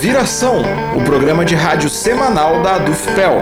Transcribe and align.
Viração, 0.00 0.62
o 0.96 1.02
programa 1.02 1.44
de 1.44 1.56
rádio 1.56 1.90
semanal 1.90 2.62
da 2.62 2.76
Adufpel. 2.76 3.40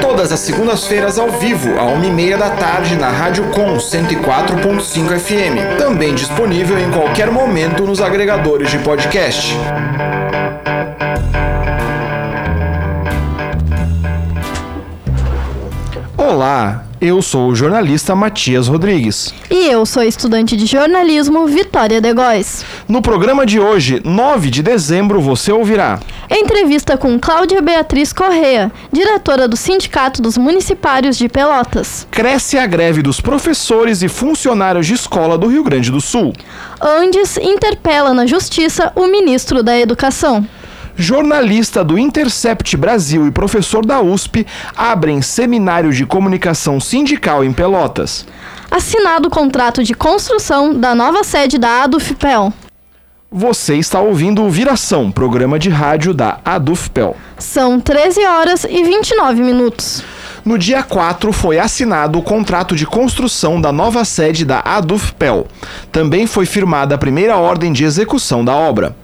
Todas 0.00 0.30
as 0.30 0.38
segundas-feiras 0.38 1.18
ao 1.18 1.28
vivo, 1.32 1.76
a 1.76 1.82
uma 1.82 2.06
e 2.06 2.10
meia 2.10 2.38
da 2.38 2.48
tarde, 2.50 2.94
na 2.94 3.08
Rádio 3.08 3.44
Com 3.50 3.76
104.5 3.76 5.18
FM. 5.18 5.78
Também 5.78 6.14
disponível 6.14 6.78
em 6.78 6.92
qualquer 6.92 7.28
momento 7.32 7.82
nos 7.82 8.00
agregadores 8.00 8.70
de 8.70 8.78
podcast. 8.78 9.56
Olá, 16.16 16.84
eu 17.00 17.20
sou 17.20 17.48
o 17.48 17.54
jornalista 17.54 18.14
Matias 18.14 18.68
Rodrigues. 18.68 19.34
E 19.50 19.66
eu 19.66 19.84
sou 19.84 20.02
a 20.02 20.06
estudante 20.06 20.56
de 20.56 20.66
jornalismo 20.66 21.46
Vitória 21.46 22.00
Degóis. 22.00 22.64
No 22.88 23.02
programa 23.02 23.44
de 23.44 23.58
hoje, 23.58 24.00
9 24.04 24.48
de 24.48 24.62
dezembro, 24.62 25.20
você 25.20 25.50
ouvirá 25.50 25.98
Entrevista 26.30 26.96
com 26.96 27.18
Cláudia 27.18 27.60
Beatriz 27.60 28.12
Correa, 28.12 28.70
diretora 28.92 29.48
do 29.48 29.56
Sindicato 29.56 30.22
dos 30.22 30.36
Municipários 30.38 31.18
de 31.18 31.28
Pelotas. 31.28 32.06
Cresce 32.12 32.56
a 32.56 32.64
greve 32.64 33.02
dos 33.02 33.20
professores 33.20 34.02
e 34.02 34.08
funcionários 34.08 34.86
de 34.86 34.94
escola 34.94 35.36
do 35.36 35.48
Rio 35.48 35.64
Grande 35.64 35.90
do 35.90 36.00
Sul. 36.00 36.32
Andes 36.80 37.36
interpela 37.36 38.14
na 38.14 38.24
Justiça 38.24 38.92
o 38.94 39.08
ministro 39.08 39.62
da 39.64 39.76
Educação 39.76 40.46
jornalista 40.98 41.84
do 41.84 41.98
Intercept 41.98 42.74
Brasil 42.74 43.26
e 43.26 43.30
professor 43.30 43.84
da 43.84 44.00
USP, 44.00 44.46
abrem 44.74 45.20
seminário 45.20 45.92
de 45.92 46.06
comunicação 46.06 46.80
sindical 46.80 47.44
em 47.44 47.52
Pelotas. 47.52 48.26
Assinado 48.70 49.28
o 49.28 49.30
contrato 49.30 49.84
de 49.84 49.92
construção 49.92 50.72
da 50.72 50.94
nova 50.94 51.22
sede 51.22 51.58
da 51.58 51.82
ADUFPEL. 51.82 52.50
Você 53.38 53.76
está 53.76 54.00
ouvindo 54.00 54.42
o 54.42 54.48
Viração, 54.48 55.12
programa 55.12 55.58
de 55.58 55.68
rádio 55.68 56.14
da 56.14 56.38
ADUFPEL. 56.42 57.14
São 57.36 57.78
13 57.78 58.24
horas 58.24 58.64
e 58.64 58.82
29 58.82 59.42
minutos. 59.42 60.02
No 60.42 60.56
dia 60.56 60.82
4 60.82 61.30
foi 61.34 61.58
assinado 61.58 62.18
o 62.18 62.22
contrato 62.22 62.74
de 62.74 62.86
construção 62.86 63.60
da 63.60 63.70
nova 63.70 64.06
sede 64.06 64.42
da 64.42 64.60
ADUFPEL. 64.60 65.46
Também 65.92 66.26
foi 66.26 66.46
firmada 66.46 66.94
a 66.94 66.98
primeira 66.98 67.36
ordem 67.36 67.74
de 67.74 67.84
execução 67.84 68.42
da 68.42 68.54
obra. 68.54 68.96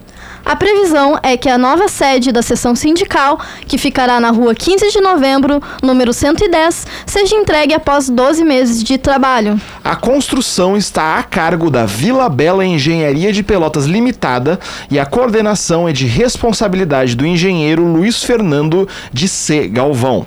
A 0.44 0.56
previsão 0.56 1.18
é 1.22 1.36
que 1.36 1.48
a 1.48 1.56
nova 1.56 1.86
sede 1.88 2.32
da 2.32 2.42
seção 2.42 2.74
sindical, 2.74 3.40
que 3.66 3.78
ficará 3.78 4.18
na 4.18 4.30
rua 4.30 4.54
15 4.54 4.90
de 4.90 5.00
novembro, 5.00 5.62
número 5.82 6.12
110, 6.12 6.86
seja 7.06 7.36
entregue 7.36 7.74
após 7.74 8.08
12 8.08 8.44
meses 8.44 8.82
de 8.82 8.98
trabalho. 8.98 9.60
A 9.84 9.94
construção 9.94 10.76
está 10.76 11.18
a 11.18 11.22
cargo 11.22 11.70
da 11.70 11.86
Vila 11.86 12.28
Bela 12.28 12.64
Engenharia 12.64 13.32
de 13.32 13.42
Pelotas 13.42 13.86
Limitada 13.86 14.58
e 14.90 14.98
a 14.98 15.06
coordenação 15.06 15.88
é 15.88 15.92
de 15.92 16.06
responsabilidade 16.06 17.14
do 17.14 17.24
engenheiro 17.24 17.84
Luiz 17.84 18.22
Fernando 18.24 18.88
de 19.12 19.28
C. 19.28 19.68
Galvão. 19.68 20.27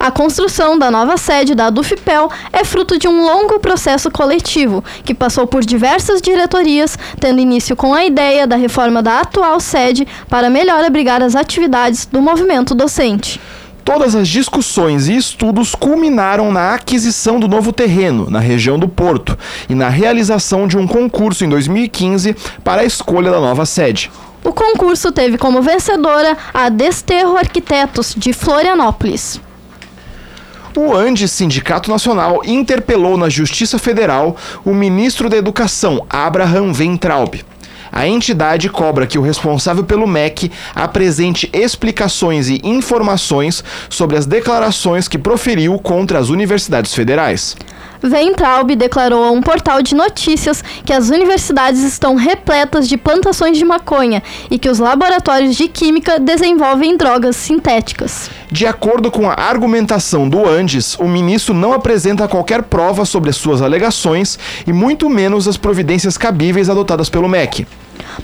A 0.00 0.10
construção 0.10 0.78
da 0.78 0.90
nova 0.90 1.18
sede 1.18 1.54
da 1.54 1.68
Dufpel 1.68 2.30
é 2.50 2.64
fruto 2.64 2.98
de 2.98 3.06
um 3.06 3.22
longo 3.22 3.60
processo 3.60 4.10
coletivo 4.10 4.82
que 5.04 5.12
passou 5.12 5.46
por 5.46 5.62
diversas 5.62 6.22
diretorias, 6.22 6.98
tendo 7.20 7.38
início 7.38 7.76
com 7.76 7.92
a 7.92 8.02
ideia 8.02 8.46
da 8.46 8.56
reforma 8.56 9.02
da 9.02 9.20
atual 9.20 9.60
sede 9.60 10.08
para 10.26 10.48
melhor 10.48 10.82
abrigar 10.82 11.22
as 11.22 11.36
atividades 11.36 12.06
do 12.06 12.22
movimento 12.22 12.74
docente. 12.74 13.38
Todas 13.84 14.14
as 14.14 14.26
discussões 14.26 15.06
e 15.06 15.18
estudos 15.18 15.74
culminaram 15.74 16.50
na 16.50 16.72
aquisição 16.72 17.38
do 17.38 17.46
novo 17.46 17.70
terreno, 17.70 18.30
na 18.30 18.40
região 18.40 18.78
do 18.78 18.88
Porto, 18.88 19.36
e 19.68 19.74
na 19.74 19.90
realização 19.90 20.66
de 20.66 20.78
um 20.78 20.86
concurso 20.86 21.44
em 21.44 21.48
2015 21.50 22.34
para 22.64 22.80
a 22.80 22.86
escolha 22.86 23.30
da 23.30 23.38
nova 23.38 23.66
sede. 23.66 24.10
O 24.42 24.54
concurso 24.54 25.12
teve 25.12 25.36
como 25.36 25.60
vencedora 25.60 26.38
a 26.54 26.70
Desterro 26.70 27.36
Arquitetos, 27.36 28.14
de 28.16 28.32
Florianópolis. 28.32 29.38
O 30.76 30.94
Andes 30.94 31.32
Sindicato 31.32 31.90
Nacional 31.90 32.42
interpelou 32.44 33.16
na 33.16 33.28
Justiça 33.28 33.76
Federal 33.76 34.36
o 34.64 34.72
ministro 34.72 35.28
da 35.28 35.36
Educação, 35.36 36.06
Abraham 36.08 36.72
Weintraub. 36.72 37.44
A 37.90 38.06
entidade 38.06 38.68
cobra 38.68 39.04
que 39.04 39.18
o 39.18 39.22
responsável 39.22 39.82
pelo 39.82 40.06
MEC 40.06 40.50
apresente 40.72 41.50
explicações 41.52 42.48
e 42.48 42.60
informações 42.62 43.64
sobre 43.88 44.16
as 44.16 44.26
declarações 44.26 45.08
que 45.08 45.18
proferiu 45.18 45.76
contra 45.76 46.20
as 46.20 46.28
universidades 46.28 46.94
federais. 46.94 47.56
Weintraub 48.02 48.74
declarou 48.74 49.24
a 49.24 49.30
um 49.30 49.40
portal 49.40 49.82
de 49.82 49.94
notícias 49.94 50.62
que 50.84 50.92
as 50.92 51.10
universidades 51.10 51.82
estão 51.82 52.14
repletas 52.14 52.88
de 52.88 52.96
plantações 52.96 53.58
de 53.58 53.64
maconha 53.64 54.22
e 54.50 54.58
que 54.58 54.68
os 54.68 54.78
laboratórios 54.78 55.56
de 55.56 55.68
química 55.68 56.18
desenvolvem 56.18 56.96
drogas 56.96 57.36
sintéticas. 57.36 58.30
De 58.50 58.66
acordo 58.66 59.10
com 59.10 59.28
a 59.28 59.34
argumentação 59.34 60.28
do 60.28 60.46
Andes, 60.48 60.96
o 60.98 61.04
ministro 61.04 61.54
não 61.54 61.72
apresenta 61.72 62.26
qualquer 62.26 62.62
prova 62.62 63.04
sobre 63.04 63.30
as 63.30 63.36
suas 63.36 63.62
alegações 63.62 64.38
e 64.66 64.72
muito 64.72 65.08
menos 65.08 65.46
as 65.46 65.56
providências 65.56 66.16
cabíveis 66.16 66.68
adotadas 66.68 67.08
pelo 67.08 67.28
MEC. 67.28 67.66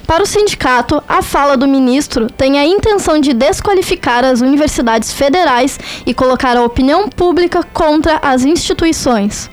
Para 0.05 0.23
o 0.23 0.25
sindicato, 0.25 1.01
a 1.07 1.21
fala 1.21 1.55
do 1.55 1.67
ministro 1.67 2.27
tem 2.29 2.59
a 2.59 2.65
intenção 2.65 3.19
de 3.19 3.33
desqualificar 3.33 4.25
as 4.25 4.41
universidades 4.41 5.13
federais 5.13 5.79
e 6.05 6.13
colocar 6.13 6.57
a 6.57 6.63
opinião 6.63 7.07
pública 7.07 7.63
contra 7.63 8.19
as 8.21 8.43
instituições. 8.43 9.49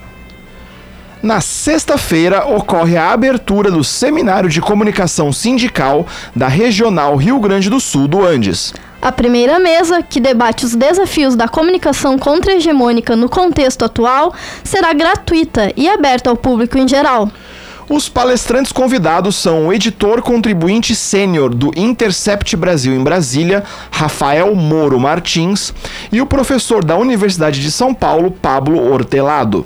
Na 1.25 1.41
sexta-feira 1.41 2.45
ocorre 2.45 2.95
a 2.97 3.11
abertura 3.11 3.71
do 3.71 3.83
Seminário 3.83 4.47
de 4.47 4.61
Comunicação 4.61 5.33
Sindical 5.33 6.05
da 6.35 6.47
Regional 6.47 7.15
Rio 7.15 7.39
Grande 7.39 7.67
do 7.67 7.79
Sul 7.79 8.07
do 8.07 8.23
Andes. 8.23 8.75
A 9.01 9.11
primeira 9.11 9.57
mesa, 9.57 10.03
que 10.03 10.19
debate 10.19 10.65
os 10.65 10.75
desafios 10.75 11.35
da 11.35 11.47
comunicação 11.47 12.19
contra-hegemônica 12.19 13.15
no 13.15 13.27
contexto 13.27 13.83
atual, 13.83 14.35
será 14.63 14.93
gratuita 14.93 15.73
e 15.75 15.89
aberta 15.89 16.29
ao 16.29 16.37
público 16.37 16.77
em 16.77 16.87
geral. 16.87 17.27
Os 17.89 18.07
palestrantes 18.07 18.71
convidados 18.71 19.35
são 19.35 19.65
o 19.65 19.73
editor 19.73 20.21
contribuinte 20.21 20.95
sênior 20.95 21.55
do 21.55 21.71
Intercept 21.75 22.55
Brasil 22.55 22.93
em 22.93 23.03
Brasília, 23.03 23.63
Rafael 23.89 24.53
Moro 24.53 24.99
Martins, 24.99 25.73
e 26.11 26.21
o 26.21 26.27
professor 26.27 26.85
da 26.85 26.95
Universidade 26.95 27.63
de 27.63 27.71
São 27.71 27.95
Paulo, 27.95 28.29
Pablo 28.29 28.91
Hortelado. 28.91 29.65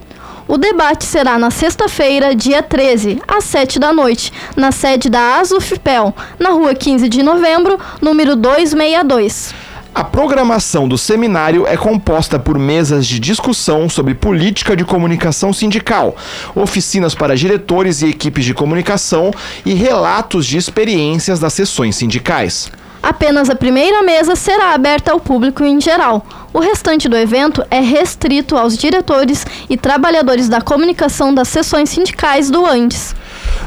O 0.50 0.58
debate 0.58 1.06
será 1.06 1.38
na 1.38 1.52
sexta-feira, 1.52 2.34
dia 2.34 2.64
13, 2.64 3.22
às 3.28 3.44
7 3.44 3.78
da 3.78 3.94
noite, 3.94 4.34
na 4.56 4.72
sede 4.72 5.08
da 5.08 5.36
Azufpel, 5.36 6.12
na 6.40 6.50
rua 6.50 6.74
15 6.74 7.08
de 7.08 7.22
novembro, 7.22 7.80
número 8.02 8.36
262. 8.36 9.54
A 9.94 10.04
programação 10.04 10.88
do 10.88 10.98
seminário 10.98 11.68
é 11.68 11.78
composta 11.78 12.40
por 12.40 12.58
mesas 12.58 13.06
de 13.06 13.20
discussão 13.20 13.88
sobre 13.88 14.16
política 14.16 14.76
de 14.76 14.84
comunicação 14.84 15.54
sindical, 15.54 16.18
oficinas 16.56 17.14
para 17.14 17.36
diretores 17.36 18.02
e 18.02 18.08
equipes 18.08 18.44
de 18.44 18.56
comunicação 18.56 19.30
e 19.64 19.76
relatos 19.76 20.48
de 20.48 20.58
experiências 20.58 21.40
das 21.40 21.54
sessões 21.54 21.96
sindicais. 21.96 22.72
Apenas 23.02 23.50
a 23.50 23.56
primeira 23.56 24.04
mesa 24.04 24.36
será 24.36 24.74
aberta 24.74 25.12
ao 25.12 25.20
público 25.20 25.64
em 25.64 25.80
geral. 25.80 26.26
O 26.52 26.60
restante 26.60 27.08
do 27.08 27.16
evento 27.16 27.64
é 27.72 27.80
restrito 27.80 28.58
aos 28.58 28.78
diretores 28.78 29.46
e 29.70 29.78
trabalhadores 29.78 30.50
da 30.50 30.62
comunicação 30.62 31.34
das 31.34 31.48
sessões 31.48 31.90
sindicais 31.90 32.50
do 32.50 32.66
Andes. 32.66 33.16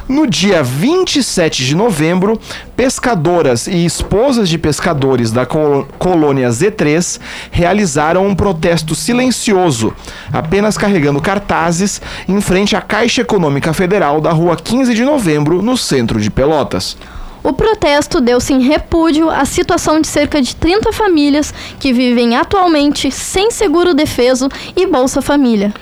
No 0.09 0.27
dia 0.27 0.63
27 0.63 1.65
de 1.65 1.75
novembro, 1.75 2.39
pescadoras 2.77 3.67
e 3.67 3.85
esposas 3.85 4.49
de 4.49 4.59
pescadores 4.59 5.31
da 5.31 5.47
colônia 5.47 6.49
Z3 6.49 7.21
realizaram 7.51 8.27
um 8.27 8.35
protesto 8.35 8.95
silencioso, 8.95 9.95
apenas 10.33 10.77
carregando 10.77 11.23
cartazes 11.23 12.03
em 12.29 12.41
frente 12.41 12.77
à 12.77 12.81
Caixa 12.81 13.23
Econômica 13.23 13.73
Federal 13.73 14.21
da 14.21 14.31
rua 14.31 14.57
15 14.57 14.93
de 14.93 15.05
novembro, 15.05 15.63
no 15.63 15.77
centro 15.77 16.21
de 16.21 16.31
Pelotas. 16.31 16.97
O 17.45 17.53
protesto 17.53 18.21
deu-se 18.21 18.53
em 18.53 18.63
repúdio 18.63 19.29
à 19.29 19.45
situação 19.45 20.01
de 20.01 20.07
cerca 20.07 20.41
de 20.41 20.55
30 20.55 20.93
famílias 20.93 21.53
que 21.81 21.93
vivem 21.93 22.37
atualmente 22.37 23.11
sem 23.11 23.51
seguro 23.51 23.93
defeso 23.95 24.49
e 24.77 24.87
Bolsa 24.87 25.21
Família. 25.21 25.75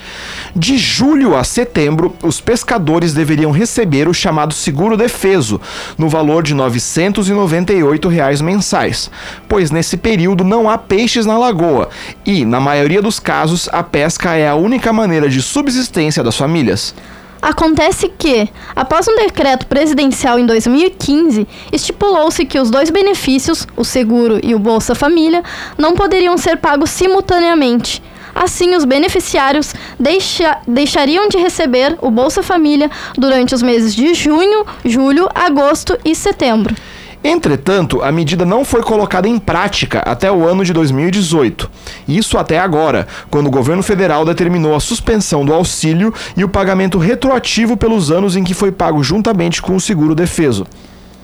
De 0.57 0.79
julho 0.79 1.37
a 1.37 1.45
setembro, 1.45 2.17
os 2.23 2.41
pescadores 2.41 3.13
deveriam 3.13 3.51
receber 3.51 4.09
o 4.09 4.15
chamado 4.15 4.55
seguro 4.55 4.97
defeso, 4.97 5.61
no 5.99 6.09
valor 6.09 6.43
de 6.43 6.55
998 6.55 8.09
reais 8.09 8.41
mensais, 8.41 9.11
pois 9.47 9.71
nesse 9.71 9.99
período 9.99 10.43
não 10.43 10.69
há 10.69 10.79
peixes 10.79 11.27
na 11.27 11.39
lagoa 11.39 11.91
e, 12.25 12.45
na 12.45 12.59
maioria 12.59 13.03
dos 13.03 13.21
casos, 13.21 13.69
a 13.71 13.83
pesca 13.83 14.35
é 14.35 14.49
a 14.49 14.55
única 14.55 14.93
maneira 14.93 15.29
de 15.29 15.43
subsistência 15.43 16.25
das 16.25 16.37
famílias. 16.37 16.95
Acontece 17.43 18.13
que, 18.19 18.49
após 18.77 19.09
um 19.09 19.17
decreto 19.17 19.67
presidencial 19.67 20.39
em 20.39 20.45
2015, 20.45 21.49
estipulou-se 21.73 22.45
que 22.45 22.59
os 22.59 22.71
dois 22.71 22.91
benefícios, 22.91 23.67
o 23.77 23.85
seguro 23.85 24.39
e 24.43 24.55
o 24.55 24.59
Bolsa 24.59 24.95
Família, 24.95 25.43
não 25.79 25.95
poderiam 25.95 26.37
ser 26.37 26.57
pagos 26.59 26.91
simultaneamente. 26.91 28.03
Assim, 28.35 28.75
os 28.77 28.85
beneficiários 28.85 29.75
deixa, 29.99 30.59
deixariam 30.67 31.29
de 31.29 31.39
receber 31.39 31.97
o 32.01 32.11
Bolsa 32.11 32.43
Família 32.43 32.91
durante 33.17 33.55
os 33.55 33.63
meses 33.63 33.95
de 33.95 34.15
junho, 34.15 34.67
julho, 34.85 35.29
agosto 35.35 35.99
e 36.05 36.15
setembro. 36.15 36.75
Entretanto, 37.23 38.03
a 38.03 38.11
medida 38.11 38.47
não 38.47 38.65
foi 38.65 38.83
colocada 38.83 39.29
em 39.29 39.39
prática 39.39 39.99
até 40.01 40.33
o 40.33 40.47
ano 40.47 40.65
de 40.65 40.73
2018. 40.73 41.71
Isso 42.09 42.39
até 42.39 42.59
agora, 42.59 43.07
quando 43.31 43.47
o 43.47 43.51
governo 43.51 43.83
federal 43.83 44.25
determinou 44.25 44.75
a 44.75 44.81
suspensão 44.81 45.45
do 45.45 45.53
auxílio 45.53 46.15
e 46.35 46.45
o 46.45 46.49
pagamento 46.49 46.99
retroativo 46.99 47.77
pelos 47.77 48.11
anos 48.11 48.37
em 48.37 48.45
que 48.45 48.55
foi 48.55 48.73
pago 48.73 49.03
juntamente 49.03 49.61
com 49.61 49.77
o 49.77 49.81
seguro 49.81 50.15
defeso. 50.15 50.67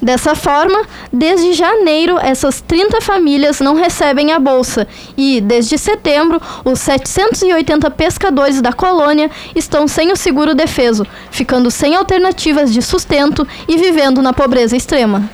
Dessa 0.00 0.34
forma, 0.34 0.82
desde 1.10 1.54
janeiro, 1.54 2.18
essas 2.18 2.60
30 2.60 3.00
famílias 3.00 3.60
não 3.60 3.74
recebem 3.74 4.30
a 4.30 4.38
bolsa 4.38 4.86
e, 5.16 5.40
desde 5.40 5.78
setembro, 5.78 6.38
os 6.62 6.78
780 6.80 7.90
pescadores 7.92 8.60
da 8.60 8.74
colônia 8.74 9.30
estão 9.54 9.88
sem 9.88 10.12
o 10.12 10.16
seguro 10.16 10.54
defeso, 10.54 11.06
ficando 11.30 11.70
sem 11.70 11.94
alternativas 11.94 12.70
de 12.70 12.82
sustento 12.82 13.48
e 13.66 13.78
vivendo 13.78 14.20
na 14.20 14.34
pobreza 14.34 14.76
extrema. 14.76 15.30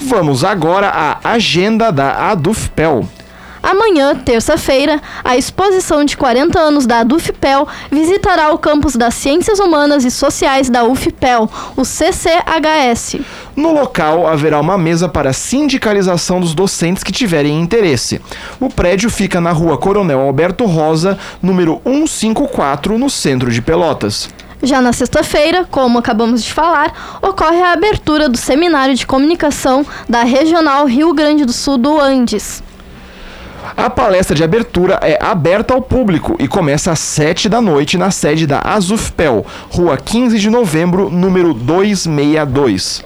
Vamos 0.00 0.44
agora 0.44 0.88
à 0.88 1.32
agenda 1.32 1.90
da 1.90 2.30
ADUFPEL. 2.30 3.08
Amanhã, 3.62 4.14
terça-feira, 4.14 5.00
a 5.24 5.36
exposição 5.36 6.04
de 6.04 6.16
40 6.16 6.58
anos 6.58 6.86
da 6.86 7.02
UFPEL 7.02 7.66
visitará 7.90 8.52
o 8.52 8.58
campus 8.58 8.94
das 8.94 9.14
Ciências 9.14 9.58
Humanas 9.58 10.04
e 10.04 10.10
Sociais 10.10 10.70
da 10.70 10.84
UFPEL, 10.84 11.50
o 11.76 11.84
CCHS. 11.84 13.16
No 13.56 13.72
local 13.72 14.26
haverá 14.26 14.60
uma 14.60 14.78
mesa 14.78 15.08
para 15.08 15.32
sindicalização 15.32 16.40
dos 16.40 16.54
docentes 16.54 17.02
que 17.02 17.12
tiverem 17.12 17.60
interesse. 17.60 18.20
O 18.60 18.68
prédio 18.68 19.10
fica 19.10 19.40
na 19.40 19.50
rua 19.50 19.76
Coronel 19.76 20.20
Alberto 20.20 20.64
Rosa, 20.64 21.18
número 21.42 21.80
154, 21.84 22.96
no 22.96 23.10
centro 23.10 23.50
de 23.50 23.60
Pelotas. 23.60 24.30
Já 24.62 24.80
na 24.80 24.92
sexta-feira, 24.92 25.64
como 25.70 25.98
acabamos 25.98 26.42
de 26.42 26.52
falar, 26.52 27.18
ocorre 27.22 27.60
a 27.62 27.72
abertura 27.72 28.28
do 28.28 28.36
Seminário 28.36 28.94
de 28.94 29.06
Comunicação 29.06 29.86
da 30.08 30.24
Regional 30.24 30.84
Rio 30.86 31.14
Grande 31.14 31.44
do 31.44 31.52
Sul 31.52 31.78
do 31.78 32.00
Andes. 32.00 32.62
A 33.76 33.88
palestra 33.88 34.34
de 34.34 34.42
abertura 34.42 34.98
é 35.02 35.18
aberta 35.22 35.74
ao 35.74 35.80
público 35.80 36.36
e 36.40 36.48
começa 36.48 36.90
às 36.90 36.98
7 36.98 37.48
da 37.48 37.60
noite 37.60 37.96
na 37.96 38.10
sede 38.10 38.46
da 38.46 38.60
Azufpel, 38.64 39.46
Rua 39.70 39.96
15 39.96 40.38
de 40.38 40.50
Novembro, 40.50 41.08
número 41.10 41.54
262. 41.54 43.04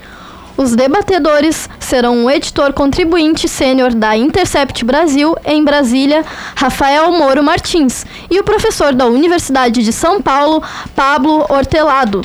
Os 0.63 0.77
debatedores 0.77 1.69
serão 1.81 2.25
o 2.25 2.31
editor 2.31 2.73
contribuinte 2.73 3.49
sênior 3.49 3.93
da 3.93 4.17
Intercept 4.17 4.85
Brasil, 4.85 5.35
em 5.45 5.65
Brasília, 5.65 6.25
Rafael 6.55 7.11
Moro 7.11 7.43
Martins, 7.43 8.07
e 8.31 8.39
o 8.39 8.45
professor 8.45 8.95
da 8.95 9.05
Universidade 9.07 9.83
de 9.83 9.93
São 9.93 10.23
Paulo, 10.23 10.63
Pablo 10.95 11.45
Hortelado. 11.49 12.23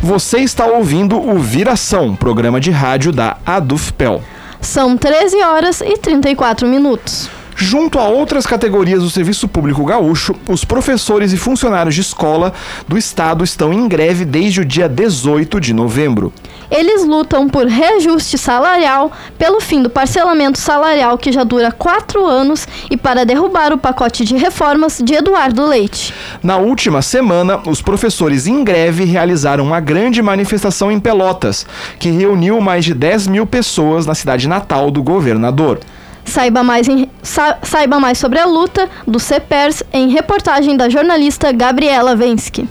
Você 0.00 0.38
está 0.38 0.66
ouvindo 0.66 1.18
o 1.18 1.40
Viração, 1.40 2.14
programa 2.14 2.60
de 2.60 2.70
rádio 2.70 3.10
da 3.10 3.38
Adufpel. 3.44 4.22
São 4.60 4.96
13 4.96 5.42
horas 5.42 5.80
e 5.80 5.98
34 5.98 6.68
minutos. 6.68 7.28
Junto 7.56 7.98
a 7.98 8.06
outras 8.06 8.46
categorias 8.46 9.02
do 9.02 9.10
serviço 9.10 9.48
público 9.48 9.84
gaúcho, 9.84 10.32
os 10.48 10.64
professores 10.64 11.32
e 11.32 11.36
funcionários 11.36 11.96
de 11.96 12.02
escola 12.02 12.52
do 12.86 12.96
estado 12.96 13.42
estão 13.42 13.72
em 13.72 13.88
greve 13.88 14.24
desde 14.24 14.60
o 14.60 14.64
dia 14.64 14.88
18 14.88 15.60
de 15.60 15.74
novembro. 15.74 16.32
Eles 16.70 17.04
lutam 17.04 17.48
por 17.48 17.66
reajuste 17.66 18.36
salarial, 18.36 19.10
pelo 19.38 19.60
fim 19.60 19.82
do 19.82 19.88
parcelamento 19.88 20.58
salarial 20.58 21.16
que 21.16 21.32
já 21.32 21.42
dura 21.42 21.72
quatro 21.72 22.26
anos 22.26 22.68
e 22.90 22.96
para 22.96 23.24
derrubar 23.24 23.72
o 23.72 23.78
pacote 23.78 24.24
de 24.24 24.36
reformas 24.36 25.00
de 25.02 25.14
Eduardo 25.14 25.66
Leite. 25.66 26.12
Na 26.42 26.58
última 26.58 27.00
semana, 27.00 27.60
os 27.66 27.80
professores 27.80 28.46
em 28.46 28.62
greve 28.62 29.04
realizaram 29.04 29.64
uma 29.64 29.80
grande 29.80 30.20
manifestação 30.20 30.92
em 30.92 31.00
Pelotas, 31.00 31.66
que 31.98 32.10
reuniu 32.10 32.60
mais 32.60 32.84
de 32.84 32.92
10 32.92 33.28
mil 33.28 33.46
pessoas 33.46 34.04
na 34.04 34.14
cidade 34.14 34.46
natal 34.46 34.90
do 34.90 35.02
governador. 35.02 35.80
Saiba 36.24 36.62
mais, 36.62 36.86
em, 36.86 37.08
sa, 37.22 37.56
saiba 37.62 37.98
mais 37.98 38.18
sobre 38.18 38.38
a 38.38 38.44
luta 38.44 38.88
do 39.06 39.18
CEPERS 39.18 39.82
em 39.90 40.10
reportagem 40.10 40.76
da 40.76 40.90
jornalista 40.90 41.50
Gabriela 41.52 42.14
Vensky. 42.14 42.68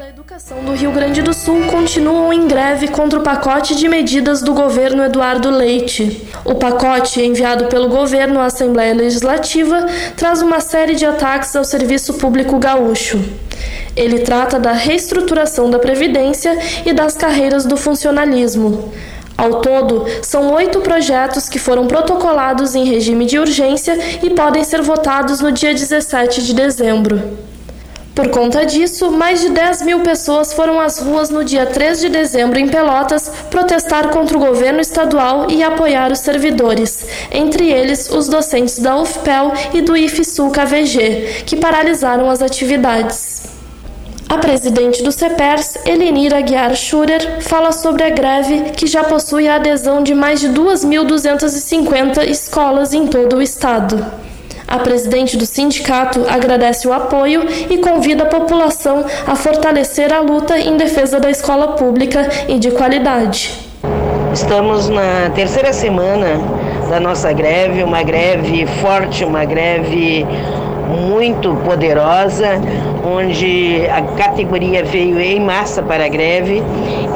Da 0.00 0.08
educação 0.08 0.64
do 0.64 0.72
Rio 0.72 0.92
Grande 0.92 1.20
do 1.20 1.34
Sul 1.34 1.66
continuam 1.66 2.32
em 2.32 2.48
greve 2.48 2.88
contra 2.88 3.18
o 3.18 3.22
pacote 3.22 3.76
de 3.76 3.86
medidas 3.86 4.40
do 4.40 4.54
governo 4.54 5.04
Eduardo 5.04 5.50
Leite. 5.50 6.26
O 6.42 6.54
pacote, 6.54 7.20
enviado 7.20 7.66
pelo 7.66 7.90
governo 7.90 8.40
à 8.40 8.46
Assembleia 8.46 8.94
Legislativa, 8.94 9.86
traz 10.16 10.40
uma 10.40 10.58
série 10.58 10.94
de 10.94 11.04
ataques 11.04 11.54
ao 11.54 11.64
serviço 11.64 12.14
público 12.14 12.58
gaúcho. 12.58 13.22
Ele 13.94 14.20
trata 14.20 14.58
da 14.58 14.72
reestruturação 14.72 15.68
da 15.68 15.78
Previdência 15.78 16.58
e 16.86 16.94
das 16.94 17.14
carreiras 17.14 17.66
do 17.66 17.76
funcionalismo. 17.76 18.90
Ao 19.36 19.60
todo, 19.60 20.06
são 20.22 20.50
oito 20.54 20.80
projetos 20.80 21.46
que 21.46 21.58
foram 21.58 21.86
protocolados 21.86 22.74
em 22.74 22.86
regime 22.86 23.26
de 23.26 23.38
urgência 23.38 23.98
e 24.22 24.30
podem 24.30 24.64
ser 24.64 24.80
votados 24.80 25.40
no 25.40 25.52
dia 25.52 25.74
17 25.74 26.42
de 26.42 26.54
dezembro. 26.54 27.50
Por 28.14 28.28
conta 28.28 28.66
disso, 28.66 29.10
mais 29.10 29.40
de 29.40 29.50
10 29.50 29.82
mil 29.82 30.00
pessoas 30.00 30.52
foram 30.52 30.80
às 30.80 30.98
ruas 30.98 31.30
no 31.30 31.44
dia 31.44 31.64
3 31.64 32.00
de 32.00 32.08
dezembro 32.08 32.58
em 32.58 32.68
Pelotas 32.68 33.30
protestar 33.48 34.08
contra 34.10 34.36
o 34.36 34.40
governo 34.40 34.80
estadual 34.80 35.48
e 35.48 35.62
apoiar 35.62 36.10
os 36.10 36.18
servidores, 36.18 37.06
entre 37.30 37.70
eles 37.70 38.10
os 38.10 38.28
docentes 38.28 38.78
da 38.78 38.96
UFPEL 38.96 39.52
e 39.72 39.80
do 39.80 39.96
IFSUL 39.96 40.50
KVG, 40.50 41.44
que 41.46 41.56
paralisaram 41.56 42.28
as 42.28 42.42
atividades. 42.42 43.48
A 44.28 44.38
presidente 44.38 45.02
do 45.02 45.10
CEPERS, 45.10 45.78
Elenira 45.84 46.38
Aguiar 46.38 46.76
Schurer, 46.76 47.42
fala 47.42 47.72
sobre 47.72 48.04
a 48.04 48.10
greve 48.10 48.70
que 48.76 48.86
já 48.86 49.02
possui 49.02 49.48
a 49.48 49.56
adesão 49.56 50.04
de 50.04 50.14
mais 50.14 50.40
de 50.40 50.48
2.250 50.50 52.28
escolas 52.28 52.92
em 52.92 53.08
todo 53.08 53.36
o 53.36 53.42
estado. 53.42 54.29
A 54.70 54.78
presidente 54.78 55.36
do 55.36 55.44
sindicato 55.44 56.24
agradece 56.28 56.86
o 56.86 56.92
apoio 56.92 57.44
e 57.68 57.78
convida 57.78 58.22
a 58.22 58.26
população 58.26 59.04
a 59.26 59.34
fortalecer 59.34 60.12
a 60.12 60.20
luta 60.20 60.56
em 60.60 60.76
defesa 60.76 61.18
da 61.18 61.28
escola 61.28 61.72
pública 61.72 62.28
e 62.46 62.56
de 62.56 62.70
qualidade. 62.70 63.52
Estamos 64.32 64.88
na 64.88 65.28
terceira 65.34 65.72
semana 65.72 66.40
da 66.88 67.00
nossa 67.00 67.32
greve, 67.32 67.82
uma 67.82 68.04
greve 68.04 68.64
forte, 68.80 69.24
uma 69.24 69.44
greve 69.44 70.24
muito 71.00 71.54
poderosa, 71.64 72.60
onde 73.04 73.86
a 73.90 74.02
categoria 74.16 74.84
veio 74.84 75.20
em 75.20 75.40
massa 75.40 75.82
para 75.82 76.04
a 76.04 76.08
greve 76.08 76.62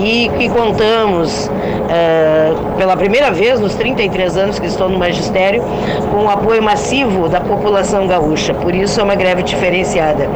e 0.00 0.30
que 0.38 0.48
contamos 0.48 1.46
uh, 1.46 2.76
pela 2.76 2.96
primeira 2.96 3.30
vez 3.30 3.60
nos 3.60 3.74
33 3.74 4.36
anos 4.36 4.58
que 4.58 4.66
estou 4.66 4.88
no 4.88 4.98
magistério 4.98 5.62
com 6.10 6.24
o 6.24 6.30
apoio 6.30 6.62
massivo 6.62 7.28
da 7.28 7.40
população 7.40 8.06
gaúcha. 8.06 8.54
Por 8.54 8.74
isso 8.74 9.00
é 9.00 9.02
uma 9.02 9.14
greve 9.14 9.42
diferenciada. 9.42 10.28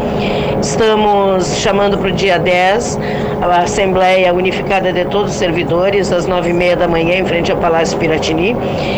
Estamos 0.60 1.58
chamando 1.58 1.96
para 1.96 2.08
o 2.08 2.12
dia 2.12 2.38
10 2.38 2.98
a 3.40 3.62
Assembleia 3.62 4.34
Unificada 4.34 4.92
de 4.92 5.04
Todos 5.04 5.30
os 5.30 5.38
Servidores, 5.38 6.12
às 6.12 6.26
nove 6.26 6.50
e 6.50 6.52
meia 6.52 6.76
da 6.76 6.88
manhã, 6.88 7.14
em 7.14 7.24
frente 7.24 7.52
ao 7.52 7.58
Palácio 7.58 7.96
Piratini, 7.98 8.56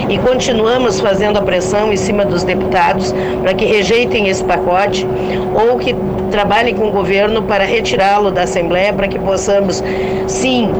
e 0.09 0.19
continuamos 0.19 1.01
fazendo 1.01 1.39
a 1.39 1.43
pressão 1.43 1.93
em 1.93 1.97
cima 1.97 2.25
dos 2.25 2.43
deputados 2.43 3.15
para 3.43 3.53
que 3.53 3.67
rejeitem 3.67 4.29
esse 4.29 4.40
pacote 4.45 5.07
ou 5.55 5.79
que 5.79 5.95
trabalhem 6.31 6.75
com 6.75 6.89
o 6.89 6.93
governo 6.93 7.43
para 7.43 7.65
retirá-lo 7.65 8.31
da 8.31 8.43
Assembleia, 8.43 8.93
para 8.93 9.09
que 9.09 9.19
possamos, 9.19 9.83
sim, 10.27 10.71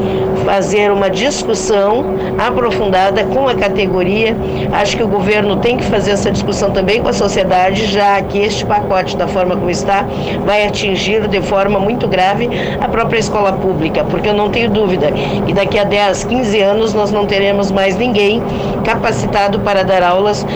fazer 0.45 0.91
uma 0.91 1.11
discussão 1.11 2.15
aprofundada 2.39 3.25
com 3.25 3.49
a 3.49 3.55
categoria. 3.55 4.37
Acho 4.73 4.97
que 4.97 5.03
o 5.03 5.09
governo 5.09 5.57
tem 5.57 5.77
que 5.77 5.85
fazer 5.85 6.13
essa 6.13 6.31
discussão 6.31 6.71
também 6.71 7.03
com 7.03 7.09
a 7.09 7.13
sociedade, 7.13 7.87
já 7.87 8.21
que 8.23 8.39
este 8.39 8.65
pacote, 8.65 9.17
da 9.17 9.27
forma 9.27 9.57
como 9.57 9.71
está, 9.71 10.07
vai 10.45 10.67
atingir 10.67 11.29
de 11.29 11.43
forma 11.43 11.79
muito 11.79 12.09
grave 12.09 12.49
a 12.81 12.89
própria 12.89 13.19
escola 13.19 13.53
pública, 13.53 14.05
porque 14.05 14.29
eu 14.29 14.35
não 14.35 14.51
tenho 14.51 14.71
dúvida 14.71 15.11
que 15.47 15.53
daqui 15.53 15.79
a 15.79 15.85
10, 15.85 16.25
15 16.25 16.61
anos 16.61 16.95
nós 16.95 17.11
não 17.11 17.27
teremos 17.27 17.71
mais 17.71 17.97
ninguém 17.97 18.43
capacitado 18.85 19.61
para 19.61 19.85
dar 19.85 20.03
aulas 20.03 20.47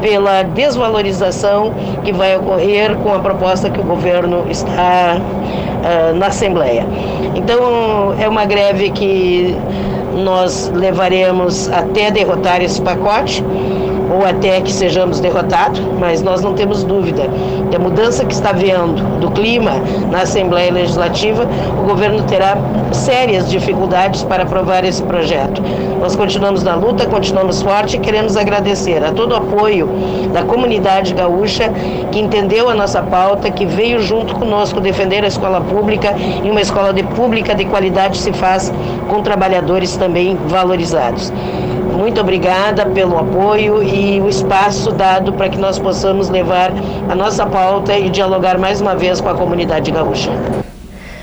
pela 0.00 0.42
desvalorização 0.42 1.72
que 2.04 2.12
vai 2.12 2.36
ocorrer 2.36 2.96
com 2.96 3.12
a 3.12 3.18
proposta 3.18 3.70
que 3.70 3.80
o 3.80 3.84
governo 3.84 4.46
está 4.48 5.16
uh, 5.18 6.14
na 6.14 6.26
Assembleia. 6.26 6.86
Então, 7.34 8.14
é 8.18 8.28
uma 8.28 8.44
greve 8.44 8.90
que 8.90 9.56
nós 10.14 10.70
levaremos 10.74 11.70
até 11.70 12.10
derrotar 12.10 12.62
esse 12.62 12.80
pacote 12.80 13.44
ou 14.10 14.24
até 14.24 14.60
que 14.60 14.72
sejamos 14.72 15.20
derrotados, 15.20 15.80
mas 15.98 16.22
nós 16.22 16.42
não 16.42 16.54
temos 16.54 16.84
dúvida 16.84 17.28
que 17.70 17.76
a 17.76 17.78
mudança 17.78 18.24
que 18.24 18.32
está 18.32 18.52
vendo 18.52 19.02
do 19.20 19.30
clima 19.30 19.72
na 20.10 20.22
Assembleia 20.22 20.72
Legislativa, 20.72 21.46
o 21.78 21.86
governo 21.86 22.22
terá 22.22 22.56
sérias 22.92 23.50
dificuldades 23.50 24.22
para 24.24 24.44
aprovar 24.44 24.84
esse 24.84 25.02
projeto. 25.02 25.62
Nós 26.00 26.16
continuamos 26.16 26.62
na 26.62 26.74
luta, 26.74 27.06
continuamos 27.06 27.60
forte 27.60 27.96
e 27.96 27.98
queremos 27.98 28.36
agradecer 28.36 29.04
a 29.04 29.12
todo 29.12 29.32
o 29.32 29.36
apoio 29.36 29.88
da 30.32 30.42
comunidade 30.42 31.12
gaúcha 31.12 31.72
que 32.12 32.20
entendeu 32.20 32.70
a 32.70 32.74
nossa 32.74 33.02
pauta, 33.02 33.50
que 33.50 33.66
veio 33.66 34.00
junto 34.00 34.34
conosco 34.34 34.80
defender 34.80 35.24
a 35.24 35.28
escola 35.28 35.60
pública 35.60 36.14
e 36.42 36.50
uma 36.50 36.60
escola 36.60 36.92
de 36.92 37.02
pública 37.02 37.54
de 37.54 37.64
qualidade 37.64 38.16
se 38.16 38.32
faz 38.32 38.72
com 39.08 39.22
trabalhadores 39.22 39.96
também 39.96 40.38
valorizados. 40.46 41.32
Muito 41.98 42.20
obrigada 42.20 42.86
pelo 42.86 43.18
apoio 43.18 43.82
e 43.82 44.20
o 44.20 44.28
espaço 44.28 44.92
dado 44.92 45.32
para 45.32 45.48
que 45.48 45.58
nós 45.58 45.80
possamos 45.80 46.28
levar 46.28 46.70
a 47.10 47.14
nossa 47.14 47.44
pauta 47.44 47.98
e 47.98 48.08
dialogar 48.08 48.56
mais 48.56 48.80
uma 48.80 48.94
vez 48.94 49.20
com 49.20 49.28
a 49.28 49.34
comunidade 49.34 49.90
gaúcha. 49.90 50.30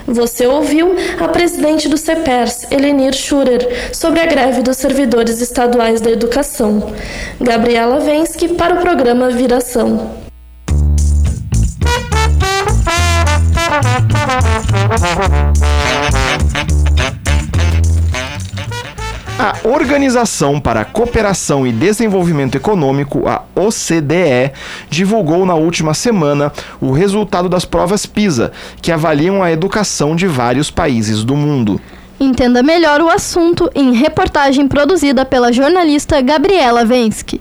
Você 0.06 0.46
ouviu 0.46 0.94
a 1.18 1.30
presidente 1.30 1.88
do 1.88 1.98
CEPERS, 1.98 2.70
Elenir 2.70 3.14
Schurer, 3.14 3.90
sobre 3.94 4.20
a 4.20 4.26
greve 4.26 4.62
dos 4.62 4.76
servidores 4.76 5.40
estaduais 5.40 6.02
da 6.02 6.12
educação. 6.12 6.92
Gabriela 7.40 8.02
Vensky 8.02 8.50
para 8.50 8.76
o 8.76 8.82
programa 8.82 9.30
Viração. 9.30 10.12
A 19.46 19.54
Organização 19.64 20.60
para 20.60 20.82
a 20.82 20.86
Cooperação 20.86 21.68
e 21.68 21.72
Desenvolvimento 21.72 22.56
Econômico, 22.56 23.28
a 23.28 23.44
OCDE, 23.56 24.52
divulgou 24.90 25.46
na 25.46 25.54
última 25.54 25.94
semana 25.94 26.52
o 26.82 26.92
resultado 26.92 27.48
das 27.48 27.64
provas 27.64 28.08
PISA, 28.08 28.52
que 28.82 28.92
avaliam 28.92 29.44
a 29.44 29.52
educação 29.52 30.16
de 30.16 30.26
vários 30.26 30.72
países 30.72 31.24
do 31.24 31.36
mundo. 31.36 31.80
Entenda 32.20 32.64
melhor 32.64 33.00
o 33.02 33.08
assunto 33.08 33.70
em 33.76 33.94
reportagem 33.94 34.68
produzida 34.68 35.24
pela 35.24 35.54
jornalista 35.54 36.20
Gabriela 36.22 36.84
Vensky 36.84 37.40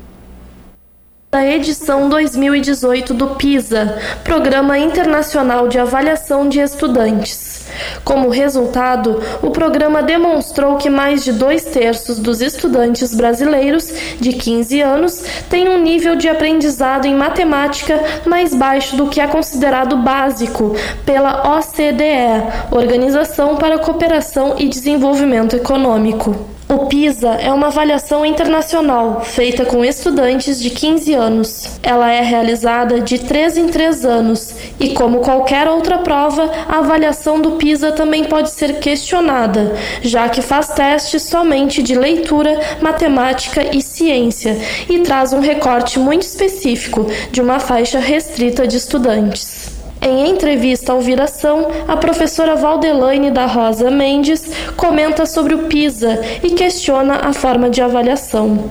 da 1.34 1.44
edição 1.44 2.08
2018 2.08 3.12
do 3.12 3.30
PISA, 3.34 3.98
Programa 4.22 4.78
Internacional 4.78 5.66
de 5.66 5.80
Avaliação 5.80 6.48
de 6.48 6.60
Estudantes. 6.60 7.66
Como 8.04 8.28
resultado, 8.28 9.20
o 9.42 9.50
programa 9.50 10.00
demonstrou 10.00 10.76
que 10.76 10.88
mais 10.88 11.24
de 11.24 11.32
dois 11.32 11.64
terços 11.64 12.20
dos 12.20 12.40
estudantes 12.40 13.12
brasileiros 13.16 13.92
de 14.20 14.34
15 14.34 14.80
anos 14.80 15.24
têm 15.50 15.68
um 15.68 15.82
nível 15.82 16.14
de 16.14 16.28
aprendizado 16.28 17.06
em 17.06 17.16
matemática 17.16 18.00
mais 18.24 18.54
baixo 18.54 18.94
do 18.94 19.08
que 19.08 19.20
é 19.20 19.26
considerado 19.26 19.96
básico 19.96 20.76
pela 21.04 21.58
OCDE 21.58 22.70
Organização 22.70 23.56
para 23.56 23.74
a 23.74 23.80
Cooperação 23.80 24.54
e 24.56 24.68
Desenvolvimento 24.68 25.56
Econômico. 25.56 26.53
O 26.66 26.87
PISA 26.87 27.28
é 27.35 27.52
uma 27.52 27.66
avaliação 27.66 28.25
internacional 28.25 29.23
feita 29.23 29.66
com 29.66 29.85
estudantes 29.85 30.59
de 30.59 30.71
15 30.71 31.12
anos. 31.12 31.78
Ela 31.83 32.11
é 32.11 32.23
realizada 32.23 33.00
de 33.00 33.18
3 33.18 33.59
em 33.59 33.68
3 33.68 34.06
anos 34.06 34.54
e, 34.80 34.94
como 34.94 35.21
qualquer 35.21 35.68
outra 35.68 35.99
prova, 35.99 36.50
a 36.66 36.78
avaliação 36.78 37.38
do 37.40 37.52
PISA 37.52 37.92
também 37.92 38.25
pode 38.25 38.50
ser 38.50 38.78
questionada, 38.78 39.76
já 40.00 40.26
que 40.30 40.40
faz 40.40 40.68
testes 40.68 41.23
somente 41.25 41.83
de 41.83 41.94
leitura, 41.94 42.59
matemática 42.80 43.76
e 43.76 43.83
ciência 43.83 44.59
e 44.88 45.00
traz 45.00 45.35
um 45.35 45.40
recorte 45.40 45.99
muito 45.99 46.23
específico 46.23 47.06
de 47.30 47.42
uma 47.42 47.61
faixa 47.61 47.99
restrita 47.99 48.66
de 48.66 48.78
estudantes. 48.78 49.73
Em 50.04 50.28
entrevista 50.28 50.92
ao 50.92 51.00
Viração, 51.00 51.66
a 51.88 51.96
professora 51.96 52.54
Valdelaine 52.54 53.30
da 53.30 53.46
Rosa 53.46 53.90
Mendes 53.90 54.44
comenta 54.76 55.25
sobre 55.25 55.54
o 55.54 55.66
PISA 55.66 56.20
e 56.42 56.50
questiona 56.50 57.26
a 57.26 57.32
forma 57.32 57.70
de 57.70 57.80
avaliação. 57.80 58.70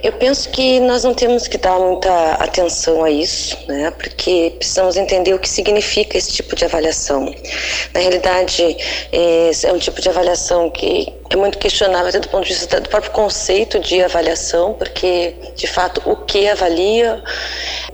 Eu 0.00 0.12
penso 0.12 0.48
que 0.48 0.78
nós 0.78 1.02
não 1.02 1.12
temos 1.12 1.48
que 1.48 1.58
dar 1.58 1.78
muita 1.78 2.34
atenção 2.34 3.02
a 3.02 3.10
isso, 3.10 3.58
né? 3.66 3.90
Porque 3.90 4.54
precisamos 4.56 4.96
entender 4.96 5.34
o 5.34 5.40
que 5.40 5.48
significa 5.48 6.16
esse 6.16 6.32
tipo 6.32 6.54
de 6.54 6.64
avaliação. 6.64 7.34
Na 7.92 8.00
realidade, 8.00 8.76
é, 9.12 9.50
é 9.64 9.72
um 9.72 9.78
tipo 9.78 10.00
de 10.00 10.08
avaliação 10.08 10.70
que 10.70 11.12
é 11.28 11.36
muito 11.36 11.58
questionável 11.58 12.08
até 12.08 12.18
do 12.20 12.28
ponto 12.28 12.44
de 12.44 12.54
vista 12.54 12.80
do 12.80 12.88
próprio 12.88 13.12
conceito 13.12 13.78
de 13.78 14.02
avaliação, 14.02 14.74
porque 14.74 15.34
de 15.54 15.66
fato 15.66 16.00
o 16.04 16.16
que 16.16 16.48
avalia 16.48 17.22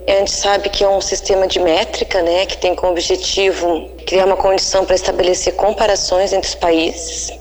a 0.07 0.19
gente 0.19 0.31
sabe 0.31 0.69
que 0.69 0.83
é 0.83 0.89
um 0.89 1.01
sistema 1.01 1.47
de 1.47 1.59
métrica, 1.59 2.21
né, 2.21 2.45
que 2.45 2.57
tem 2.57 2.73
como 2.75 2.93
objetivo 2.93 3.89
criar 4.05 4.25
uma 4.25 4.37
condição 4.37 4.85
para 4.85 4.95
estabelecer 4.95 5.55
comparações 5.55 6.31
entre 6.31 6.47
os 6.47 6.55
países 6.55 7.31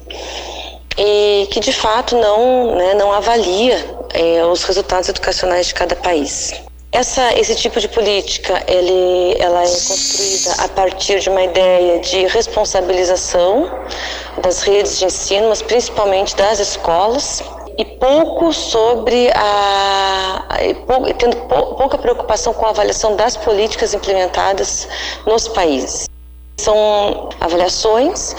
e 0.99 1.47
que 1.51 1.61
de 1.61 1.73
fato 1.73 2.17
não, 2.17 2.75
né, 2.75 2.95
não 2.95 3.13
avalia 3.13 3.99
é, 4.15 4.45
os 4.45 4.65
resultados 4.65 5.09
educacionais 5.09 5.67
de 5.67 5.75
cada 5.75 5.95
país. 5.95 6.55
Essa, 6.91 7.39
esse 7.39 7.55
tipo 7.55 7.79
de 7.79 7.89
política 7.89 8.65
ele, 8.67 9.37
ela 9.39 9.63
é 9.63 9.67
construída 9.67 10.63
a 10.63 10.69
partir 10.69 11.21
de 11.21 11.29
uma 11.29 11.43
ideia 11.43 11.99
de 12.01 12.27
responsabilização 12.27 13.71
das 14.41 14.63
redes 14.63 14.99
de 14.99 15.05
ensino, 15.05 15.49
mas 15.49 15.61
principalmente 15.61 16.35
das 16.35 16.59
escolas, 16.59 17.43
e 17.79 17.85
pouco 17.85 18.53
sobre 18.53 19.31
a, 19.35 20.47
tendo 21.19 21.37
pouca 21.47 21.99
preocupação 21.99 22.55
com 22.55 22.67
a 22.67 22.71
avaliação 22.71 23.17
das 23.17 23.37
políticas 23.37 23.93
implementadas 23.93 24.89
nos 25.27 25.47
países. 25.49 26.09
São 26.59 27.29
avaliações 27.39 28.35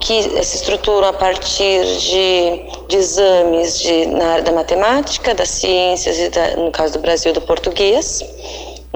que 0.00 0.22
se 0.42 0.56
estruturam 0.56 1.08
a 1.08 1.12
partir 1.12 1.84
de, 1.84 2.86
de 2.88 2.96
exames 2.96 3.78
de, 3.80 4.06
na 4.06 4.26
área 4.32 4.42
da 4.44 4.52
matemática, 4.52 5.34
das 5.34 5.50
ciências 5.50 6.18
e, 6.18 6.28
da, 6.30 6.56
no 6.56 6.70
caso 6.70 6.94
do 6.94 7.00
Brasil, 7.00 7.32
do 7.32 7.42
português, 7.42 8.22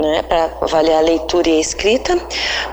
né, 0.01 0.23
para 0.23 0.51
avaliar 0.63 0.99
a 0.99 1.01
leitura 1.01 1.49
e 1.49 1.59
a 1.59 1.61
escrita, 1.61 2.17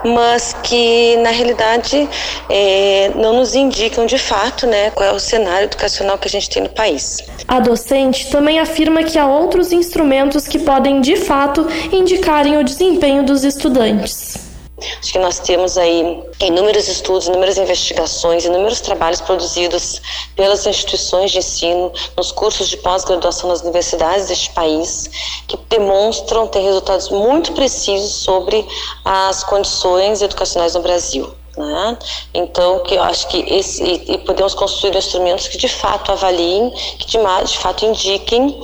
mas 0.04 0.56
que 0.64 1.18
na 1.18 1.32
realidade 1.32 2.08
é, 2.50 3.12
não 3.16 3.34
nos 3.34 3.56
indicam 3.56 4.06
de 4.06 4.18
fato 4.18 4.68
né, 4.68 4.92
qual 4.92 5.10
é 5.10 5.12
o 5.12 5.20
cenário 5.20 5.66
educacional 5.66 6.18
que 6.18 6.28
a 6.28 6.32
gente 6.32 6.50
tem 6.50 6.64
no 6.64 6.70
país. 6.70 7.22
A 7.48 7.60
docente 7.60 8.30
também 8.30 8.60
afirma 8.60 9.04
que 9.04 9.18
há 9.18 9.28
outros 9.28 9.72
instrumentos 9.72 10.48
que 10.48 10.60
podem 10.60 11.02
de 11.02 11.16
fato 11.16 11.68
indicarem 11.92 12.58
o 12.58 12.64
desempenho 12.64 13.24
dos 13.24 13.44
estudantes. 13.44 14.55
Acho 14.78 15.14
que 15.14 15.20
nós 15.20 15.40
temos 15.40 15.78
aí 15.78 16.22
inúmeros 16.42 16.90
estudos, 16.90 17.28
inúmeras 17.28 17.58
investigações, 17.58 18.44
inúmeros 18.44 18.82
trabalhos 18.82 19.22
produzidos 19.22 20.02
pelas 20.36 20.66
instituições 20.66 21.32
de 21.32 21.38
ensino, 21.38 21.94
nos 22.18 22.32
cursos 22.32 22.68
de 22.68 22.78
pós-graduação 22.78 23.50
nas 23.50 23.62
universidades 23.62 24.28
deste 24.28 24.52
país, 24.52 25.10
que 25.48 25.58
demonstram 25.70 26.48
ter 26.48 26.60
resultados 26.60 27.10
muito 27.10 27.54
precisos 27.54 28.16
sobre 28.16 28.68
as 29.06 29.44
condições 29.46 30.22
educacionais 30.22 30.76
no 30.76 30.82
Brasil. 30.82 31.34
Né? 31.58 31.98
Então, 32.34 32.80
que 32.80 32.96
eu 32.96 33.04
acho 33.04 33.30
que 33.30 33.38
esse, 33.48 33.82
e 33.82 34.18
podemos 34.20 34.54
construir 34.54 34.94
instrumentos 34.98 35.48
que 35.48 35.58
de 35.58 35.70
fato 35.70 36.12
avaliem, 36.12 36.70
que 37.00 37.06
de, 37.06 37.18
de 37.46 37.58
fato 37.58 37.86
indiquem 37.86 38.62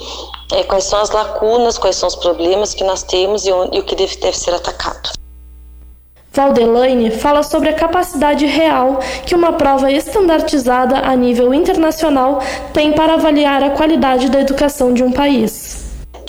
é, 0.52 0.64
quais 0.64 0.84
são 0.84 1.00
as 1.00 1.10
lacunas, 1.10 1.78
quais 1.78 1.96
são 1.96 2.08
os 2.08 2.16
problemas 2.18 2.74
que 2.74 2.84
nós 2.84 3.02
temos 3.02 3.46
e, 3.46 3.52
onde, 3.54 3.78
e 3.78 3.80
o 3.80 3.84
que 3.84 3.96
deve, 3.96 4.18
deve 4.18 4.38
ser 4.38 4.54
atacado. 4.54 5.21
Valdelaine 6.34 7.12
fala 7.12 7.44
sobre 7.44 7.70
a 7.70 7.74
capacidade 7.74 8.46
real 8.46 9.00
que 9.26 9.36
uma 9.36 9.54
prova 9.54 9.92
estandartizada 9.92 11.00
a 11.00 11.14
nível 11.16 11.54
internacional 11.54 12.42
tem 12.74 12.94
para 12.94 13.16
avaliar 13.16 13.62
a 13.62 13.72
qualidade 13.72 14.30
da 14.30 14.40
educação 14.40 14.94
de 14.94 15.04
um 15.04 15.12
país 15.12 15.71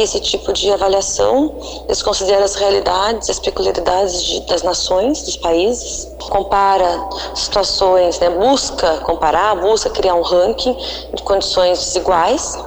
esse 0.03 0.21
tipo 0.21 0.53
de 0.53 0.71
avaliação 0.71 1.55
desconsidera 1.89 2.45
as 2.45 2.55
realidades, 2.55 3.31
as 3.31 3.39
peculiaridades 3.39 4.23
de, 4.23 4.41
das 4.47 4.63
nações, 4.63 5.23
dos 5.23 5.37
países, 5.37 6.09
compara 6.31 7.09
situações, 7.35 8.19
né, 8.19 8.31
busca 8.31 8.99
comparar, 8.99 9.55
busca 9.57 9.91
criar 9.91 10.15
um 10.15 10.23
ranking 10.23 10.77
de 11.15 11.23
condições 11.23 11.79
desiguais. 11.79 12.59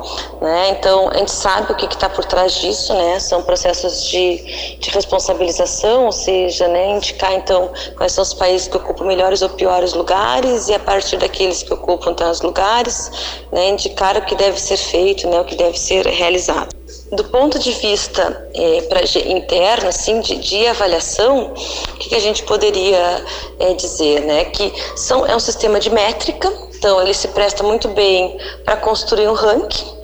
Né? 0.42 0.70
Então, 0.70 1.10
a 1.10 1.18
gente 1.18 1.32
sabe 1.32 1.72
o 1.72 1.76
que 1.76 1.86
está 1.86 2.10
por 2.10 2.26
trás 2.26 2.54
disso, 2.54 2.94
né? 2.94 3.20
são 3.20 3.42
processos 3.42 4.04
de, 4.06 4.78
de 4.78 4.90
responsabilização, 4.90 6.06
ou 6.06 6.12
seja, 6.12 6.68
né, 6.68 6.92
indicar 6.92 7.34
então 7.34 7.72
quais 7.98 8.12
são 8.12 8.22
os 8.22 8.34
países 8.34 8.68
que 8.68 8.78
ocupam 8.78 9.06
melhores 9.06 9.42
ou 9.42 9.50
piores 9.50 9.94
lugares 9.94 10.68
e 10.68 10.74
a 10.74 10.80
partir 10.80 11.18
daqueles 11.18 11.64
que 11.64 11.74
ocupam 11.74 12.14
tais 12.14 12.42
lugares, 12.42 13.12
né, 13.52 13.70
indicar 13.70 14.18
o 14.18 14.22
que 14.22 14.36
deve 14.36 14.60
ser 14.60 14.78
feito, 14.78 15.28
né, 15.28 15.40
o 15.40 15.46
que 15.46 15.56
deve 15.56 15.78
ser 15.78 16.06
realizado 16.06 16.85
do 17.12 17.24
ponto 17.26 17.60
de 17.60 17.72
vista 17.72 18.50
é, 18.54 18.82
pra, 18.82 19.02
interno, 19.28 19.90
assim, 19.90 20.20
de, 20.22 20.38
de 20.38 20.68
avaliação, 20.68 21.54
o 21.54 21.98
que, 21.98 22.10
que, 22.10 22.16
a 22.16 22.20
gente 22.20 22.44
poderia 22.44 23.24
é, 23.60 23.74
dizer, 23.74 24.22
né? 24.22 24.46
Que 24.46 24.74
são, 24.96 25.26
é 25.26 25.36
um 25.36 25.40
sistema 25.40 25.80
de 25.80 25.90
métrica 25.90 26.52
Então, 26.78 27.02
ele 27.02 27.14
se 27.14 27.28
presta 27.30 27.64
muito 27.64 27.88
bem 27.90 28.38
para 28.64 28.78
construir 28.78 29.28
um 29.28 29.34
ranking. 29.34 29.96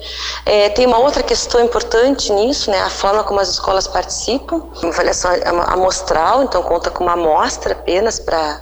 É, 0.46 0.68
tem 0.70 0.86
uma 0.86 0.98
outra 0.98 1.22
questão 1.22 1.60
importante 1.64 2.32
nisso, 2.32 2.70
né, 2.70 2.80
a 2.80 2.90
forma 2.90 3.22
como 3.22 3.40
as 3.40 3.48
escolas 3.48 3.86
participam. 3.86 4.68
Uma 4.82 4.92
avaliação 4.92 5.30
amostral, 5.66 6.42
então 6.42 6.62
conta 6.62 6.90
com 6.90 7.04
uma 7.04 7.12
amostra 7.12 7.72
apenas 7.72 8.18
para 8.18 8.60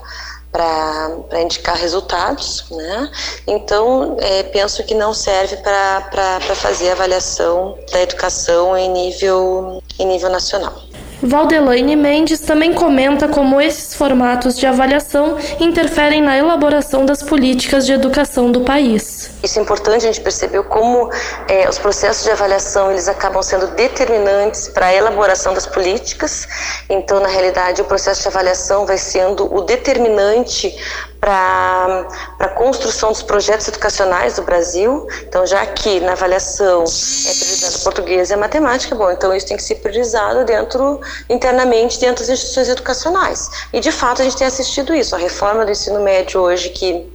para 0.52 1.40
indicar 1.40 1.76
resultados, 1.76 2.64
né? 2.70 3.10
Então, 3.46 4.16
é, 4.20 4.42
penso 4.44 4.82
que 4.84 4.94
não 4.94 5.14
serve 5.14 5.56
para 5.58 6.40
fazer 6.56 6.90
avaliação 6.90 7.78
da 7.92 8.02
educação 8.02 8.76
em 8.76 8.90
nível, 8.90 9.82
em 9.98 10.06
nível 10.06 10.28
nacional. 10.28 10.82
Valdelaine 11.22 11.96
Mendes 11.96 12.40
também 12.40 12.72
comenta 12.72 13.28
como 13.28 13.60
esses 13.60 13.94
formatos 13.94 14.56
de 14.56 14.66
avaliação 14.66 15.36
interferem 15.58 16.22
na 16.22 16.36
elaboração 16.36 17.04
das 17.04 17.22
políticas 17.22 17.84
de 17.84 17.92
educação 17.92 18.50
do 18.50 18.62
país. 18.62 19.30
Isso 19.42 19.58
é 19.58 19.62
importante, 19.62 20.06
a 20.06 20.12
gente 20.12 20.20
percebeu 20.22 20.64
como 20.64 21.10
é, 21.46 21.68
os 21.68 21.78
processos 21.78 22.24
de 22.24 22.30
avaliação 22.30 22.90
eles 22.90 23.06
acabam 23.06 23.42
sendo 23.42 23.66
determinantes 23.68 24.68
para 24.68 24.86
a 24.86 24.94
elaboração 24.94 25.52
das 25.52 25.66
políticas. 25.66 26.48
Então, 26.88 27.20
na 27.20 27.28
realidade, 27.28 27.82
o 27.82 27.84
processo 27.84 28.22
de 28.22 28.28
avaliação 28.28 28.86
vai 28.86 28.96
sendo 28.96 29.52
o 29.54 29.60
determinante 29.60 30.74
para 31.20 32.08
a 32.38 32.48
construção 32.48 33.12
dos 33.12 33.22
projetos 33.22 33.68
educacionais 33.68 34.36
do 34.36 34.42
Brasil. 34.42 35.06
Então, 35.22 35.46
já 35.46 35.66
que 35.66 36.00
na 36.00 36.12
avaliação 36.12 36.84
é 36.84 37.34
priorizado 37.34 37.78
português 37.84 38.30
e 38.30 38.34
a 38.34 38.36
matemática, 38.38 38.94
bom, 38.94 39.10
então 39.10 39.34
isso 39.34 39.46
tem 39.46 39.56
que 39.56 39.62
ser 39.62 39.76
priorizado 39.76 40.44
dentro, 40.44 41.00
internamente, 41.28 42.00
dentro 42.00 42.22
das 42.24 42.30
instituições 42.30 42.70
educacionais. 42.70 43.50
E, 43.72 43.80
de 43.80 43.92
fato, 43.92 44.22
a 44.22 44.24
gente 44.24 44.36
tem 44.36 44.46
assistido 44.46 44.94
isso. 44.94 45.14
A 45.14 45.18
reforma 45.18 45.64
do 45.64 45.70
ensino 45.70 46.00
médio 46.00 46.40
hoje, 46.40 46.70
que 46.70 47.06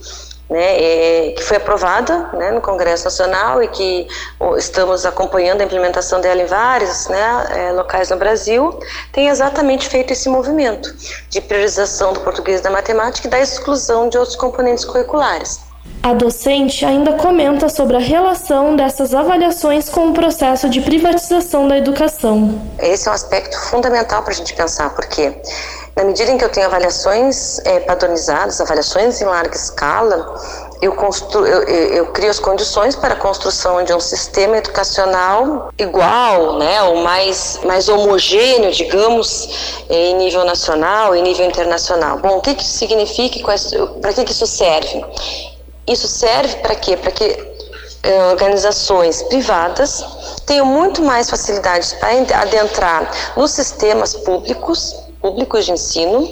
né, 0.49 1.27
é, 1.27 1.31
que 1.31 1.43
foi 1.43 1.57
aprovada 1.57 2.29
né, 2.33 2.51
no 2.51 2.61
Congresso 2.61 3.05
Nacional 3.05 3.63
e 3.63 3.67
que 3.67 4.07
estamos 4.57 5.05
acompanhando 5.05 5.61
a 5.61 5.65
implementação 5.65 6.21
dela 6.21 6.41
em 6.41 6.45
vários 6.45 7.07
né, 7.07 7.47
é, 7.51 7.71
locais 7.71 8.09
no 8.09 8.17
Brasil, 8.17 8.79
tem 9.11 9.29
exatamente 9.29 9.89
feito 9.89 10.13
esse 10.13 10.29
movimento 10.29 10.93
de 11.29 11.41
priorização 11.41 12.13
do 12.13 12.19
português 12.19 12.61
da 12.61 12.69
matemática 12.69 13.27
e 13.27 13.31
da 13.31 13.39
exclusão 13.39 14.07
de 14.07 14.17
outros 14.17 14.35
componentes 14.35 14.85
curriculares. 14.85 15.64
A 16.05 16.13
docente 16.13 16.85
ainda 16.85 17.13
comenta 17.13 17.67
sobre 17.67 17.95
a 17.95 17.99
relação 17.99 18.75
dessas 18.75 19.11
avaliações 19.15 19.89
com 19.89 20.09
o 20.09 20.13
processo 20.13 20.69
de 20.69 20.79
privatização 20.79 21.67
da 21.67 21.79
educação. 21.79 22.61
Esse 22.77 23.07
é 23.07 23.11
um 23.11 23.15
aspecto 23.15 23.59
fundamental 23.59 24.21
para 24.21 24.31
a 24.31 24.35
gente 24.35 24.53
pensar, 24.53 24.91
porque 24.91 25.35
na 25.95 26.03
medida 26.03 26.29
em 26.29 26.37
que 26.37 26.45
eu 26.45 26.49
tenho 26.49 26.67
avaliações 26.67 27.57
é, 27.65 27.79
padronizadas, 27.79 28.61
avaliações 28.61 29.19
em 29.19 29.23
larga 29.23 29.55
escala, 29.55 30.35
eu, 30.79 30.91
constru, 30.91 31.43
eu, 31.47 31.63
eu, 31.63 32.05
crio 32.11 32.29
as 32.29 32.37
condições 32.37 32.95
para 32.95 33.13
a 33.13 33.17
construção 33.17 33.83
de 33.83 33.91
um 33.91 33.99
sistema 33.99 34.57
educacional 34.57 35.71
igual, 35.77 36.59
né, 36.59 36.83
ou 36.83 36.97
mais, 36.97 37.61
mais 37.63 37.89
homogêneo, 37.89 38.71
digamos, 38.71 39.83
em 39.89 40.17
nível 40.17 40.43
nacional 40.43 41.15
e 41.15 41.21
nível 41.23 41.47
internacional. 41.47 42.19
Bom, 42.19 42.37
o 42.37 42.41
que, 42.41 42.53
que 42.53 42.61
isso 42.61 42.77
significa 42.77 43.39
e 43.39 43.99
para 44.01 44.13
que, 44.13 44.23
que 44.23 44.31
isso 44.33 44.45
serve? 44.45 45.03
Isso 45.87 46.07
serve 46.07 46.55
para 46.57 46.75
quê? 46.75 46.97
Para 46.97 47.11
que 47.11 47.23
eh, 48.03 48.23
organizações 48.31 49.21
privadas 49.23 50.03
tenham 50.45 50.65
muito 50.65 51.01
mais 51.01 51.29
facilidades 51.29 51.93
para 51.93 52.09
adentrar 52.41 53.11
nos 53.35 53.51
sistemas 53.51 54.13
públicos 54.13 54.95
públicos 55.25 55.65
de 55.65 55.71
ensino, 55.71 56.29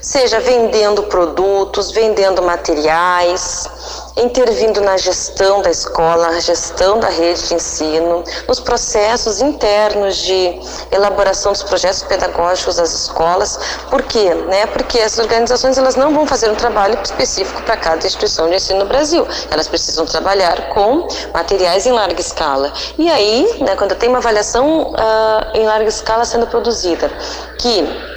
seja 0.00 0.38
vendendo 0.38 1.02
produtos, 1.04 1.90
vendendo 1.90 2.40
materiais, 2.42 3.68
intervindo 4.16 4.80
na 4.80 4.96
gestão 4.96 5.60
da 5.60 5.70
escola, 5.70 6.30
na 6.30 6.40
gestão 6.40 6.98
da 6.98 7.08
rede 7.08 7.48
de 7.48 7.54
ensino, 7.54 8.24
nos 8.48 8.60
processos 8.60 9.40
internos 9.40 10.16
de 10.16 10.58
elaboração 10.90 11.52
dos 11.52 11.62
projetos 11.62 12.02
pedagógicos 12.02 12.76
das 12.76 12.92
escolas. 12.92 13.58
Por 13.90 14.02
quê? 14.02 14.34
Né? 14.34 14.66
Porque 14.66 14.98
essas 14.98 15.18
organizações 15.18 15.76
elas 15.76 15.96
não 15.96 16.14
vão 16.14 16.26
fazer 16.26 16.50
um 16.50 16.54
trabalho 16.54 16.98
específico 17.02 17.62
para 17.62 17.76
cada 17.76 18.06
instituição 18.06 18.48
de 18.48 18.56
ensino 18.56 18.80
no 18.80 18.86
Brasil. 18.86 19.26
Elas 19.50 19.68
precisam 19.68 20.06
trabalhar 20.06 20.70
com 20.70 21.06
materiais 21.34 21.86
em 21.86 21.92
larga 21.92 22.20
escala. 22.20 22.72
E 22.98 23.08
aí, 23.10 23.58
né, 23.60 23.76
quando 23.76 23.94
tem 23.94 24.08
uma 24.08 24.18
avaliação 24.18 24.92
uh, 24.92 25.56
em 25.56 25.64
larga 25.64 25.88
escala 25.88 26.24
sendo 26.24 26.46
produzida, 26.46 27.10
que 27.58 28.15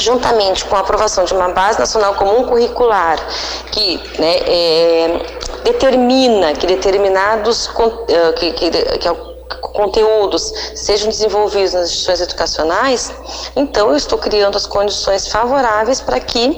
juntamente 0.00 0.64
com 0.64 0.76
a 0.76 0.80
aprovação 0.80 1.24
de 1.24 1.34
uma 1.34 1.48
base 1.48 1.78
nacional 1.78 2.14
comum 2.14 2.44
curricular, 2.44 3.18
que 3.70 3.96
né, 4.18 4.36
é, 4.46 5.20
determina 5.64 6.52
que 6.54 6.66
determinados 6.66 7.70
eh, 8.08 8.32
que, 8.32 8.52
que, 8.52 8.70
que 8.70 9.08
conteúdos 9.72 10.52
sejam 10.74 11.08
desenvolvidos 11.08 11.72
nas 11.72 11.84
instituições 11.84 12.20
educacionais, 12.20 13.12
então 13.56 13.90
eu 13.90 13.96
estou 13.96 14.18
criando 14.18 14.56
as 14.56 14.66
condições 14.66 15.28
favoráveis 15.28 16.00
para 16.00 16.20
que 16.20 16.48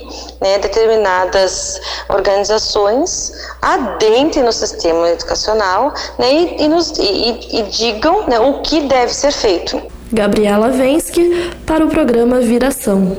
né, 0.41 0.59
determinadas 0.59 1.81
organizações 2.09 3.33
adentrem 3.61 4.45
no 4.45 4.53
sistema 4.53 5.09
educacional 5.11 5.93
né, 6.19 6.33
e, 6.33 6.63
e, 6.63 6.69
nos, 6.69 6.91
e, 6.99 7.59
e 7.59 7.63
digam 7.65 8.27
né, 8.27 8.41
o 8.41 8.63
que 8.63 8.81
deve 8.83 9.13
ser 9.13 9.33
feito. 9.33 9.94
Gabriela 10.13 10.71
Vensky 10.71 11.51
para 11.67 11.85
o 11.85 11.89
programa 11.89 12.41
Viração. 12.41 13.17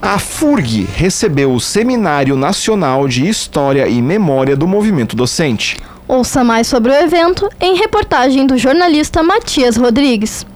A 0.00 0.18
FURG 0.18 0.86
recebeu 0.94 1.52
o 1.52 1.60
Seminário 1.60 2.36
Nacional 2.36 3.08
de 3.08 3.26
História 3.26 3.88
e 3.88 4.02
Memória 4.02 4.54
do 4.54 4.68
Movimento 4.68 5.16
Docente. 5.16 5.78
Ouça 6.06 6.44
mais 6.44 6.66
sobre 6.66 6.92
o 6.92 6.94
evento 6.94 7.48
em 7.58 7.76
reportagem 7.76 8.46
do 8.46 8.58
jornalista 8.58 9.22
Matias 9.22 9.76
Rodrigues 9.76 10.46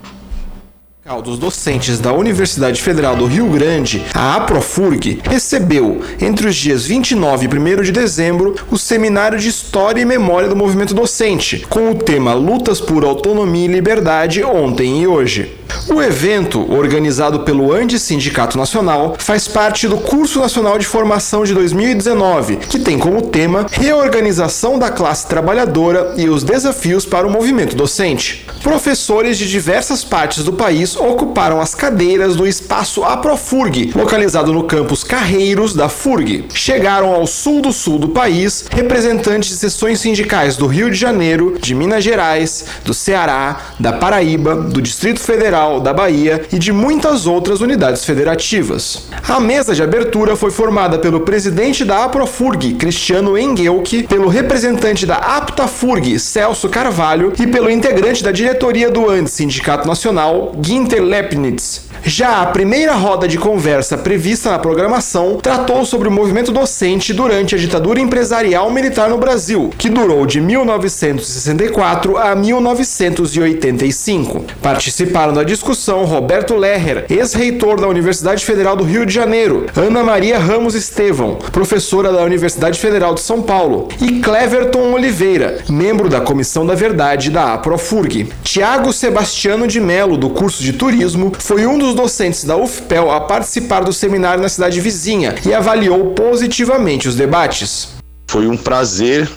dos 1.17 1.39
docentes 1.39 1.99
da 1.99 2.13
Universidade 2.13 2.83
Federal 2.83 3.17
do 3.17 3.25
Rio 3.25 3.47
Grande, 3.49 4.05
a 4.13 4.37
APROFURG, 4.37 5.21
recebeu, 5.25 6.03
entre 6.21 6.47
os 6.47 6.55
dias 6.55 6.85
29 6.85 7.47
e 7.47 7.49
1 7.49 7.83
de 7.83 7.93
dezembro, 7.93 8.55
o 8.71 8.77
Seminário 8.77 9.39
de 9.39 9.49
História 9.49 10.03
e 10.03 10.05
Memória 10.05 10.51
do 10.51 10.55
Movimento 10.55 10.93
Docente, 10.93 11.67
com 11.71 11.91
o 11.91 11.95
tema 11.95 12.35
Lutas 12.35 12.79
por 12.79 13.05
Autonomia 13.05 13.65
e 13.65 13.73
Liberdade 13.73 14.45
ontem 14.45 15.01
e 15.01 15.07
hoje. 15.07 15.59
O 15.91 16.03
evento, 16.03 16.71
organizado 16.73 17.41
pelo 17.41 17.73
Andes 17.73 18.03
Sindicato 18.03 18.59
Nacional, 18.59 19.17
faz 19.19 19.49
parte 19.49 19.89
do 19.89 19.97
Curso 19.97 20.41
Nacional 20.41 20.79
de 20.79 20.87
Formação 20.87 21.45
de 21.45 21.55
2019, 21.55 22.57
que 22.57 22.79
tem 22.79 22.99
como 22.99 23.23
tema 23.23 23.67
Reorganização 23.71 24.79
da 24.79 24.91
classe 24.91 25.27
trabalhadora 25.27 26.15
e 26.17 26.29
os 26.29 26.43
desafios 26.43 27.07
para 27.07 27.27
o 27.27 27.31
movimento 27.31 27.75
docente. 27.75 28.47
Professores 28.63 29.39
de 29.39 29.49
diversas 29.49 30.05
partes 30.05 30.45
do 30.45 30.53
país 30.53 30.95
ocuparam 31.01 31.61
as 31.61 31.75
cadeiras 31.75 32.37
do 32.37 32.47
espaço 32.47 33.05
Aprofurg, 33.05 33.93
localizado 33.95 34.53
no 34.53 34.65
campus 34.65 35.05
Carreiros 35.05 35.75
da 35.75 35.89
FURG. 35.89 36.47
Chegaram 36.53 37.13
ao 37.13 37.27
sul 37.27 37.61
do 37.61 37.73
sul 37.73 37.99
do 37.99 38.09
país 38.09 38.67
representantes 38.71 39.51
de 39.51 39.57
seções 39.57 40.01
sindicais 40.01 40.57
do 40.57 40.67
Rio 40.67 40.91
de 40.91 40.97
Janeiro, 40.97 41.57
de 41.61 41.75
Minas 41.75 42.05
Gerais, 42.05 42.65
do 42.85 42.93
Ceará, 42.93 43.61
da 43.79 43.93
Paraíba, 43.93 44.57
do 44.57 44.83
Distrito 44.83 45.21
Federal, 45.21 45.81
da 45.81 45.93
Bahia 45.93 46.45
e 46.53 46.59
de 46.59 46.73
muitas 46.73 47.27
outras 47.27 47.61
unidades 47.61 48.05
federativas. 48.05 49.05
A 49.29 49.41
mesa 49.41 49.75
de 49.75 49.83
abertura 49.83 50.37
foi 50.37 50.51
formada 50.51 50.99
pelo 50.99 51.21
presidente 51.21 51.85
da 51.85 52.05
Aprofurg, 52.05 52.75
Cristiano 52.75 53.39
Engelke, 53.39 54.05
pelo 54.05 54.29
representante 54.29 55.07
da 55.07 55.17
Aptafurg, 55.17 56.19
Celso 56.19 56.69
Carvalho, 56.69 57.33
e 57.39 57.47
pelo 57.47 57.71
integrante 57.71 58.23
da 58.23 58.33
diretoria 58.33 58.91
do 58.91 59.09
ANDES 59.09 59.33
Sindicato 59.33 59.87
Nacional, 59.87 60.53
Guinter 60.57 60.88
Lepnitz. 60.97 61.89
Já 62.05 62.43
a 62.43 62.47
primeira 62.47 62.95
roda 62.95 63.29
de 63.29 63.37
conversa 63.37 63.99
prevista 63.99 64.51
na 64.51 64.59
programação 64.59 65.39
tratou 65.43 65.85
sobre 65.85 66.09
o 66.09 66.11
movimento 66.11 66.53
docente 66.53 67.13
durante 67.13 67.55
a 67.55 67.59
ditadura 67.59 68.01
empresarial 68.01 68.71
militar 68.71 69.11
no 69.11 69.19
Brasil, 69.19 69.71
que 69.77 69.91
durou 69.91 70.25
de 70.25 70.41
1964 70.41 72.17
a 72.17 72.35
1985. 72.35 74.45
Participaram 74.63 75.35
da 75.35 75.43
discussão 75.43 76.05
Roberto 76.05 76.55
Lerrer, 76.55 77.05
ex-reitor 77.11 77.81
da 77.81 77.89
Universidade 77.89 78.45
Federal 78.45 78.77
do 78.77 78.85
Rio 78.85 79.05
de 79.05 79.13
Janeiro, 79.13 79.67
Ana 79.77 80.03
Maria 80.03 80.39
Ramos 80.39 80.75
Estevão, 80.75 81.37
professora 81.53 82.13
da 82.13 82.23
Universidade 82.23 82.79
Federal 82.79 83.15
de 83.15 83.21
São 83.21 83.43
Paulo, 83.43 83.89
e 84.01 84.21
Cleverton 84.21 84.93
Oliveira, 84.93 85.59
membro 85.69 86.09
da 86.09 86.21
Comissão 86.21 86.65
da 86.65 86.75
Verdade 86.75 87.31
da 87.31 87.55
APROFURG. 87.55 88.29
Tiago 88.43 88.93
Sebastiano 88.93 89.67
de 89.67 89.81
Melo, 89.81 90.17
do 90.17 90.31
curso 90.31 90.63
de 90.63 90.73
Turismo, 90.79 91.33
foi 91.39 91.67
um 91.67 91.77
dos 91.77 91.95
docentes 91.95 92.45
da 92.45 92.57
UFPEL 92.57 93.11
a 93.11 93.21
participar 93.21 93.81
do 93.85 93.93
seminário 93.93 94.41
na 94.41 94.49
cidade 94.49 94.81
vizinha 94.81 95.35
e 95.45 95.53
avaliou 95.53 96.13
positivamente 96.15 97.09
os 97.09 97.17
debates. 97.17 97.89
Foi 98.29 98.47
um 98.47 98.57
prazer 98.57 99.29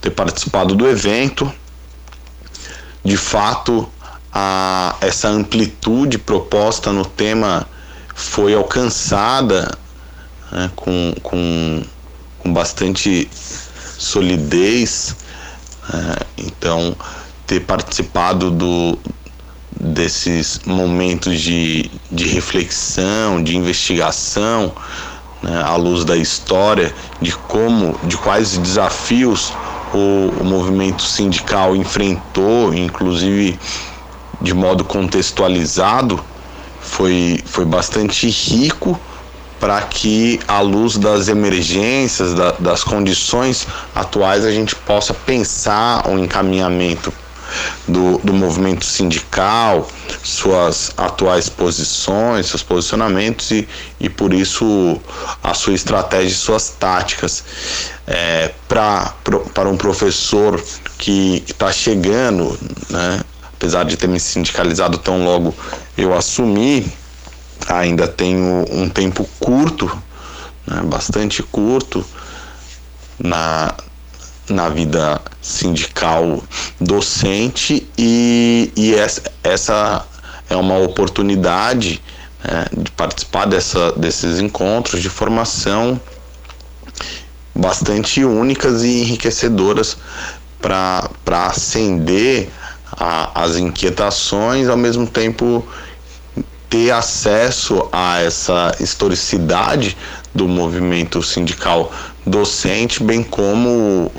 ter 0.00 0.10
participado 0.10 0.74
do 0.74 0.88
evento. 0.88 1.52
De 3.04 3.16
fato, 3.16 3.88
a, 4.32 4.96
essa 5.00 5.28
amplitude 5.28 6.18
proposta 6.18 6.92
no 6.92 7.04
tema 7.04 7.66
foi 8.14 8.54
alcançada 8.54 9.70
né, 10.50 10.70
com, 10.74 11.14
com, 11.22 11.82
com 12.38 12.52
bastante 12.52 13.28
solidez. 13.98 15.14
Né, 15.92 16.16
então, 16.38 16.96
ter 17.46 17.60
participado 17.60 18.50
do, 18.50 18.98
desses 19.80 20.60
momentos 20.66 21.40
de, 21.40 21.90
de 22.12 22.28
reflexão, 22.28 23.42
de 23.42 23.56
investigação, 23.56 24.72
né, 25.42 25.62
à 25.62 25.74
luz 25.76 26.04
da 26.04 26.16
história, 26.16 26.94
de 27.20 27.32
como, 27.32 27.98
de 28.04 28.16
quais 28.18 28.58
desafios 28.58 29.52
o, 29.94 30.32
o 30.40 30.44
movimento 30.44 31.02
sindical 31.02 31.74
enfrentou, 31.74 32.74
inclusive 32.74 33.58
de 34.40 34.52
modo 34.52 34.84
contextualizado, 34.84 36.22
foi, 36.80 37.40
foi 37.46 37.64
bastante 37.64 38.28
rico 38.28 38.98
para 39.58 39.82
que, 39.82 40.40
à 40.48 40.60
luz 40.60 40.96
das 40.96 41.28
emergências, 41.28 42.34
da, 42.34 42.52
das 42.52 42.82
condições 42.82 43.66
atuais, 43.94 44.44
a 44.44 44.50
gente 44.50 44.74
possa 44.74 45.12
pensar 45.12 46.08
um 46.08 46.18
encaminhamento 46.18 47.12
do, 47.86 48.18
do 48.18 48.32
movimento 48.32 48.84
sindical, 48.84 49.88
suas 50.22 50.92
atuais 50.96 51.48
posições, 51.48 52.46
seus 52.46 52.62
posicionamentos 52.62 53.50
e, 53.50 53.68
e 53.98 54.08
por 54.08 54.32
isso 54.32 55.00
a 55.42 55.54
sua 55.54 55.74
estratégia 55.74 56.28
e 56.28 56.34
suas 56.34 56.70
táticas. 56.70 57.44
É, 58.06 58.52
pra, 58.66 59.14
pro, 59.22 59.40
para 59.50 59.68
um 59.68 59.76
professor 59.76 60.62
que 60.98 61.44
está 61.46 61.70
chegando, 61.70 62.58
né, 62.88 63.20
apesar 63.54 63.84
de 63.84 63.96
ter 63.96 64.08
me 64.08 64.18
sindicalizado 64.18 64.98
tão 64.98 65.24
logo 65.24 65.54
eu 65.96 66.14
assumi, 66.14 66.90
ainda 67.68 68.08
tenho 68.08 68.64
um 68.70 68.88
tempo 68.88 69.28
curto, 69.38 69.86
né, 70.66 70.80
bastante 70.84 71.42
curto 71.42 72.04
na, 73.18 73.74
na 74.52 74.68
vida 74.68 75.20
sindical 75.40 76.42
docente 76.80 77.88
e, 77.96 78.72
e 78.76 78.94
essa, 79.42 80.04
é 80.48 80.56
uma 80.56 80.78
oportunidade 80.78 82.02
né, 82.44 82.66
de 82.76 82.90
participar 82.90 83.46
dessa, 83.46 83.92
desses 83.92 84.40
encontros 84.40 85.00
de 85.00 85.08
formação 85.08 86.00
bastante 87.54 88.24
únicas 88.24 88.82
e 88.82 89.02
enriquecedoras 89.02 89.96
para 90.60 91.46
acender 91.46 92.50
a, 92.92 93.42
as 93.42 93.56
inquietações, 93.56 94.68
ao 94.68 94.76
mesmo 94.76 95.06
tempo 95.06 95.66
ter 96.68 96.92
acesso 96.92 97.88
a 97.90 98.20
essa 98.20 98.74
historicidade 98.78 99.96
do 100.34 100.46
movimento 100.46 101.22
sindical 101.22 101.92
docente, 102.24 103.02
bem 103.02 103.22
como 103.22 104.10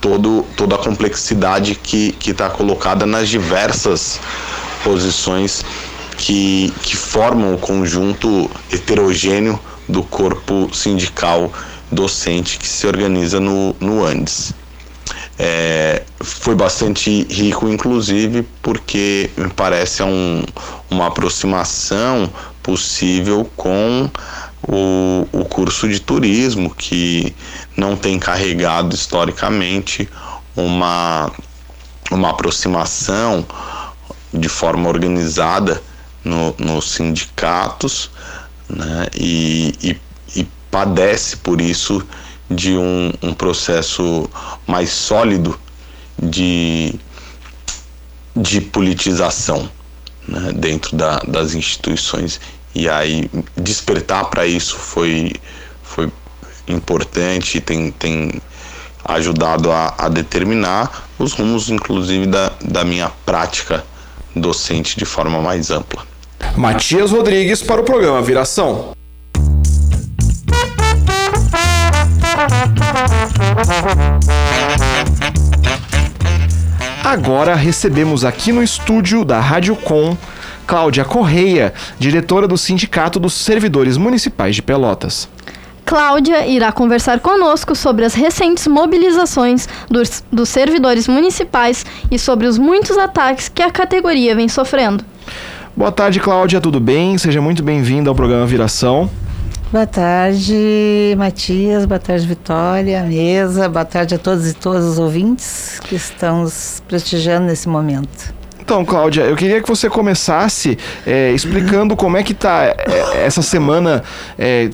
todo, 0.00 0.44
toda 0.56 0.76
a 0.76 0.78
complexidade 0.78 1.74
que 1.74 2.14
está 2.24 2.48
colocada 2.48 3.06
nas 3.06 3.28
diversas 3.28 4.20
posições 4.84 5.64
que, 6.16 6.72
que 6.82 6.96
formam 6.96 7.54
o 7.54 7.58
conjunto 7.58 8.50
heterogêneo 8.72 9.58
do 9.88 10.02
corpo 10.02 10.68
sindical 10.74 11.50
docente 11.90 12.58
que 12.58 12.68
se 12.68 12.86
organiza 12.86 13.40
no, 13.40 13.74
no 13.80 14.04
Andes. 14.04 14.52
É, 15.38 16.02
foi 16.20 16.54
bastante 16.54 17.22
rico, 17.30 17.68
inclusive, 17.68 18.46
porque 18.60 19.30
me 19.36 19.48
parece 19.48 20.02
um, 20.02 20.44
uma 20.90 21.06
aproximação 21.06 22.28
possível 22.62 23.48
com 23.56 24.10
o, 24.68 25.26
o 25.32 25.44
curso 25.46 25.88
de 25.88 25.98
turismo, 25.98 26.74
que 26.74 27.34
não 27.76 27.96
tem 27.96 28.18
carregado 28.18 28.94
historicamente 28.94 30.08
uma, 30.54 31.32
uma 32.10 32.30
aproximação 32.30 33.46
de 34.32 34.48
forma 34.48 34.88
organizada 34.88 35.82
no, 36.22 36.54
nos 36.58 36.90
sindicatos 36.90 38.10
né, 38.68 39.06
e, 39.14 39.74
e, 39.82 40.40
e 40.40 40.46
padece 40.70 41.38
por 41.38 41.60
isso 41.60 42.06
de 42.50 42.76
um, 42.76 43.12
um 43.22 43.32
processo 43.32 44.28
mais 44.66 44.90
sólido 44.90 45.58
de, 46.22 46.94
de 48.36 48.60
politização 48.60 49.70
né, 50.26 50.52
dentro 50.52 50.96
da, 50.96 51.18
das 51.20 51.54
instituições. 51.54 52.40
E 52.74 52.88
aí 52.88 53.30
despertar 53.56 54.26
para 54.26 54.46
isso 54.46 54.76
foi, 54.76 55.32
foi 55.82 56.10
importante, 56.68 57.60
tem, 57.60 57.90
tem 57.90 58.40
ajudado 59.04 59.72
a, 59.72 59.94
a 59.96 60.08
determinar 60.08 61.08
os 61.18 61.32
rumos, 61.32 61.70
inclusive, 61.70 62.26
da, 62.26 62.52
da 62.62 62.84
minha 62.84 63.10
prática 63.24 63.84
docente 64.34 64.96
de 64.96 65.04
forma 65.04 65.40
mais 65.40 65.70
ampla. 65.70 66.06
Matias 66.56 67.10
Rodrigues 67.10 67.62
para 67.62 67.80
o 67.80 67.84
programa 67.84 68.20
Viração. 68.22 68.92
Agora 77.02 77.54
recebemos 77.54 78.24
aqui 78.24 78.52
no 78.52 78.62
estúdio 78.62 79.24
da 79.24 79.40
Rádio 79.40 79.74
Com 79.74 80.16
Cláudia 80.68 81.02
Correia, 81.02 81.72
diretora 81.98 82.46
do 82.46 82.58
Sindicato 82.58 83.18
dos 83.18 83.32
Servidores 83.32 83.96
Municipais 83.96 84.54
de 84.54 84.60
Pelotas. 84.60 85.26
Cláudia 85.82 86.46
irá 86.46 86.70
conversar 86.70 87.20
conosco 87.20 87.74
sobre 87.74 88.04
as 88.04 88.12
recentes 88.12 88.66
mobilizações 88.66 89.66
dos, 89.90 90.22
dos 90.30 90.50
servidores 90.50 91.08
municipais 91.08 91.86
e 92.10 92.18
sobre 92.18 92.46
os 92.46 92.58
muitos 92.58 92.98
ataques 92.98 93.48
que 93.48 93.62
a 93.62 93.70
categoria 93.70 94.36
vem 94.36 94.46
sofrendo. 94.46 95.02
Boa 95.74 95.90
tarde, 95.90 96.20
Cláudia, 96.20 96.60
tudo 96.60 96.78
bem? 96.78 97.16
Seja 97.16 97.40
muito 97.40 97.62
bem-vinda 97.62 98.10
ao 98.10 98.14
programa 98.14 98.44
Viração. 98.44 99.08
Boa 99.72 99.86
tarde, 99.86 101.14
Matias. 101.16 101.86
Boa 101.86 101.98
tarde, 101.98 102.26
Vitória, 102.26 103.02
mesa. 103.04 103.70
Boa 103.70 103.86
tarde 103.86 104.16
a 104.16 104.18
todos 104.18 104.46
e 104.46 104.52
todas 104.52 104.84
os 104.84 104.98
ouvintes 104.98 105.80
que 105.82 105.94
estão 105.94 106.42
nos 106.42 106.82
prestigiando 106.86 107.46
nesse 107.46 107.70
momento. 107.70 108.36
Então, 108.68 108.84
Cláudia, 108.84 109.22
eu 109.22 109.34
queria 109.34 109.62
que 109.62 109.66
você 109.66 109.88
começasse 109.88 110.76
é, 111.06 111.32
explicando 111.32 111.96
como 111.96 112.18
é 112.18 112.22
que 112.22 112.32
está 112.32 112.64
é, 112.66 113.24
essa 113.24 113.40
semana 113.40 114.04
é, 114.38 114.68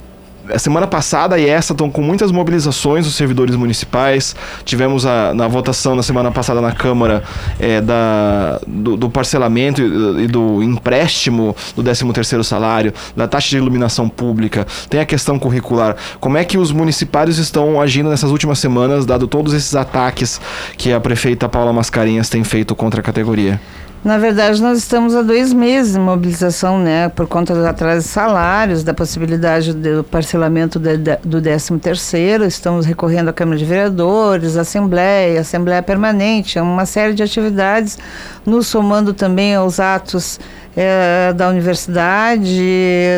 a 0.52 0.59
semana 0.59 0.87
passada 0.87 1.38
e 1.38 1.48
essa 1.48 1.72
estão 1.72 1.90
com 1.90 2.02
muitas 2.02 2.30
mobilizações 2.30 3.07
dos 3.07 3.14
servidores 3.14 3.57
municipais. 3.57 4.35
Tivemos 4.64 5.07
a, 5.07 5.33
na 5.33 5.48
votação 5.48 5.94
na 5.94 6.02
semana 6.02 6.30
passada 6.30 6.61
na 6.61 6.72
Câmara 6.72 7.22
é, 7.59 7.80
da, 7.80 8.61
do, 8.66 8.96
do, 8.96 9.09
parcelamento 9.09 9.80
e, 9.80 10.24
e, 10.24 10.26
do 10.26 10.62
empréstimo 10.62 11.57
do 11.76 11.83
13º 11.83 12.42
salário, 12.42 12.92
da 13.16 13.28
taxa 13.28 13.50
de 13.50 13.57
iluminação 13.57 14.09
pública, 14.09 14.66
tem 14.90 15.00
a 15.00 15.07
questão 15.07 15.38
curricular. 15.38 15.96
Como 16.20 16.37
é 16.37 16.44
que 16.44 16.59
os 16.59 16.72
municipários 16.72 17.38
estão 17.38 17.80
agindo 17.80 18.11
nessas 18.11 18.30
últimas 18.30 18.59
semanas, 18.59 19.07
dado 19.07 19.26
todos 19.26 19.54
esses 19.54 19.74
ataques 19.74 20.40
que 20.76 20.92
a 20.92 21.00
prefeita 21.00 21.48
Paula 21.48 21.72
Mascarenhas 21.72 22.28
tem 22.28 22.42
feito 22.42 22.74
contra 22.74 23.00
a 23.00 23.02
categoria? 23.02 23.61
Na 24.05 24.19
verdade, 24.19 24.61
nós 24.61 24.77
estamos 24.77 25.17
há 25.17 25.23
dois 25.23 25.51
meses 25.51 25.97
em 25.97 25.99
mobilização, 25.99 26.79
né, 26.79 27.09
por 27.09 27.27
conta 27.27 27.55
do 27.55 27.67
atraso 27.67 28.03
de 28.03 28.12
salários, 28.12 28.85
da 28.85 28.93
possibilidade 28.93 29.73
do 29.73 30.05
parcelamento 30.05 30.79
de, 30.79 30.99
de, 30.99 31.17
do 31.25 31.40
13 31.40 31.79
terceiro. 31.79 32.45
Estamos 32.45 32.85
recorrendo 32.85 33.31
à 33.31 33.33
Câmara 33.33 33.57
de 33.57 33.64
Vereadores, 33.64 34.59
Assembleia, 34.59 35.40
Assembleia 35.40 35.83
Permanente, 35.83 36.61
uma 36.61 36.85
série 36.85 37.14
de 37.14 37.23
atividades, 37.23 37.99
nos 38.45 38.67
somando 38.67 39.14
também 39.14 39.55
aos 39.55 39.81
atos 39.81 40.38
é, 40.77 41.33
da 41.33 41.49
universidade, 41.49 42.61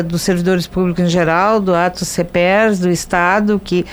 dos 0.05 0.21
servidores 0.21 0.67
públicos 0.67 1.03
em 1.03 1.09
geral, 1.09 1.59
do 1.59 1.75
atos 1.75 2.07
CEPERS, 2.07 2.79
do 2.79 2.89
Estado, 2.89 3.59
que 3.61 3.85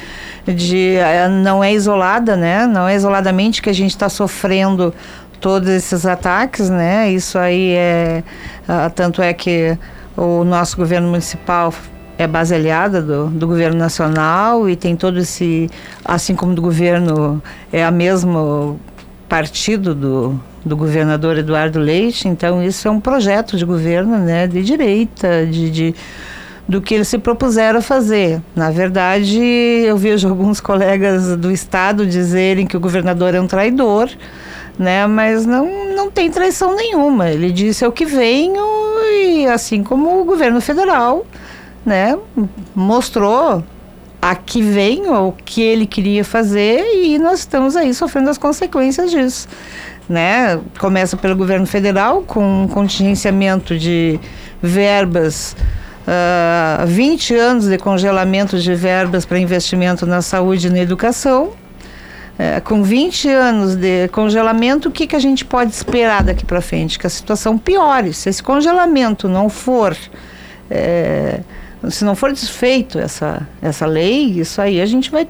de, 0.47 0.97
eh, 0.97 1.29
não 1.29 1.65
é 1.65 1.73
isolada, 1.73 2.37
né, 2.37 2.67
não 2.67 2.87
é 2.87 2.95
isoladamente 2.95 3.63
que 3.63 3.71
a 3.71 3.73
gente 3.73 3.91
está 3.91 4.11
sofrendo 4.11 4.93
todos 5.45 5.69
esses 5.69 6.07
ataques, 6.07 6.71
né? 6.71 7.13
Isso 7.13 7.39
aí 7.39 7.73
é 7.73 8.25
uh, 8.67 8.91
tanto 8.95 9.21
é 9.21 9.31
que 9.35 9.77
o 10.17 10.43
nosso 10.43 10.75
governo 10.75 11.11
municipal 11.11 11.71
é 12.17 12.27
base 12.27 12.55
aliada 12.55 13.03
do, 13.03 13.27
do 13.27 13.47
governo 13.47 13.79
nacional 13.79 14.71
e 14.71 14.75
tem 14.75 14.97
todo 14.97 15.19
esse, 15.19 15.69
assim 16.03 16.35
como 16.35 16.55
do 16.55 16.63
governo 16.63 17.43
é 17.71 17.85
a 17.85 17.91
mesmo 17.91 18.81
partido 19.29 19.95
do, 19.95 20.41
do 20.65 20.79
governador 20.79 21.37
Eduardo 21.37 21.79
Leite, 21.79 22.27
então 22.27 22.63
isso 22.63 22.89
é 22.89 22.91
um 22.91 22.99
projeto 22.99 23.59
de 23.59 23.67
governo, 23.67 24.17
né, 24.17 24.47
de 24.47 24.63
direita, 24.63 25.45
de, 25.45 25.71
de 25.71 25.95
do 26.67 26.81
que 26.81 26.95
eles 26.95 27.09
se 27.09 27.19
propuseram 27.19 27.81
a 27.81 27.83
fazer. 27.83 28.41
Na 28.57 28.71
verdade, 28.71 29.39
eu 29.39 29.99
vejo 29.99 30.27
alguns 30.27 30.59
colegas 30.59 31.37
do 31.37 31.51
estado 31.51 32.07
dizerem 32.07 32.67
que 32.67 32.75
o 32.75 32.81
governador 32.81 33.35
é 33.35 33.41
um 33.43 33.47
traidor, 33.47 34.09
né? 34.79 35.07
Mas 35.07 35.47
não, 35.47 35.95
não 35.95 36.11
tem 36.11 36.31
traição 36.31 36.75
nenhuma. 36.75 37.31
Ele 37.31 37.51
disse 37.51 37.85
é 37.85 37.89
o 37.89 37.93
que 37.93 38.05
venho 38.05 38.65
e 39.13 39.47
assim 39.47 39.83
como 39.83 40.21
o 40.21 40.25
governo 40.25 40.61
federal, 40.61 41.27
né, 41.85 42.19
mostrou 42.75 43.63
a 44.21 44.35
que 44.35 44.63
venho 44.63 45.13
o 45.29 45.33
que 45.33 45.61
ele 45.61 45.87
queria 45.87 46.25
fazer 46.25 46.83
e 46.95 47.19
nós 47.19 47.41
estamos 47.41 47.77
aí 47.77 47.93
sofrendo 47.93 48.31
as 48.31 48.39
consequências 48.39 49.11
disso. 49.11 49.47
Né? 50.09 50.61
Começa 50.79 51.17
pelo 51.17 51.37
governo 51.37 51.67
federal 51.67 52.23
com 52.23 52.63
um 52.63 52.69
contingenciamento 52.69 53.79
de 53.79 54.19
verbas, 54.63 55.55
uh, 56.09 56.87
20 56.87 57.35
anos 57.35 57.69
de 57.69 57.77
congelamento 57.77 58.59
de 58.59 58.75
verbas 58.75 59.27
para 59.27 59.39
investimento 59.39 60.07
na 60.07 60.23
saúde 60.23 60.69
e 60.69 60.71
na 60.71 60.79
educação. 60.79 61.53
Uh, 62.35 62.61
com 62.65 62.83
20 62.83 63.29
anos 63.29 63.77
de 63.77 64.09
congelamento, 64.09 64.89
o 64.89 64.93
que, 64.93 65.07
que 65.07 65.15
a 65.15 65.21
gente 65.21 65.45
pode 65.45 65.71
esperar 65.73 66.25
daqui 66.25 66.45
para 66.45 66.61
frente? 66.61 66.99
Que 66.99 67.07
a 67.07 67.11
situação 67.11 67.57
piore. 67.57 68.13
Se 68.13 68.29
esse 68.29 68.43
congelamento 68.43 69.29
não 69.29 69.49
for. 69.49 69.97
Eh, 70.71 71.41
se 71.91 72.05
não 72.05 72.17
for 72.17 72.33
desfeito 72.33 72.99
essa, 72.99 73.47
essa 73.61 73.87
lei, 73.87 74.41
isso 74.41 74.61
aí 74.61 74.81
a 74.81 74.87
gente 74.87 75.11
vai, 75.11 75.29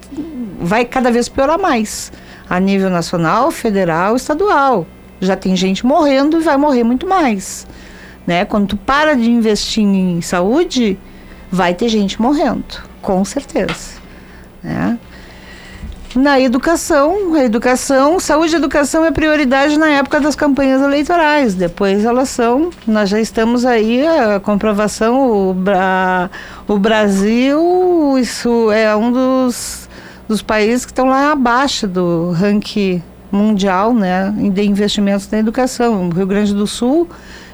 vai 0.60 0.84
cada 0.84 1.10
vez 1.10 1.28
piorar 1.28 1.58
mais. 1.58 2.12
A 2.48 2.60
nível 2.60 2.90
nacional, 2.90 3.50
federal, 3.50 4.16
estadual. 4.16 4.86
Já 5.20 5.36
tem 5.36 5.56
gente 5.56 5.84
morrendo 5.84 6.40
e 6.40 6.42
vai 6.42 6.56
morrer 6.56 6.84
muito 6.84 7.06
mais. 7.06 7.66
Né? 8.26 8.44
Quando 8.44 8.68
tu 8.68 8.76
para 8.76 9.14
de 9.14 9.30
investir 9.30 9.82
em 9.82 10.20
saúde, 10.20 10.98
vai 11.50 11.74
ter 11.74 11.88
gente 11.88 12.20
morrendo, 12.20 12.64
com 13.00 13.24
certeza. 13.24 13.98
Né? 14.62 14.98
Na 16.14 16.38
educação, 16.38 17.35
a 17.35 17.44
educação, 17.44 18.20
saúde 18.20 18.55
e 18.55 18.57
educação 18.57 19.05
é 19.05 19.11
prioridade 19.11 19.77
na 19.77 19.88
época 19.88 20.20
das 20.20 20.37
campanhas 20.37 20.81
eleitorais. 20.81 21.55
Depois 21.55 22.05
elas 22.05 22.29
são, 22.29 22.70
nós 22.87 23.09
já 23.09 23.20
estamos 23.20 23.64
aí, 23.64 24.07
a 24.07 24.38
comprovação, 24.38 25.50
o, 25.50 25.57
a, 25.77 26.31
o 26.68 26.79
Brasil, 26.79 28.16
isso 28.16 28.70
é 28.70 28.94
um 28.94 29.11
dos, 29.11 29.88
dos 30.29 30.40
países 30.40 30.85
que 30.85 30.92
estão 30.92 31.07
lá 31.07 31.33
abaixo 31.33 31.88
do 31.88 32.31
ranking 32.31 33.03
mundial, 33.33 33.92
né, 33.92 34.33
de 34.53 34.62
investimentos 34.62 35.29
na 35.29 35.38
educação. 35.38 36.09
O 36.09 36.14
Rio 36.14 36.27
Grande 36.27 36.55
do 36.55 36.66
Sul 36.68 37.09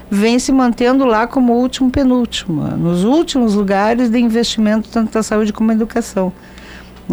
vem 0.07 0.37
se 0.37 0.51
mantendo 0.51 1.03
lá 1.03 1.25
como 1.25 1.53
último 1.53 1.89
penúltimo, 1.89 2.61
nos 2.77 3.03
últimos 3.03 3.55
lugares 3.55 4.07
de 4.11 4.19
investimento 4.19 4.87
tanto 4.89 5.15
na 5.15 5.23
saúde 5.23 5.51
como 5.51 5.69
na 5.69 5.73
educação. 5.73 6.31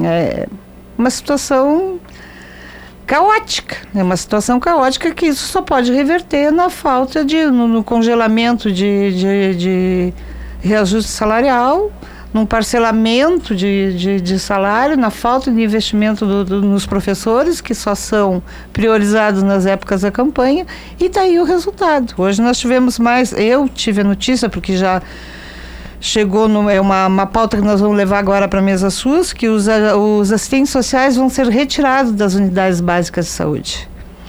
É, 0.05 0.47
uma 0.99 1.11
situação 1.11 2.01
caótica. 3.07 3.77
É 3.95 4.03
uma 4.03 4.17
situação 4.17 4.61
caótica 4.61 5.15
que 5.15 5.27
isso 5.27 5.47
só 5.47 5.63
pode 5.63 5.93
reverter 5.93 6.51
na 6.51 6.69
falta 6.69 7.25
de. 7.25 7.47
no, 7.47 7.67
no 7.67 7.83
congelamento 7.85 8.71
de, 8.71 9.13
de, 9.13 9.55
de, 9.57 10.15
reajuste 10.61 11.11
salarial, 11.11 11.91
num 12.35 12.45
parcelamento 12.45 13.55
de, 13.55 13.95
de, 13.97 14.21
de, 14.21 14.39
salário, 14.39 14.97
na 14.97 15.09
falta 15.09 15.51
de 15.51 15.63
investimento 15.63 16.27
do, 16.27 16.45
do, 16.45 16.61
nos 16.61 16.85
professores, 16.85 17.61
que 17.61 17.75
só 17.75 17.95
são 17.95 18.43
priorizados 18.73 19.43
nas 19.43 19.65
épocas 19.65 20.03
da 20.03 20.11
campanha, 20.11 20.67
e 21.01 21.09
daí 21.09 21.37
tá 21.37 21.43
o 21.43 21.45
resultado. 21.45 22.13
Hoje 22.19 22.43
nós 22.43 22.59
tivemos 22.59 22.99
mais. 22.99 23.33
Eu 23.33 23.69
tive 23.69 24.03
a 24.03 24.05
notícia, 24.05 24.49
porque 24.49 24.77
já 24.77 25.01
chegou 26.01 26.49
no, 26.49 26.69
é 26.71 26.81
uma, 26.81 27.07
uma 27.07 27.27
pauta 27.27 27.57
que 27.57 27.63
nós 27.63 27.81
vamos 27.81 27.97
levar 27.97 28.19
agora 28.19 28.47
para 28.49 28.61
a 28.61 28.63
mesa 28.63 28.91
SUS, 28.91 29.33
que 29.33 29.49
os, 29.49 29.67
os 29.69 30.33
assistentes 30.33 30.71
sociais 30.71 31.17
vão 31.17 31.29
ser 31.29 31.47
retirados 31.47 32.13
das 32.13 32.35
unidades 32.35 32.81
básicas 32.81 33.27
de 33.27 33.33
saúde. 33.33 33.89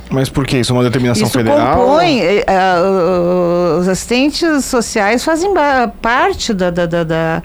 Mas 0.09 0.27
por 0.27 0.45
que? 0.45 0.57
Isso 0.57 0.73
é 0.73 0.75
uma 0.75 0.83
determinação 0.83 1.27
Isso 1.27 1.37
federal? 1.37 1.77
Compõe, 1.77 2.21
uh, 2.21 3.79
os 3.79 3.87
assistentes 3.87 4.65
sociais 4.65 5.23
fazem 5.23 5.53
parte 6.01 6.51
da, 6.53 6.71
da, 6.71 6.87
da, 6.87 7.03
da, 7.03 7.43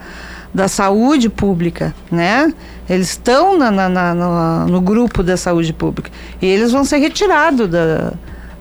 da 0.52 0.68
saúde 0.68 1.28
pública, 1.28 1.94
né? 2.10 2.52
Eles 2.88 3.10
estão 3.10 3.58
na, 3.58 3.70
na, 3.70 3.88
na 3.88 4.14
no, 4.14 4.66
no, 4.66 4.80
grupo 4.80 5.22
da 5.22 5.36
saúde 5.36 5.72
pública. 5.72 6.10
E 6.40 6.46
eles 6.46 6.72
vão 6.72 6.84
ser 6.84 6.98
retirados 6.98 7.68
da, 7.68 8.12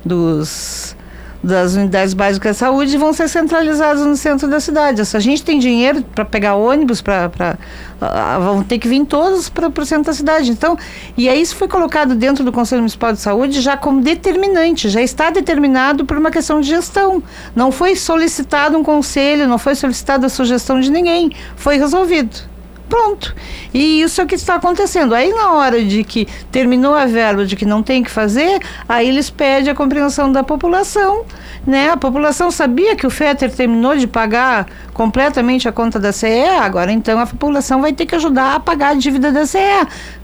dos 0.04 0.96
das 1.44 1.76
unidades 1.76 2.14
básicas 2.14 2.56
de 2.56 2.60
saúde 2.60 2.98
vão 2.98 3.12
ser 3.12 3.28
centralizadas 3.28 4.06
no 4.06 4.16
centro 4.16 4.48
da 4.48 4.62
cidade. 4.62 5.06
Se 5.06 5.18
a 5.18 5.20
gente 5.20 5.44
tem 5.44 5.60
dinheiro 5.60 6.02
para 6.16 6.24
pegar 6.24 6.56
ônibus, 6.56 7.02
para 7.02 7.58
uh, 8.02 8.42
vão 8.42 8.64
ter 8.64 8.80
que 8.80 8.88
vir 8.88 9.06
todos 9.06 9.50
para 9.50 9.68
o 9.68 9.86
centro 9.86 10.06
da 10.06 10.14
cidade. 10.14 10.52
Então, 10.52 10.78
e 11.18 11.28
aí 11.28 11.42
isso 11.42 11.56
foi 11.58 11.68
colocado 11.68 12.16
dentro 12.16 12.46
do 12.46 12.52
Conselho 12.52 12.82
Municipal 12.82 13.12
de 13.12 13.20
Saúde 13.20 13.60
já 13.60 13.76
como 13.76 14.02
determinante, 14.02 14.88
já 14.88 15.02
está 15.02 15.30
determinado 15.30 16.06
por 16.06 16.18
uma 16.18 16.32
questão 16.32 16.62
de 16.62 16.70
gestão. 16.70 17.22
Não 17.54 17.72
foi 17.72 17.98
solicitado 17.98 18.78
um 18.78 18.84
conselho, 18.84 19.46
não 19.46 19.58
foi 19.58 19.76
solicitada 19.76 20.28
a 20.28 20.30
sugestão 20.30 20.80
de 20.80 20.90
ninguém, 20.90 21.32
foi 21.58 21.78
resolvido. 21.78 22.53
Pronto. 22.90 23.34
E 23.74 24.02
isso 24.02 24.22
é 24.22 24.24
o 24.24 24.28
que 24.28 24.36
está 24.36 24.56
acontecendo. 24.56 25.16
Aí, 25.16 25.32
na 25.34 25.54
hora 25.54 25.84
de 25.84 26.04
que 26.04 26.28
terminou 26.52 26.94
a 26.94 27.06
verba 27.06 27.46
de 27.46 27.56
que 27.56 27.66
não 27.66 27.82
tem 27.82 28.04
que 28.04 28.12
fazer, 28.12 28.60
aí 28.88 29.08
eles 29.08 29.30
pedem 29.30 29.72
a 29.72 29.76
compreensão 29.76 30.32
da 30.32 30.44
população. 30.44 31.26
Né? 31.66 31.90
A 31.90 31.98
população 31.98 32.52
sabia 32.52 32.96
que 32.96 33.08
o 33.08 33.10
FETER 33.10 33.52
terminou 33.52 33.96
de 33.96 34.06
pagar 34.06 34.68
completamente 34.94 35.68
a 35.68 35.72
conta 35.72 36.00
da 36.00 36.12
CE, 36.12 36.46
agora 36.62 36.92
então 36.92 37.18
a 37.20 37.26
população 37.26 37.82
vai 37.82 37.94
ter 37.94 38.06
que 38.06 38.16
ajudar 38.16 38.56
a 38.56 38.60
pagar 38.60 38.90
a 38.90 38.94
dívida 38.94 39.32
da 39.32 39.46
CE. 39.46 39.58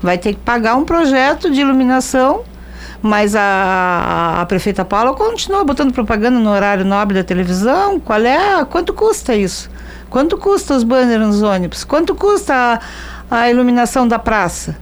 Vai 0.02 0.17
ter 0.17 0.34
que 0.34 0.39
pagar 0.39 0.76
um 0.76 0.86
projeto 0.86 1.50
de 1.50 1.62
iluminação 1.62 2.43
mas 3.02 3.34
a, 3.34 4.41
a, 4.41 4.45
prefeita 4.45 4.84
Paula 4.84 5.13
continua 5.13 5.63
botando 5.63 5.93
propaganda 5.93 6.38
no 6.38 6.50
horário 6.50 6.84
nobre 6.84 7.15
da 7.15 7.24
televisão. 7.24 7.98
Qual 7.98 8.19
é? 8.19 8.65
Quanto 8.65 8.93
custa 8.93 9.34
isso? 9.34 9.69
Quanto 10.10 10.38
custa 10.38 10.76
os 10.76 10.84
banners 10.84 11.22
nos 11.22 11.41
ônibus? 11.41 11.84
Quanto 11.84 12.15
custa 12.15 12.82
a, 13.30 13.41
a 13.41 13.50
iluminação 13.50 14.08
da 14.08 14.17
praça? 14.17 14.78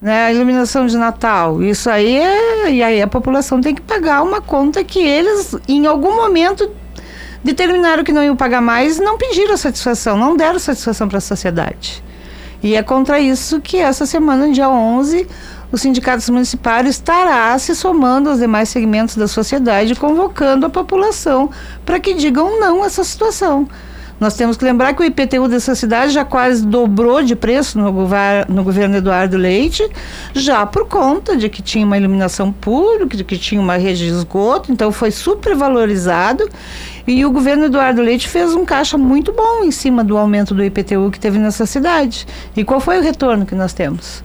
Né, 0.00 0.26
a 0.26 0.32
iluminação 0.32 0.86
de 0.86 0.96
Natal. 0.96 1.62
Isso 1.62 1.88
aí 1.90 2.16
é. 2.16 2.70
E 2.70 2.82
aí 2.82 3.02
a 3.02 3.06
população 3.06 3.60
tem 3.60 3.74
que 3.74 3.82
pagar 3.82 4.22
uma 4.22 4.40
conta 4.40 4.82
que 4.82 4.98
eles, 4.98 5.54
em 5.68 5.86
algum 5.86 6.16
momento, 6.16 6.70
determinaram 7.44 8.02
que 8.02 8.12
não 8.12 8.24
iam 8.24 8.36
pagar 8.36 8.60
mais 8.60 8.98
e 8.98 9.02
não 9.02 9.18
pediram 9.18 9.56
satisfação, 9.56 10.16
não 10.16 10.36
deram 10.36 10.58
satisfação 10.58 11.08
para 11.08 11.18
a 11.18 11.20
sociedade. 11.20 12.02
E 12.62 12.74
é 12.74 12.82
contra 12.82 13.18
isso 13.18 13.60
que 13.60 13.78
essa 13.78 14.04
semana, 14.04 14.50
dia 14.50 14.68
11, 14.68 15.26
o 15.72 15.78
Sindicato 15.78 16.30
Municipal 16.32 16.84
estará 16.84 17.58
se 17.58 17.74
somando 17.74 18.28
aos 18.28 18.38
demais 18.38 18.68
segmentos 18.68 19.16
da 19.16 19.26
sociedade, 19.26 19.94
convocando 19.94 20.66
a 20.66 20.70
população 20.70 21.50
para 21.86 22.00
que 22.00 22.12
digam 22.12 22.60
não 22.60 22.82
a 22.82 22.86
essa 22.86 23.04
situação. 23.04 23.68
Nós 24.20 24.34
temos 24.34 24.58
que 24.58 24.64
lembrar 24.66 24.92
que 24.92 25.02
o 25.02 25.04
IPTU 25.04 25.48
dessa 25.48 25.74
cidade 25.74 26.12
já 26.12 26.26
quase 26.26 26.62
dobrou 26.64 27.22
de 27.22 27.34
preço 27.34 27.78
no, 27.78 27.90
no 28.48 28.62
governo 28.62 28.96
Eduardo 28.98 29.38
Leite, 29.38 29.88
já 30.34 30.66
por 30.66 30.86
conta 30.86 31.34
de 31.34 31.48
que 31.48 31.62
tinha 31.62 31.86
uma 31.86 31.96
iluminação 31.96 32.52
pública, 32.52 33.16
de 33.16 33.24
que 33.24 33.38
tinha 33.38 33.58
uma 33.58 33.78
rede 33.78 34.04
de 34.04 34.10
esgoto, 34.10 34.70
então 34.70 34.92
foi 34.92 35.10
supervalorizado. 35.10 36.46
E 37.06 37.24
o 37.24 37.30
governo 37.30 37.64
Eduardo 37.64 38.02
Leite 38.02 38.28
fez 38.28 38.54
um 38.54 38.64
caixa 38.66 38.98
muito 38.98 39.32
bom 39.32 39.64
em 39.64 39.70
cima 39.70 40.04
do 40.04 40.18
aumento 40.18 40.54
do 40.54 40.62
IPTU 40.62 41.10
que 41.10 41.18
teve 41.18 41.38
nessa 41.38 41.64
cidade. 41.64 42.26
E 42.54 42.62
qual 42.62 42.78
foi 42.78 42.98
o 42.98 43.02
retorno 43.02 43.46
que 43.46 43.54
nós 43.54 43.72
temos? 43.72 44.22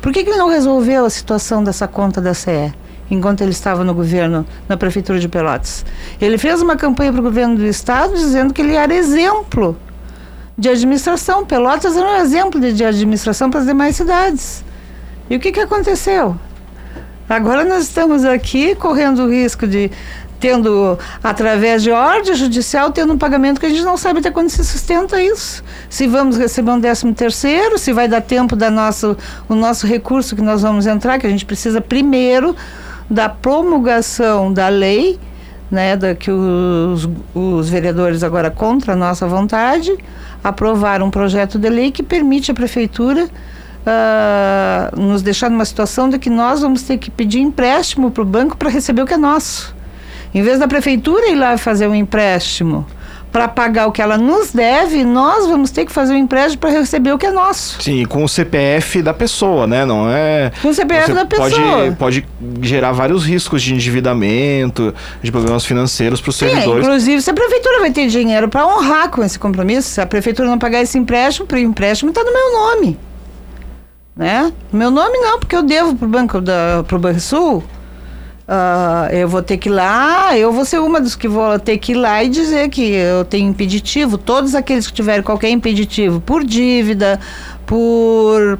Por 0.00 0.12
que, 0.12 0.22
que 0.22 0.30
ele 0.30 0.38
não 0.38 0.48
resolveu 0.48 1.04
a 1.04 1.10
situação 1.10 1.64
dessa 1.64 1.88
conta 1.88 2.20
da 2.20 2.32
CE? 2.32 2.72
Enquanto 3.10 3.42
ele 3.42 3.50
estava 3.50 3.84
no 3.84 3.94
governo, 3.94 4.46
na 4.68 4.76
prefeitura 4.76 5.18
de 5.18 5.28
Pelotas. 5.28 5.84
Ele 6.20 6.38
fez 6.38 6.62
uma 6.62 6.76
campanha 6.76 7.12
para 7.12 7.20
o 7.20 7.24
governo 7.24 7.56
do 7.56 7.66
estado 7.66 8.14
dizendo 8.14 8.54
que 8.54 8.62
ele 8.62 8.74
era 8.74 8.94
exemplo 8.94 9.76
de 10.56 10.68
administração. 10.68 11.44
Pelotas 11.44 11.96
era 11.96 12.06
um 12.06 12.16
exemplo 12.16 12.60
de, 12.60 12.72
de 12.72 12.84
administração 12.84 13.50
para 13.50 13.60
as 13.60 13.66
demais 13.66 13.96
cidades. 13.96 14.64
E 15.28 15.36
o 15.36 15.40
que, 15.40 15.52
que 15.52 15.60
aconteceu? 15.60 16.36
Agora 17.28 17.64
nós 17.64 17.84
estamos 17.84 18.24
aqui 18.24 18.74
correndo 18.74 19.24
o 19.24 19.30
risco 19.30 19.66
de 19.66 19.90
tendo, 20.42 20.98
através 21.22 21.84
de 21.84 21.92
ordem 21.92 22.34
judicial, 22.34 22.90
tendo 22.90 23.12
um 23.12 23.16
pagamento 23.16 23.60
que 23.60 23.66
a 23.66 23.68
gente 23.68 23.84
não 23.84 23.96
sabe 23.96 24.18
até 24.18 24.28
quando 24.28 24.50
se 24.50 24.64
sustenta 24.64 25.22
isso. 25.22 25.62
Se 25.88 26.08
vamos 26.08 26.36
receber 26.36 26.72
um 26.72 26.80
décimo 26.80 27.14
terceiro, 27.14 27.78
se 27.78 27.92
vai 27.92 28.08
dar 28.08 28.20
tempo 28.20 28.56
da 28.56 28.68
nosso, 28.68 29.16
o 29.48 29.54
nosso 29.54 29.86
recurso 29.86 30.34
que 30.34 30.42
nós 30.42 30.62
vamos 30.62 30.84
entrar, 30.84 31.20
que 31.20 31.26
a 31.28 31.30
gente 31.30 31.46
precisa 31.46 31.80
primeiro 31.80 32.56
da 33.12 33.28
promulgação 33.28 34.50
da 34.50 34.68
lei, 34.68 35.20
né, 35.70 35.96
da 35.96 36.14
que 36.14 36.30
os, 36.30 37.06
os 37.34 37.68
vereadores 37.68 38.22
agora 38.22 38.50
contra 38.50 38.94
a 38.94 38.96
nossa 38.96 39.26
vontade 39.26 39.94
aprovaram 40.42 41.06
um 41.06 41.10
projeto 41.10 41.58
de 41.58 41.68
lei 41.68 41.90
que 41.92 42.02
permite 42.02 42.50
à 42.50 42.54
prefeitura 42.54 43.24
uh, 43.26 45.00
nos 45.00 45.20
deixar 45.20 45.50
numa 45.50 45.66
situação 45.66 46.08
de 46.08 46.18
que 46.18 46.30
nós 46.30 46.62
vamos 46.62 46.82
ter 46.84 46.96
que 46.96 47.10
pedir 47.10 47.40
empréstimo 47.40 48.10
para 48.10 48.22
o 48.22 48.26
banco 48.26 48.56
para 48.56 48.70
receber 48.70 49.02
o 49.02 49.06
que 49.06 49.12
é 49.12 49.18
nosso. 49.18 49.76
Em 50.34 50.42
vez 50.42 50.58
da 50.58 50.66
prefeitura 50.66 51.28
ir 51.28 51.34
lá 51.34 51.58
fazer 51.58 51.86
um 51.86 51.94
empréstimo 51.94 52.86
para 53.32 53.48
pagar 53.48 53.86
o 53.86 53.92
que 53.92 54.02
ela 54.02 54.18
nos 54.18 54.52
deve, 54.52 55.02
nós 55.04 55.48
vamos 55.48 55.70
ter 55.70 55.86
que 55.86 55.90
fazer 55.90 56.12
um 56.12 56.18
empréstimo 56.18 56.60
para 56.60 56.70
receber 56.70 57.12
o 57.12 57.18
que 57.18 57.24
é 57.24 57.30
nosso. 57.30 57.82
Sim, 57.82 58.04
com 58.04 58.22
o 58.22 58.28
CPF 58.28 59.00
da 59.00 59.14
pessoa, 59.14 59.66
né? 59.66 59.86
Não 59.86 60.08
é. 60.08 60.52
Com 60.60 60.68
o 60.68 60.74
CPF 60.74 61.06
Você 61.06 61.14
da 61.14 61.24
pessoa. 61.24 61.50
Pode, 61.98 62.20
pode 62.20 62.26
gerar 62.60 62.92
vários 62.92 63.24
riscos 63.24 63.62
de 63.62 63.72
endividamento, 63.74 64.94
de 65.22 65.32
problemas 65.32 65.64
financeiros 65.64 66.20
para 66.20 66.28
os 66.28 66.36
Sim, 66.36 66.50
servidores. 66.50 66.84
inclusive, 66.84 67.22
se 67.22 67.30
a 67.30 67.34
prefeitura 67.34 67.80
vai 67.80 67.90
ter 67.90 68.06
dinheiro 68.08 68.50
para 68.50 68.66
honrar 68.66 69.08
com 69.08 69.24
esse 69.24 69.38
compromisso, 69.38 69.88
se 69.88 70.00
a 70.00 70.06
prefeitura 70.06 70.46
não 70.46 70.58
pagar 70.58 70.82
esse 70.82 70.98
empréstimo, 70.98 71.48
o 71.50 71.56
empréstimo 71.56 72.10
está 72.10 72.22
no 72.22 72.32
meu 72.32 72.52
nome. 72.52 72.98
Né? 74.14 74.52
Meu 74.70 74.90
nome 74.90 75.16
não, 75.18 75.38
porque 75.38 75.56
eu 75.56 75.62
devo 75.62 75.96
pro 75.96 76.06
Banco 76.06 76.38
da 76.38 76.84
pro 76.86 76.98
Banrisul. 76.98 77.64
Ah, 78.46 79.08
eu 79.12 79.28
vou 79.28 79.42
ter 79.42 79.56
que 79.56 79.68
ir 79.68 79.72
lá, 79.72 80.36
eu 80.36 80.52
vou 80.52 80.64
ser 80.64 80.80
uma 80.80 81.00
dos 81.00 81.14
que 81.14 81.28
vou 81.28 81.58
ter 81.58 81.78
que 81.78 81.92
ir 81.92 81.94
lá 81.94 82.22
e 82.24 82.28
dizer 82.28 82.68
que 82.68 82.82
eu 82.82 83.24
tenho 83.24 83.48
impeditivo. 83.48 84.18
Todos 84.18 84.54
aqueles 84.54 84.86
que 84.86 84.92
tiverem 84.92 85.22
qualquer 85.22 85.50
impeditivo 85.50 86.20
por 86.20 86.44
dívida, 86.44 87.20
por 87.64 88.58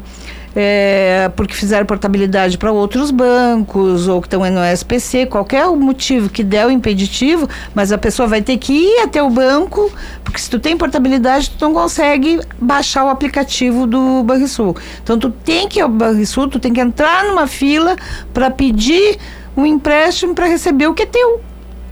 é, 0.55 1.31
porque 1.35 1.55
fizeram 1.55 1.87
portabilidade 1.87 2.59
para 2.59 2.71
outros 2.71 3.11
bancos 3.11 4.07
ou 4.07 4.21
que 4.21 4.27
estão 4.27 4.41
no 4.51 4.65
SPC, 4.65 5.27
qualquer 5.27 5.67
motivo 5.69 6.29
que 6.29 6.45
der 6.45 6.67
o 6.67 6.71
impeditivo, 6.71 7.49
mas 7.75 7.91
a 7.91 7.99
pessoa 7.99 8.29
vai 8.29 8.43
ter 8.43 8.59
que 8.59 8.73
ir 8.73 9.01
até 9.01 9.23
o 9.23 9.31
banco, 9.31 9.91
porque 10.23 10.39
se 10.39 10.51
tu 10.51 10.59
tem 10.59 10.77
portabilidade, 10.77 11.51
tu 11.51 11.65
não 11.65 11.73
consegue 11.73 12.41
baixar 12.61 13.05
o 13.05 13.09
aplicativo 13.09 13.87
do 13.87 14.23
Banrisul. 14.23 14.77
Então 15.03 15.19
tu 15.19 15.31
tem 15.31 15.69
que 15.69 15.79
ir 15.79 15.83
ao 15.83 15.89
Banrisul, 15.89 16.49
tu 16.49 16.59
tem 16.59 16.73
que 16.73 16.81
entrar 16.81 17.25
numa 17.25 17.47
fila 17.47 17.97
para 18.33 18.51
pedir 18.51 19.19
um 19.57 19.67
empréstimo 19.67 20.35
para 20.35 20.47
receber 20.47 20.87
o 20.87 20.95
que 20.95 21.03
é 21.03 21.07
teu. 21.07 21.41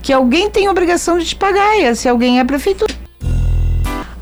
Que 0.03 0.13
alguém 0.13 0.51
tem 0.51 0.69
obrigação 0.69 1.19
de 1.19 1.27
te 1.27 1.37
pagar, 1.37 1.79
e 1.79 1.95
se 1.95 2.09
alguém 2.09 2.39
é 2.39 2.43
a 2.43 2.45
prefeitura. 2.45 2.95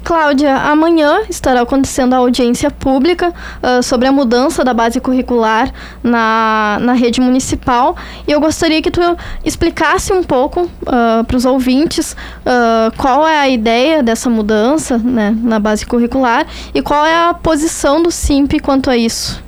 Cláudia, 0.09 0.57
amanhã 0.57 1.21
estará 1.29 1.61
acontecendo 1.61 2.15
a 2.15 2.17
audiência 2.17 2.71
pública 2.71 3.29
uh, 3.63 3.83
sobre 3.83 4.09
a 4.09 4.13
mudança 4.13 4.65
da 4.65 4.73
base 4.73 4.99
curricular 5.03 5.71
na, 6.03 6.79
na 6.81 6.95
rede 6.95 7.21
municipal 7.21 7.95
e 8.27 8.33
eu 8.33 8.41
gostaria 8.41 8.81
que 8.81 8.91
tu 8.91 9.03
explicasse 9.45 10.11
um 10.11 10.23
pouco 10.23 10.63
uh, 10.63 11.25
para 11.27 11.37
os 11.37 11.45
ouvintes 11.45 12.13
uh, 12.13 12.91
qual 12.97 13.29
é 13.29 13.39
a 13.39 13.51
ideia 13.51 14.03
dessa 14.03 14.31
mudança 14.31 14.97
né, 14.97 15.37
na 15.43 15.59
base 15.59 15.85
curricular 15.85 16.47
e 16.73 16.81
qual 16.81 17.05
é 17.05 17.29
a 17.29 17.35
posição 17.35 18.03
do 18.03 18.11
SIMP 18.11 18.61
quanto 18.63 18.89
a 18.89 18.97
isso. 18.97 19.47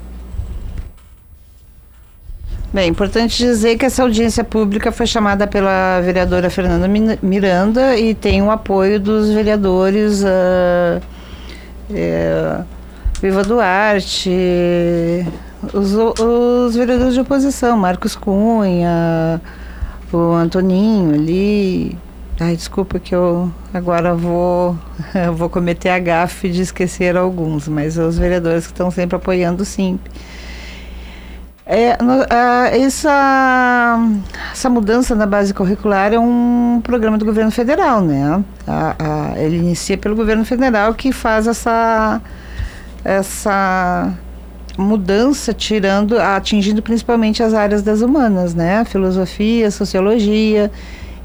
Bem, 2.73 2.89
importante 2.89 3.37
dizer 3.37 3.77
que 3.77 3.85
essa 3.85 4.05
audiência 4.05 4.45
pública 4.45 4.93
foi 4.93 5.05
chamada 5.05 5.45
pela 5.45 6.01
vereadora 6.03 6.49
Fernanda 6.49 6.87
Miranda 7.21 7.97
e 7.97 8.15
tem 8.15 8.41
o 8.43 8.49
apoio 8.49 9.01
dos 9.01 9.29
vereadores 9.29 10.23
uh, 10.23 11.03
é, 11.93 12.61
Viva 13.21 13.43
Duarte, 13.43 14.31
os, 15.75 15.93
os 15.95 16.77
vereadores 16.77 17.15
de 17.15 17.21
oposição, 17.21 17.77
Marcos 17.77 18.15
Cunha, 18.15 19.41
o 20.13 20.33
Antoninho 20.35 21.15
ali. 21.15 21.99
Ai, 22.39 22.55
desculpa 22.55 23.01
que 23.01 23.13
eu 23.13 23.51
agora 23.75 24.15
vou, 24.15 24.79
vou 25.35 25.51
cometer 25.51 25.89
a 25.89 25.99
gafe 25.99 26.49
de 26.49 26.63
esquecer 26.63 27.17
alguns, 27.17 27.67
mas 27.67 27.99
os 27.99 28.17
vereadores 28.17 28.69
que 28.69 28.73
estão 28.73 28.93
sempre 28.93 29.17
apoiando 29.17 29.65
o 29.65 29.67
SIMP. 29.67 30.01
É, 31.73 31.97
essa, 32.83 33.97
essa 34.53 34.69
mudança 34.69 35.15
na 35.15 35.25
base 35.25 35.55
curricular 35.55 36.13
é 36.13 36.19
um 36.19 36.81
programa 36.83 37.17
do 37.17 37.25
governo 37.25 37.53
federal, 37.53 38.01
né? 38.01 38.43
A, 38.67 38.97
a, 38.99 39.39
ele 39.41 39.59
inicia 39.59 39.97
pelo 39.97 40.17
governo 40.17 40.45
federal 40.45 40.95
que 40.95 41.13
faz 41.13 41.47
essa, 41.47 42.21
essa 43.05 44.13
mudança, 44.77 45.55
tirando, 45.55 46.19
atingindo 46.19 46.83
principalmente 46.83 47.41
as 47.41 47.55
áreas 47.55 47.85
das 47.85 48.01
humanas, 48.01 48.53
né? 48.53 48.85
Filosofia, 48.85 49.71
sociologia. 49.71 50.73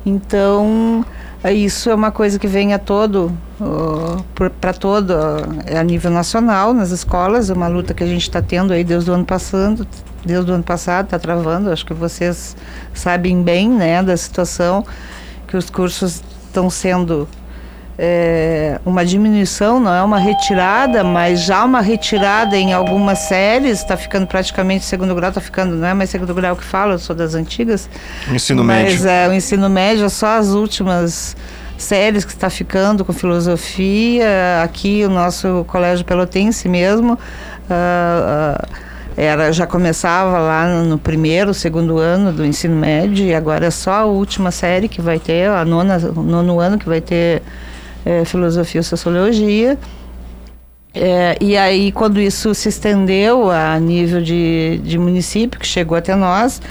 Então, 0.06 1.04
isso 1.54 1.90
é 1.90 1.96
uma 1.96 2.12
coisa 2.12 2.40
que 2.40 2.48
vem 2.48 2.74
a 2.74 2.80
todo, 2.80 3.32
uh, 3.60 4.50
para 4.60 4.74
todo, 4.74 5.12
uh, 5.12 5.78
a 5.80 5.84
nível 5.84 6.10
nacional, 6.10 6.74
nas 6.74 6.92
escolas, 6.92 7.50
é 7.50 7.54
uma 7.54 7.68
luta 7.68 7.94
que 7.94 8.04
a 8.04 8.08
gente 8.08 8.24
está 8.24 8.42
tendo 8.42 8.74
aí 8.74 8.84
desde 8.84 9.12
o 9.12 9.14
ano 9.14 9.26
passado, 9.26 9.88
desde 10.26 10.50
o 10.50 10.54
ano 10.56 10.64
passado, 10.64 11.06
está 11.06 11.20
travando, 11.20 11.72
acho 11.72 11.86
que 11.86 11.94
vocês 11.94 12.56
sabem 12.94 13.44
bem 13.44 13.70
né, 13.70 14.02
da 14.02 14.18
situação, 14.18 14.86
que 15.48 15.56
os 15.56 15.70
cursos 15.70 16.24
estão 16.48 16.70
sendo 16.70 17.28
é, 17.98 18.80
uma 18.86 19.06
diminuição, 19.06 19.80
não 19.80 19.94
é 19.94 20.04
uma 20.04 20.20
retirada, 20.20 21.04
mas 21.04 21.42
já 21.42 21.64
uma 21.64 21.82
retirada 21.82 22.58
em 22.58 22.74
algumas 22.74 23.20
séries, 23.20 23.80
está 23.80 23.96
ficando 23.96 24.28
praticamente 24.28 24.84
segundo 24.84 25.16
grau, 25.16 25.30
está 25.30 25.40
ficando, 25.40 25.76
não 25.76 25.88
é 25.88 25.94
mais 25.94 26.10
segundo 26.10 26.34
grau 26.34 26.56
que 26.56 26.64
fala, 26.64 26.96
eu 26.96 27.00
sou 27.00 27.16
das 27.16 27.36
antigas. 27.36 27.90
Ensino 28.30 28.64
mas, 28.64 28.78
médio. 28.78 28.94
Mas 28.96 29.06
é, 29.06 29.30
o 29.30 29.34
ensino 29.34 29.70
médio 29.70 30.06
é 30.06 30.10
só 30.10 30.38
as 30.38 30.50
últimas 30.50 31.36
séries 31.78 32.26
que 32.26 32.32
está 32.32 32.50
ficando 32.50 33.06
com 33.06 33.14
filosofia, 33.14 34.28
aqui 34.64 35.04
o 35.06 35.10
nosso 35.10 35.66
colégio 35.68 36.04
pelotense 36.06 36.68
mesmo. 36.68 37.14
Uh, 37.14 38.62
uh, 38.62 38.86
era 39.18 39.52
já 39.54 39.66
começava 39.66 40.38
lá 40.40 40.68
no 40.84 40.98
primeiro, 40.98 41.54
segundo 41.54 41.98
ano 41.98 42.34
do 42.34 42.46
ensino 42.46 42.76
médio 42.76 43.26
e 43.26 43.34
agora 43.34 43.68
é 43.68 43.72
só 43.72 43.92
a 43.94 44.06
última 44.06 44.52
série 44.52 44.90
que 44.90 45.02
vai 45.02 45.20
ter, 45.20 45.50
a 45.50 45.64
nona, 45.64 45.98
o 46.14 46.22
nono 46.22 46.60
ano 46.60 46.78
que 46.78 46.86
vai 46.86 47.00
ter 47.00 47.42
é, 48.06 48.24
filosofia 48.24 48.82
e 48.82 48.84
sociologia. 48.84 49.78
É, 50.94 51.36
e 51.42 51.58
aí, 51.58 51.92
quando 51.92 52.22
isso 52.22 52.56
se 52.56 52.70
estendeu 52.70 53.52
a 53.52 53.78
nível 53.80 54.22
de, 54.22 54.80
de 54.84 54.98
município, 54.98 55.60
que 55.60 55.68
chegou 55.68 55.98
até 55.98 56.16
nós, 56.16 56.62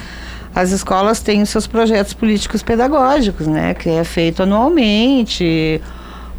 as 0.55 0.71
escolas 0.71 1.21
têm 1.21 1.43
os 1.43 1.51
seus 1.51 1.67
projetos 1.67 2.15
políticos 2.15 2.63
pedagógicos, 2.63 3.47
né, 3.47 3.75
que 3.75 3.91
é 3.91 4.05
feito 4.05 4.43
anualmente, 4.45 5.83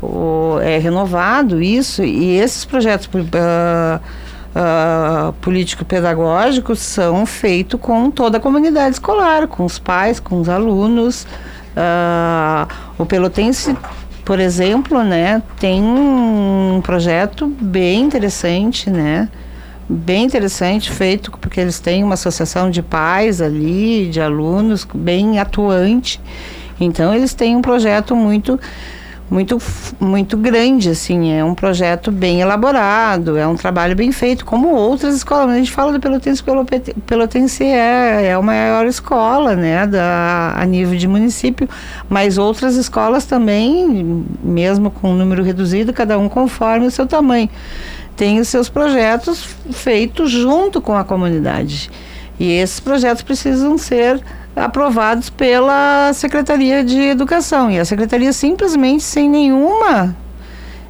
o, 0.02 0.58
é 0.62 0.78
renovado 0.78 1.62
isso, 1.62 2.04
e 2.04 2.38
esses 2.38 2.64
projetos 2.66 3.08
uh, 3.08 4.00
uh, 4.56 5.34
político-pedagógicos 5.34 6.80
são 6.80 7.26
feitos 7.26 7.80
com 7.80 8.10
toda 8.10 8.38
a 8.38 8.40
comunidade 8.40 8.96
escolar, 8.96 9.48
com 9.48 9.66
os 9.66 9.78
pais, 9.78 10.20
com 10.20 10.40
os 10.40 10.50
alunos. 10.50 11.28
Uh, 11.76 12.74
o 12.98 13.06
Pelotense, 13.06 13.76
por 14.26 14.40
exemplo, 14.40 15.04
né, 15.04 15.42
tem 15.60 15.84
um 15.84 16.82
projeto 16.84 17.48
bem 17.48 18.02
interessante, 18.02 18.90
né? 18.90 19.30
Bem 19.88 20.26
interessante, 20.26 20.92
feito 20.92 21.30
porque 21.40 21.62
eles 21.62 21.80
têm 21.80 22.04
uma 22.04 22.16
associação 22.16 22.72
de 22.72 22.82
pais 22.82 23.40
ali, 23.40 24.10
de 24.10 24.20
alunos, 24.20 24.86
bem 24.96 25.38
atuante. 25.38 26.20
Então, 26.80 27.14
eles 27.14 27.36
têm 27.36 27.56
um 27.56 27.62
projeto 27.62 28.16
muito 28.16 28.60
muito 29.30 29.58
muito 30.00 30.38
grande 30.38 30.90
assim. 30.90 31.32
É 31.32 31.44
um 31.44 31.56
projeto 31.56 32.12
bem 32.12 32.42
elaborado 32.42 33.38
é 33.38 33.48
um 33.48 33.56
trabalho 33.56 33.96
bem 33.96 34.12
feito 34.12 34.46
como 34.46 34.70
outras 34.70 35.16
escolas. 35.16 35.56
A 35.56 35.58
gente 35.58 35.72
fala 35.72 35.92
do 35.92 36.00
Pelotense 36.00 36.44
Pelotense 37.06 37.64
é, 37.64 38.26
é 38.26 38.34
a 38.34 38.42
maior 38.42 38.86
escola 38.86 39.56
né 39.56 39.88
da 39.88 40.54
a 40.56 40.66
nível 40.66 40.98
de 40.98 41.08
município. 41.08 41.68
Mas 42.10 42.38
outras 42.38 42.76
escolas 42.76 43.26
também 43.26 44.26
mesmo 44.44 44.92
com 44.92 45.12
um 45.12 45.16
número 45.16 45.44
reduzido 45.44 45.94
cada 45.94 46.18
um 46.18 46.30
conforme 46.30 46.86
o 46.86 46.92
seu 46.92 47.08
tamanho 47.08 47.50
tem 48.16 48.40
os 48.40 48.48
seus 48.48 48.70
projetos 48.70 49.44
feitos 49.72 50.32
junto 50.32 50.82
com 50.82 50.96
a 50.96 51.04
comunidade. 51.04 51.92
E 52.40 52.52
esses 52.52 52.80
projetos 52.80 53.22
precisam 53.22 53.78
ser 53.78 54.22
aprovados 54.56 55.30
pela 55.30 56.12
Secretaria 56.14 56.84
de 56.84 57.00
Educação. 57.00 57.70
E 57.70 57.80
a 57.80 57.86
Secretaria 57.86 58.32
simplesmente, 58.32 59.04
sem 59.04 59.30
nenhuma, 59.30 60.16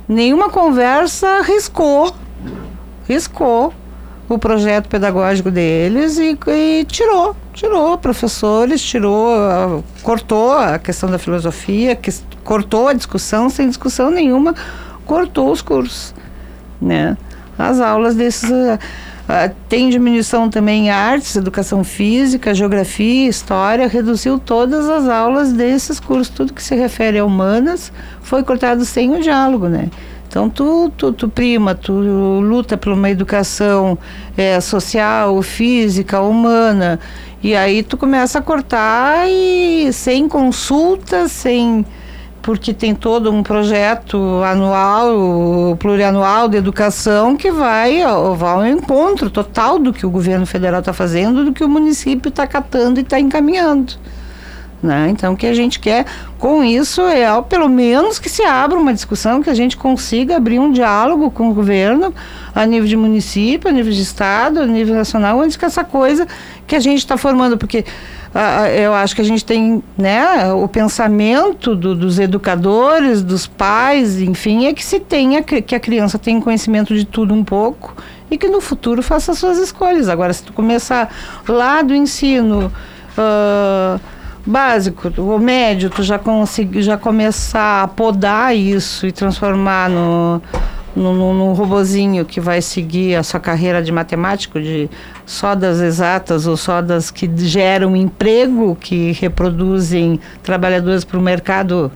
nenhuma 0.08 0.50
conversa, 0.50 1.42
riscou, 1.42 2.14
riscou 3.08 3.74
o 4.28 4.38
projeto 4.38 4.88
pedagógico 4.88 5.52
deles 5.52 6.18
e, 6.18 6.38
e 6.48 6.86
tirou, 6.86 7.36
tirou 7.54 7.98
professores, 7.98 8.82
tirou, 8.82 9.84
cortou 10.02 10.54
a 10.54 10.80
questão 10.80 11.10
da 11.10 11.20
filosofia, 11.20 11.96
que, 11.96 12.12
cortou 12.44 12.88
a 12.88 12.94
discussão, 12.94 13.50
sem 13.50 13.68
discussão 13.68 14.10
nenhuma, 14.10 14.56
cortou 15.06 15.52
os 15.52 15.62
cursos, 15.62 16.14
né? 16.82 17.18
As 17.58 17.80
aulas 17.80 18.16
desses 18.16 18.50
Uh, 19.26 19.54
tem 19.68 19.90
diminuição 19.90 20.50
também 20.50 20.86
em 20.86 20.90
artes, 20.92 21.36
educação 21.36 21.84
física, 21.84 22.54
geografia, 22.54 23.28
história, 23.28 23.88
reduziu 23.88 24.38
todas 24.38 24.88
as 24.88 25.10
aulas 25.10 25.52
desses 25.52 26.00
cursos, 26.00 26.30
tudo 26.30 26.54
que 26.54 26.62
se 26.62 26.76
refere 26.76 27.18
a 27.18 27.26
humanas 27.26 27.92
foi 28.22 28.44
cortado 28.44 28.86
sem 28.86 29.16
o 29.16 29.22
diálogo, 29.22 29.68
né? 29.68 29.90
Então 30.28 30.48
tu, 30.48 30.92
tu, 30.96 31.12
tu 31.12 31.28
prima, 31.28 31.74
tu 31.74 31.94
luta 31.94 32.78
por 32.78 32.92
uma 32.94 33.10
educação 33.10 33.98
é, 34.38 34.60
social, 34.60 35.42
física, 35.42 36.22
humana, 36.22 37.00
e 37.42 37.56
aí 37.56 37.82
tu 37.82 37.98
começa 37.98 38.40
a 38.40 38.42
cortar 38.44 39.28
e 39.28 39.92
sem 39.92 40.28
consulta, 40.28 41.28
sem 41.28 41.84
porque 42.46 42.76
tem 42.76 42.94
todo 42.94 43.32
um 43.32 43.42
projeto 43.42 44.44
anual, 44.44 45.76
plurianual 45.80 46.48
de 46.48 46.58
educação 46.58 47.36
que 47.36 47.50
vai, 47.50 48.04
vai 48.38 48.52
ao 48.52 48.68
encontro 48.68 49.32
total 49.32 49.80
do 49.80 49.92
que 49.92 50.06
o 50.06 50.12
governo 50.12 50.46
federal 50.46 50.80
está 50.80 50.94
fazendo, 50.94 51.44
do 51.44 51.52
que 51.52 51.64
o 51.64 51.68
município 51.68 52.30
está 52.30 52.46
catando 52.46 53.00
e 53.00 53.02
está 53.02 53.20
encaminhando. 53.20 53.94
Né? 54.84 55.08
Então, 55.10 55.34
o 55.34 55.38
que 55.38 55.48
a 55.48 55.56
gente 55.56 55.80
quer 55.80 56.06
com 56.38 56.64
isso 56.64 57.02
é, 57.02 57.26
pelo 57.42 57.68
menos, 57.68 58.20
que 58.20 58.30
se 58.30 58.44
abra 58.44 58.78
uma 58.78 58.94
discussão, 58.94 59.42
que 59.42 59.50
a 59.50 59.56
gente 59.56 59.76
consiga 59.76 60.38
abrir 60.38 60.60
um 60.60 60.72
diálogo 60.72 61.32
com 61.32 61.50
o 61.50 61.54
governo 61.56 62.14
a 62.54 62.64
nível 62.64 62.88
de 62.88 62.96
município, 62.96 63.68
a 63.68 63.74
nível 63.74 63.92
de 63.92 64.04
estado, 64.04 64.62
a 64.62 64.68
nível 64.68 64.94
nacional, 64.94 65.40
onde 65.40 65.58
que 65.58 65.66
essa 65.66 65.84
coisa 65.84 66.28
que 66.68 66.76
a 66.76 66.80
gente 66.80 67.00
está 67.00 67.18
formando, 67.18 67.58
porque 67.58 67.84
eu 68.78 68.94
acho 68.94 69.16
que 69.16 69.22
a 69.22 69.26
gente 69.26 69.46
tem 69.46 69.82
né, 69.98 70.52
o 70.54 70.68
pensamento 70.68 71.76
do, 71.76 71.96
dos 71.96 72.20
educadores, 72.20 73.24
dos 73.24 73.48
pais, 73.48 74.20
enfim, 74.20 74.66
é 74.66 74.74
que 74.74 74.84
se 74.84 75.00
tenha, 75.00 75.42
que 75.42 75.74
a 75.74 75.80
criança 75.80 76.20
tenha 76.20 76.42
conhecimento 76.42 76.94
de 76.94 77.06
tudo 77.06 77.34
um 77.34 77.44
pouco 77.44 77.96
e 78.30 78.38
que 78.38 78.48
no 78.48 78.60
futuro 78.60 79.02
faça 79.02 79.32
as 79.32 79.38
suas 79.38 79.58
escolhas. 79.58 80.10
Agora, 80.10 80.34
se 80.34 80.44
tu 80.44 80.54
começar 80.54 81.14
lá 81.48 81.82
do 81.82 81.96
ensino. 81.96 82.72
Uh, 83.18 84.00
básico, 84.46 85.12
o 85.18 85.40
médio, 85.40 85.90
tu 85.90 86.04
já 86.04 86.20
conseguir 86.20 86.84
já 86.84 86.98
começar 86.98 87.84
a 87.84 87.88
podar 87.88 88.56
isso 88.56 89.08
e 89.08 89.12
transformar 89.12 89.90
no, 89.90 90.42
no 90.96 91.54
robozinho 91.54 92.24
que 92.24 92.40
vai 92.40 92.62
seguir 92.62 93.16
a 93.16 93.24
sua 93.24 93.40
carreira 93.40 93.84
de 93.84 93.92
matemático, 93.92 94.62
de 94.62 94.90
só 95.26 95.54
das 95.54 95.80
exatas 95.80 96.48
ou 96.48 96.56
só 96.56 96.82
das 96.82 97.12
que 97.12 97.30
geram 97.36 97.96
emprego, 97.96 98.78
que 98.80 99.12
reproduzem 99.14 100.20
trabalhadores 100.42 101.04
para 101.04 101.18
o 101.18 101.22
mercado 101.22 101.92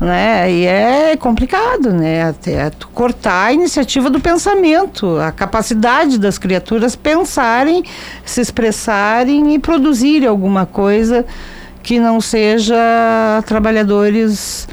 né? 0.00 0.50
E 0.50 0.66
é 0.66 1.16
complicado, 1.16 1.92
né? 1.92 2.22
Até 2.22 2.70
cortar 2.94 3.46
a 3.46 3.52
iniciativa 3.52 4.08
do 4.08 4.20
pensamento, 4.20 5.18
a 5.18 5.32
capacidade 5.32 6.18
das 6.18 6.38
criaturas 6.38 6.94
pensarem, 6.94 7.82
se 8.24 8.40
expressarem 8.40 9.54
e 9.54 9.58
produzirem 9.58 10.28
alguma 10.28 10.64
coisa 10.66 11.26
que 11.82 11.98
não 11.98 12.20
seja 12.20 12.76
trabalhadores 13.46 14.68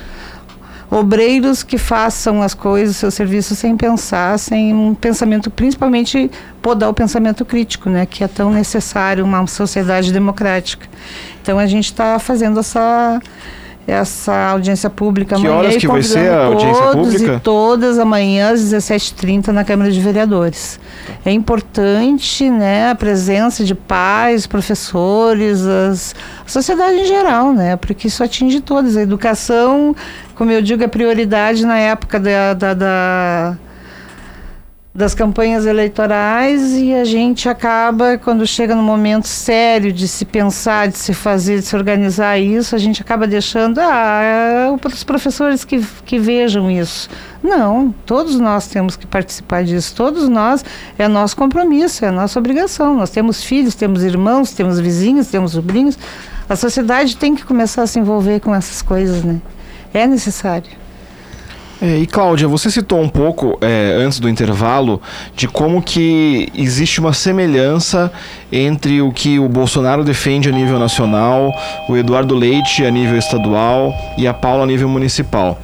obreiros 0.89 1.63
que 1.63 1.77
façam 1.77 2.41
as 2.41 2.53
coisas, 2.53 2.95
seus 2.95 3.13
serviços 3.13 3.57
sem 3.57 3.75
pensar, 3.75 4.37
sem 4.37 4.73
um 4.73 4.93
pensamento, 4.93 5.49
principalmente 5.49 6.29
podar 6.61 6.89
o 6.89 6.93
pensamento 6.93 7.43
crítico, 7.43 7.89
né, 7.89 8.05
que 8.05 8.23
é 8.23 8.27
tão 8.27 8.51
necessário 8.51 9.23
uma 9.23 9.45
sociedade 9.47 10.11
democrática. 10.11 10.87
Então 11.41 11.59
a 11.59 11.65
gente 11.65 11.85
está 11.85 12.17
fazendo 12.19 12.59
essa 12.59 13.19
essa 13.87 14.49
audiência 14.49 14.89
pública 14.89 15.35
que 15.35 15.45
amanhã. 15.45 15.59
horas 15.59 15.77
que 15.77 15.87
vai 15.87 16.01
ser 16.01 16.31
a 16.31 16.45
audiência 16.45 16.83
pública? 16.91 17.33
E 17.35 17.39
todas 17.39 17.99
amanhã 17.99 18.51
às 18.51 18.61
17h30 18.61 19.47
na 19.49 19.63
Câmara 19.63 19.91
de 19.91 19.99
Vereadores. 19.99 20.79
É 21.23 21.31
importante 21.31 22.49
né, 22.49 22.89
a 22.89 22.95
presença 22.95 23.63
de 23.63 23.75
pais, 23.75 24.47
professores, 24.47 25.61
as, 25.61 26.15
a 26.45 26.49
sociedade 26.49 26.95
em 26.95 27.05
geral, 27.05 27.53
né, 27.53 27.75
porque 27.75 28.07
isso 28.07 28.23
atinge 28.23 28.59
todos. 28.59 28.97
A 28.97 29.01
educação, 29.01 29.95
como 30.35 30.51
eu 30.51 30.61
digo, 30.61 30.83
é 30.83 30.87
prioridade 30.87 31.65
na 31.65 31.77
época 31.77 32.19
da, 32.19 32.53
da, 32.53 32.73
da 32.73 33.57
das 34.95 35.13
campanhas 35.13 35.65
eleitorais 35.65 36.71
e 36.77 36.93
a 36.93 37.03
gente 37.03 37.49
acaba, 37.49 38.17
quando 38.17 38.47
chega 38.47 38.73
no 38.73 38.81
momento 38.81 39.27
sério 39.27 39.91
de 39.91 40.07
se 40.07 40.23
pensar, 40.23 40.87
de 40.87 40.97
se 40.97 41.13
fazer, 41.13 41.59
de 41.59 41.65
se 41.65 41.75
organizar 41.75 42.39
isso, 42.39 42.73
a 42.73 42.77
gente 42.77 43.01
acaba 43.01 43.27
deixando 43.27 43.79
ah, 43.79 44.21
é 44.23 44.87
os 44.87 45.03
professores 45.03 45.65
que, 45.65 45.85
que 46.05 46.17
vejam 46.17 46.71
isso. 46.71 47.09
Não, 47.43 47.93
todos 48.05 48.39
nós 48.39 48.69
temos 48.69 48.95
que 48.95 49.05
participar 49.05 49.65
disso, 49.65 49.93
todos 49.93 50.29
nós, 50.29 50.63
é 50.97 51.09
nosso 51.09 51.35
compromisso, 51.35 52.05
é 52.05 52.09
nossa 52.09 52.39
obrigação. 52.39 52.95
Nós 52.95 53.09
temos 53.09 53.43
filhos, 53.43 53.75
temos 53.75 54.01
irmãos, 54.01 54.53
temos 54.53 54.79
vizinhos, 54.79 55.27
temos 55.27 55.51
sobrinhos. 55.51 55.97
A 56.47 56.55
sociedade 56.55 57.17
tem 57.17 57.35
que 57.35 57.43
começar 57.43 57.83
a 57.83 57.87
se 57.87 57.99
envolver 57.99 58.39
com 58.39 58.55
essas 58.55 58.81
coisas, 58.81 59.25
né? 59.25 59.41
É 59.95 60.05
necessário. 60.05 60.69
É, 61.81 61.97
e 61.97 62.05
Cláudia, 62.05 62.47
você 62.47 62.69
citou 62.71 63.01
um 63.01 63.09
pouco 63.09 63.57
é, 63.61 63.95
antes 63.97 64.19
do 64.19 64.29
intervalo 64.29 65.01
de 65.35 65.47
como 65.47 65.81
que 65.81 66.49
existe 66.55 66.99
uma 66.99 67.11
semelhança 67.13 68.11
entre 68.51 69.01
o 69.01 69.11
que 69.11 69.39
o 69.39 69.49
Bolsonaro 69.49 70.03
defende 70.03 70.47
a 70.47 70.51
nível 70.51 70.79
nacional, 70.79 71.53
o 71.89 71.97
Eduardo 71.97 72.33
Leite 72.33 72.85
a 72.85 72.91
nível 72.91 73.17
estadual 73.17 73.93
e 74.17 74.25
a 74.25 74.33
Paula 74.33 74.63
a 74.63 74.67
nível 74.67 74.87
municipal. 74.87 75.59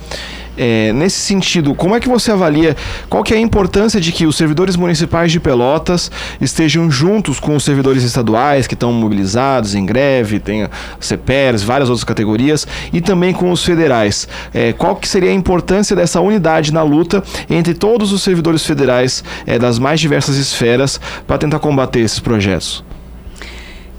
É, 0.58 0.92
nesse 0.92 1.20
sentido, 1.22 1.74
como 1.74 1.96
é 1.96 2.00
que 2.00 2.10
você 2.10 2.30
avalia 2.30 2.76
qual 3.10 3.24
que 3.24 3.34
é 3.34 3.38
a 3.38 3.40
importância 3.40 4.02
de 4.02 4.12
que 4.12 4.26
os 4.26 4.36
servidores 4.36 4.76
municipais 4.76 5.32
de 5.32 5.40
Pelotas 5.40 6.12
estejam 6.42 6.92
juntos 6.92 7.40
com 7.40 7.56
os 7.56 7.64
servidores 7.64 8.04
estaduais 8.04 8.68
que 8.68 8.74
estão 8.74 8.92
mobilizados 8.92 9.76
em 9.76 9.86
greve, 9.86 10.40
tem 10.40 10.68
CPERS, 11.00 11.64
várias 11.64 11.90
outras 11.90 12.04
categorias, 12.04 12.68
e 12.92 13.00
também 13.00 13.34
com 13.34 13.50
os 13.50 13.64
federais? 13.64 14.28
É, 14.54 14.74
qual 14.74 14.96
que 14.98 15.08
seria 15.08 15.30
a 15.30 15.34
importância 15.34 15.96
dessa 15.96 16.20
unidade 16.20 16.74
na 16.74 16.84
luta 16.84 17.24
entre 17.50 17.74
todos 17.74 18.12
os 18.12 18.22
servidores 18.22 18.66
federais 18.66 19.24
é, 19.46 19.58
das 19.58 19.80
mais 19.80 20.00
diversas 20.00 20.36
esferas 20.36 21.00
para 21.26 21.38
tentar 21.38 21.60
combater 21.60 22.02
esses 22.02 22.20
projetos? 22.20 22.84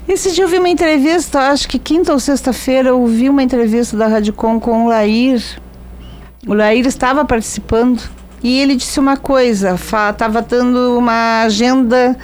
Esse 0.07 0.31
dia 0.33 0.43
eu 0.43 0.49
vi 0.49 0.59
uma 0.59 0.69
entrevista, 0.69 1.39
acho 1.51 1.67
que 1.67 1.79
quinta 1.79 2.11
ou 2.11 2.19
sexta-feira, 2.19 2.89
eu 2.89 2.99
ouvi 2.99 3.29
uma 3.29 3.41
entrevista 3.41 3.95
da 3.95 4.05
Radicom 4.05 4.59
com 4.59 4.85
o 4.85 4.89
Lair, 4.89 5.41
o 6.45 6.53
Lair 6.53 6.85
estava 6.85 7.23
participando 7.25 8.01
e 8.43 8.59
ele 8.59 8.75
disse 8.75 8.99
uma 8.99 9.15
coisa, 9.15 9.75
estava 9.75 10.41
dando 10.41 10.97
uma 10.97 11.43
agenda 11.43 12.17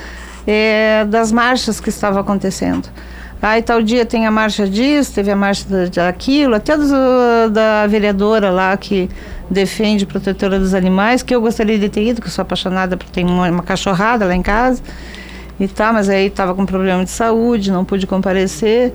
é, 0.45 1.05
das 1.05 1.31
marchas 1.31 1.79
que 1.79 1.89
estavam 1.89 2.19
acontecendo. 2.19 2.89
Aí 3.41 3.61
tal 3.61 3.81
dia 3.81 4.05
tem 4.05 4.27
a 4.27 4.31
marcha 4.31 4.67
disso, 4.67 5.13
teve 5.13 5.31
a 5.31 5.35
marcha 5.35 5.65
daquilo, 5.87 6.55
até 6.55 6.75
do, 6.75 7.49
da 7.51 7.87
vereadora 7.87 8.49
lá 8.49 8.75
que 8.75 9.09
defende 9.49 10.05
protetora 10.05 10.59
dos 10.59 10.73
animais, 10.73 11.23
que 11.23 11.33
eu 11.33 11.39
gostaria 11.39 11.79
de 11.79 11.87
ter 11.87 12.03
ido, 12.03 12.21
que 12.21 12.27
eu 12.27 12.31
sou 12.31 12.41
apaixonada 12.41 12.97
porque 12.97 13.13
tem 13.13 13.25
uma, 13.25 13.49
uma 13.49 13.63
cachorrada 13.63 14.25
lá 14.25 14.35
em 14.35 14.41
casa 14.41 14.81
e 15.57 15.67
tá, 15.69 15.93
mas 15.93 16.09
aí 16.09 16.27
estava 16.27 16.53
com 16.53 16.65
problema 16.65 17.03
de 17.05 17.11
saúde, 17.11 17.71
não 17.71 17.85
pude 17.85 18.05
comparecer. 18.05 18.93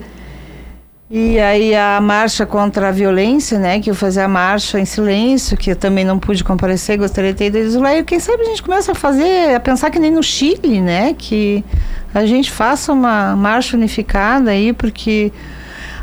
E 1.16 1.38
aí 1.38 1.76
a 1.76 2.00
marcha 2.00 2.44
contra 2.44 2.88
a 2.88 2.90
violência, 2.90 3.56
né, 3.56 3.78
que 3.78 3.88
eu 3.88 3.94
fazia 3.94 4.24
a 4.24 4.28
marcha 4.28 4.80
em 4.80 4.84
silêncio, 4.84 5.56
que 5.56 5.70
eu 5.70 5.76
também 5.76 6.04
não 6.04 6.18
pude 6.18 6.42
comparecer, 6.42 6.98
gostaria 6.98 7.32
de 7.32 7.38
ter 7.38 7.54
ido 7.54 7.80
lá. 7.80 7.96
E 7.96 8.02
quem 8.02 8.18
sabe 8.18 8.42
a 8.42 8.46
gente 8.46 8.60
começa 8.60 8.90
a 8.90 8.94
fazer, 8.96 9.54
a 9.54 9.60
pensar 9.60 9.90
que 9.90 10.00
nem 10.00 10.10
no 10.10 10.24
Chile, 10.24 10.80
né, 10.80 11.14
que 11.16 11.64
a 12.12 12.26
gente 12.26 12.50
faça 12.50 12.92
uma 12.92 13.36
marcha 13.36 13.76
unificada 13.76 14.50
aí, 14.50 14.72
porque 14.72 15.32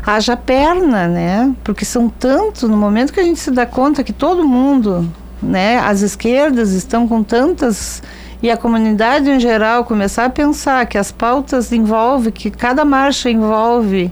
haja 0.06 0.34
perna, 0.34 1.06
né, 1.08 1.54
porque 1.62 1.84
são 1.84 2.08
tantos, 2.08 2.66
no 2.66 2.76
momento 2.78 3.12
que 3.12 3.20
a 3.20 3.24
gente 3.24 3.38
se 3.38 3.50
dá 3.50 3.66
conta 3.66 4.02
que 4.02 4.14
todo 4.14 4.42
mundo, 4.48 5.06
né, 5.42 5.78
as 5.80 6.00
esquerdas 6.00 6.72
estão 6.72 7.06
com 7.06 7.22
tantas 7.22 8.02
e 8.42 8.50
a 8.50 8.56
comunidade 8.56 9.28
em 9.28 9.38
geral 9.38 9.84
começar 9.84 10.24
a 10.24 10.30
pensar 10.30 10.86
que 10.86 10.96
as 10.96 11.12
pautas 11.12 11.70
envolvem, 11.70 12.32
que 12.32 12.50
cada 12.50 12.82
marcha 12.82 13.28
envolve 13.28 14.10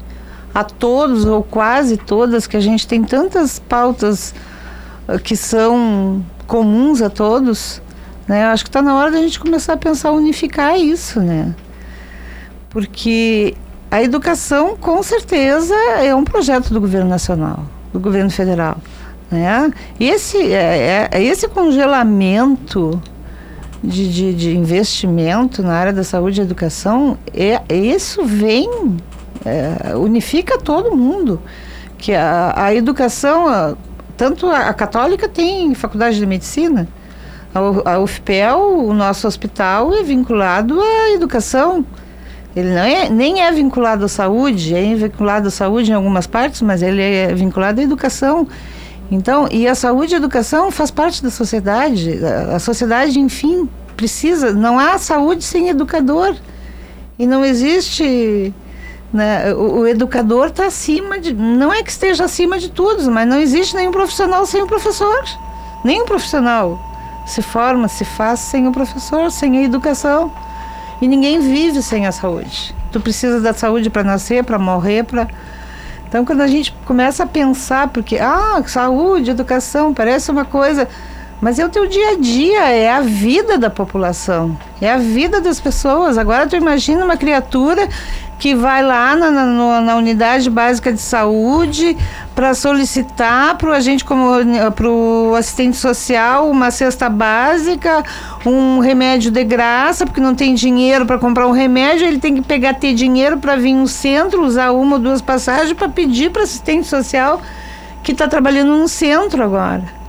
a 0.55 0.65
todos 0.65 1.25
ou 1.25 1.43
quase 1.43 1.97
todas, 1.97 2.47
que 2.47 2.57
a 2.57 2.61
gente 2.61 2.87
tem 2.87 3.03
tantas 3.03 3.59
pautas 3.59 4.35
uh, 5.09 5.19
que 5.19 5.37
são 5.37 6.25
comuns 6.47 7.01
a 7.01 7.09
todos, 7.09 7.81
né? 8.27 8.45
Acho 8.47 8.65
que 8.65 8.69
está 8.69 8.83
na 8.83 8.95
hora 8.95 9.11
da 9.11 9.19
gente 9.19 9.39
começar 9.39 9.75
a 9.75 9.77
pensar 9.77 10.11
unificar 10.13 10.79
isso, 10.79 11.21
né? 11.21 11.55
Porque 12.69 13.55
a 13.91 14.03
educação, 14.03 14.77
com 14.77 15.03
certeza, 15.03 15.75
é 16.01 16.15
um 16.15 16.25
projeto 16.25 16.73
do 16.73 16.81
governo 16.81 17.09
nacional, 17.09 17.65
do 17.93 17.99
governo 17.99 18.31
federal, 18.31 18.79
né? 19.31 19.73
E 19.99 20.09
esse, 20.09 20.39
é, 20.53 21.09
é, 21.13 21.19
é 21.19 21.23
esse 21.23 21.49
congelamento 21.49 23.01
de, 23.83 24.13
de, 24.13 24.35
de, 24.35 24.57
investimento 24.57 25.63
na 25.63 25.73
área 25.73 25.93
da 25.93 26.05
saúde 26.05 26.41
e 26.41 26.45
educação, 26.45 27.17
é, 27.33 27.63
isso 27.75 28.25
vem 28.25 28.99
é, 29.45 29.97
unifica 29.97 30.59
todo 30.59 30.97
mundo. 30.97 31.41
Que 31.99 32.15
a, 32.15 32.53
a 32.57 32.75
educação, 32.75 33.47
a, 33.47 33.75
tanto 34.17 34.47
a, 34.47 34.69
a, 34.69 34.75
católica 34.75 35.29
tem 35.29 35.75
faculdade 35.75 36.19
de 36.19 36.27
medicina, 36.27 36.89
a, 37.55 37.99
UFPEL, 37.99 38.59
o 38.87 38.95
nosso 38.95 39.27
hospital, 39.27 39.95
é 39.95 40.03
vinculado 40.03 40.81
à 40.81 41.11
educação. 41.13 41.85
Ele 42.55 42.71
não 42.71 42.83
é, 42.83 43.09
nem 43.09 43.43
é 43.43 43.53
vinculado 43.53 44.05
à 44.05 44.09
saúde, 44.09 44.75
é 44.75 44.95
vinculado 44.95 45.49
à 45.49 45.51
saúde 45.51 45.91
em 45.91 45.95
algumas 45.95 46.27
partes, 46.27 46.63
mas 46.63 46.83
ele 46.83 47.03
é 47.03 47.35
vinculado 47.35 47.81
à 47.81 47.85
educação. 47.85 48.49
Então, 49.11 49.49
e 49.51 49.67
a 49.67 49.75
saúde 49.75 50.13
e 50.13 50.15
a 50.15 50.19
educação 50.19 50.71
faz 50.71 50.91
parte 50.91 51.23
da 51.23 51.31
sociedade. 51.31 52.25
A, 52.25 52.57
a 52.57 52.59
sociedade, 52.59 53.19
enfim, 53.19 53.69
precisa. 53.97 54.53
Não 54.53 54.79
há 54.79 54.99
saúde 54.99 55.45
sem 55.45 55.69
educador. 55.69 56.35
E 57.19 57.27
não 57.27 57.45
existe 57.45 58.55
Né? 59.13 59.53
O, 59.55 59.81
o 59.81 59.87
educador 59.87 60.49
está 60.49 60.67
acima 60.67 61.19
de. 61.19 61.33
Não 61.33 61.73
é 61.73 61.83
que 61.83 61.91
esteja 61.91 62.25
acima 62.25 62.59
de 62.59 62.71
todos, 62.71 63.09
mas 63.09 63.27
não 63.27 63.39
existe 63.39 63.75
nenhum 63.75 63.91
profissional 63.91 64.47
sem 64.47 64.63
um 64.63 64.67
professor. 64.67 65.25
Nenhum 65.85 66.05
profissional 66.05 66.79
se 67.27 67.43
forma, 67.43 67.89
se 67.89 68.05
faz 68.05 68.41
sem 68.41 68.67
o 68.67 68.73
professor, 68.73 69.31
sem 69.31 69.59
a 69.59 69.63
educação. 69.63 70.33
E 71.01 71.09
ninguém 71.09 71.41
vive 71.41 71.83
sem 71.83 72.07
a 72.07 72.13
saúde. 72.13 72.75
Tu 72.93 73.01
precisa 73.01 73.41
da 73.41 73.55
saúde 73.55 73.89
para 73.89 74.03
nascer, 74.03 74.45
para 74.45 74.59
morrer, 74.59 75.05
para. 75.05 75.29
Então, 76.09 76.25
quando 76.25 76.41
a 76.41 76.47
gente 76.47 76.73
começa 76.85 77.23
a 77.23 77.27
pensar, 77.27 77.89
porque, 77.89 78.19
ah, 78.19 78.63
saúde, 78.67 79.31
educação, 79.31 79.95
parece 79.95 80.31
uma 80.31 80.45
coisa. 80.45 80.89
Mas 81.41 81.59
é 81.59 81.65
o 81.65 81.71
teu 81.71 81.87
dia 81.87 82.11
a 82.11 82.17
dia, 82.17 82.69
é 82.69 82.91
a 82.91 83.01
vida 83.01 83.57
da 83.57 83.71
população, 83.71 84.59
é 84.81 84.93
a 84.93 84.99
vida 84.99 85.41
das 85.41 85.59
pessoas. 85.59 86.19
Agora 86.19 86.47
tu 86.47 86.55
imagina 86.55 87.03
uma 87.03 87.17
criatura 87.17 87.89
que 88.41 88.55
vai 88.55 88.83
lá 88.83 89.15
na, 89.15 89.31
na, 89.31 89.81
na 89.83 89.97
unidade 89.97 90.49
básica 90.49 90.91
de 90.91 91.01
saúde 91.01 91.95
para 92.35 92.55
solicitar 92.55 93.59
para 93.59 93.69
o 93.69 93.73
agente 93.73 94.03
como 94.03 94.31
para 94.75 94.89
o 94.89 95.35
assistente 95.37 95.77
social 95.77 96.51
uma 96.51 96.71
cesta 96.71 97.11
básica, 97.11 98.03
um 98.47 98.79
remédio 98.79 99.31
de 99.31 99.45
graça, 99.45 100.07
porque 100.07 100.23
não 100.23 100.35
tem 100.35 100.55
dinheiro 100.55 101.05
para 101.05 101.19
comprar 101.19 101.47
um 101.47 101.53
remédio, 101.53 102.07
ele 102.07 102.19
tem 102.19 102.35
que 102.35 102.41
pegar 102.41 102.75
ter 102.75 102.95
dinheiro 102.95 103.37
para 103.37 103.57
vir 103.57 103.75
no 103.75 103.87
centro, 103.87 104.43
usar 104.43 104.73
uma 104.73 104.97
ou 104.97 105.03
duas 105.03 105.21
passagens 105.21 105.75
para 105.75 105.91
pedir 105.91 106.31
para 106.31 106.43
assistente 106.43 106.87
social 106.87 107.43
que 108.03 108.13
está 108.13 108.27
trabalhando 108.27 108.75
no 108.75 108.89
centro 108.89 109.45
agora. 109.45 110.00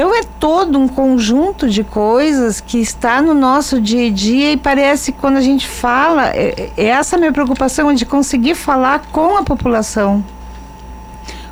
Então 0.00 0.14
é 0.14 0.22
todo 0.22 0.78
um 0.78 0.88
conjunto 0.88 1.68
de 1.68 1.84
coisas 1.84 2.58
que 2.58 2.78
está 2.78 3.20
no 3.20 3.34
nosso 3.34 3.78
dia 3.78 4.06
a 4.06 4.10
dia 4.10 4.52
e 4.52 4.56
parece 4.56 5.12
que 5.12 5.18
quando 5.18 5.36
a 5.36 5.42
gente 5.42 5.68
fala, 5.68 6.28
é, 6.28 6.70
é 6.74 6.86
essa 6.86 7.18
minha 7.18 7.30
preocupação 7.30 7.92
de 7.92 8.06
conseguir 8.06 8.54
falar 8.54 9.02
com 9.12 9.36
a 9.36 9.42
população, 9.42 10.24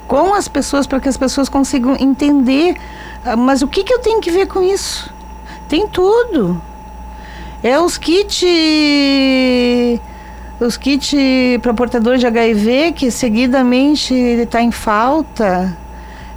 com 0.07 0.33
as 0.33 0.49
pessoas, 0.49 0.87
para 0.87 0.99
que 0.99 1.11
as 1.11 1.19
pessoas 1.19 1.47
consigam 1.47 1.95
entender. 2.01 2.79
Ah, 3.23 3.37
mas 3.37 3.61
o 3.61 3.69
que, 3.69 3.85
que 3.85 3.93
eu 3.93 3.99
tenho 3.99 4.19
que 4.19 4.31
ver 4.31 4.47
com 4.47 4.63
isso? 4.63 5.13
Tem 5.69 5.87
tudo. 5.87 6.59
É 7.63 7.79
os 7.79 7.99
kits 7.99 8.47
os 10.59 10.79
kits 10.79 11.15
para 11.61 11.75
portador 11.75 12.17
de 12.17 12.27
HIV 12.27 12.93
que 12.93 13.11
seguidamente 13.11 14.15
está 14.15 14.63
em 14.63 14.71
falta 14.71 15.77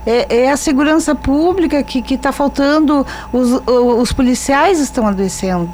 é, 0.06 0.44
é 0.44 0.52
a 0.52 0.58
segurança 0.58 1.14
pública 1.14 1.82
que 1.84 2.14
está 2.14 2.32
faltando, 2.32 3.06
os, 3.32 3.62
os 3.66 4.12
policiais 4.12 4.80
estão 4.80 5.08
adoecendo. 5.08 5.70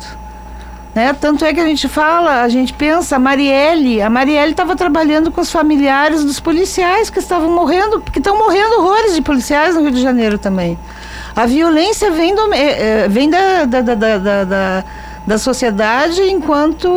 Né? 0.97 1.13
Tanto 1.13 1.45
é 1.45 1.53
que 1.53 1.59
a 1.59 1.65
gente 1.65 1.87
fala, 1.87 2.41
a 2.41 2.49
gente 2.49 2.73
pensa, 2.73 3.17
a 3.17 3.19
Marielle, 3.19 4.01
a 4.01 4.09
Marielle 4.09 4.49
estava 4.49 4.75
trabalhando 4.75 5.31
com 5.31 5.39
os 5.39 5.51
familiares 5.51 6.23
dos 6.23 6.39
policiais 6.39 7.09
que 7.09 7.19
estavam 7.19 7.51
morrendo, 7.51 8.01
porque 8.01 8.17
estão 8.17 8.35
morrendo 8.35 8.77
horrores 8.79 9.13
de 9.13 9.21
policiais 9.21 9.75
no 9.75 9.81
Rio 9.81 9.91
de 9.91 10.01
Janeiro 10.01 10.39
também. 10.39 10.75
A 11.35 11.45
violência 11.45 12.09
vem, 12.09 12.33
do, 12.33 12.51
é, 12.51 13.03
é 13.03 13.07
vem 13.07 13.29
da, 13.29 13.65
da, 13.65 13.81
da, 13.81 14.43
da, 14.43 14.83
da 15.27 15.37
sociedade 15.37 16.19
enquanto 16.23 16.89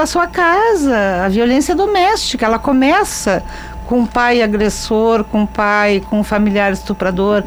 a 0.00 0.06
sua 0.06 0.26
casa, 0.26 1.24
a 1.26 1.28
violência 1.28 1.74
doméstica, 1.74 2.46
ela 2.46 2.58
começa 2.58 3.42
com 3.86 4.06
pai 4.06 4.42
agressor, 4.42 5.24
com 5.24 5.46
pai, 5.46 6.02
com 6.08 6.22
familiar 6.24 6.72
estuprador, 6.72 7.44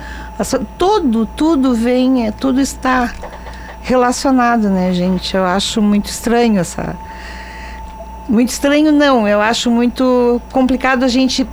tudo, 0.77 1.25
tudo 1.25 1.73
vem, 1.73 2.27
é, 2.27 2.31
tudo 2.31 2.61
está 2.61 3.11
relacionado, 3.81 4.69
né, 4.69 4.91
gente? 4.93 5.35
Eu 5.35 5.45
acho 5.45 5.81
muito 5.81 6.05
estranho 6.07 6.59
essa. 6.59 6.95
Muito 8.27 8.49
estranho 8.49 8.91
não, 8.91 9.27
eu 9.27 9.39
acho 9.39 9.71
muito 9.71 10.41
complicado 10.51 11.03
a 11.03 11.07
gente 11.07 11.47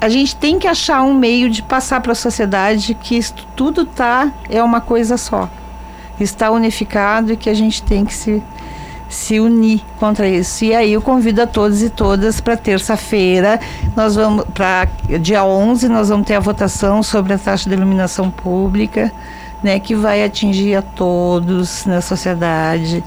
a 0.00 0.08
gente 0.08 0.36
tem 0.36 0.58
que 0.58 0.68
achar 0.68 1.02
um 1.02 1.14
meio 1.14 1.48
de 1.48 1.62
passar 1.62 2.00
para 2.00 2.12
a 2.12 2.14
sociedade 2.14 2.94
que 2.94 3.16
isso 3.16 3.34
tudo 3.56 3.86
tá 3.86 4.30
é 4.50 4.62
uma 4.62 4.80
coisa 4.80 5.16
só. 5.16 5.48
Está 6.20 6.50
unificado 6.50 7.32
e 7.32 7.36
que 7.36 7.48
a 7.48 7.54
gente 7.54 7.82
tem 7.82 8.04
que 8.04 8.12
se 8.12 8.42
se 9.14 9.38
unir 9.40 9.80
contra 9.98 10.28
isso. 10.28 10.64
E 10.64 10.74
aí 10.74 10.92
eu 10.92 11.00
convido 11.00 11.42
a 11.42 11.46
todos 11.46 11.82
e 11.82 11.88
todas 11.88 12.40
para 12.40 12.56
terça-feira, 12.56 13.60
nós 13.96 14.14
vamos 14.14 14.44
para 14.52 14.88
dia 15.20 15.44
11 15.44 15.88
nós 15.88 16.08
vamos 16.08 16.26
ter 16.26 16.34
a 16.34 16.40
votação 16.40 17.02
sobre 17.02 17.32
a 17.32 17.38
taxa 17.38 17.68
de 17.68 17.74
iluminação 17.74 18.30
pública, 18.30 19.12
né, 19.62 19.78
que 19.78 19.94
vai 19.94 20.22
atingir 20.24 20.74
a 20.74 20.82
todos 20.82 21.86
na 21.86 22.00
sociedade, 22.00 23.02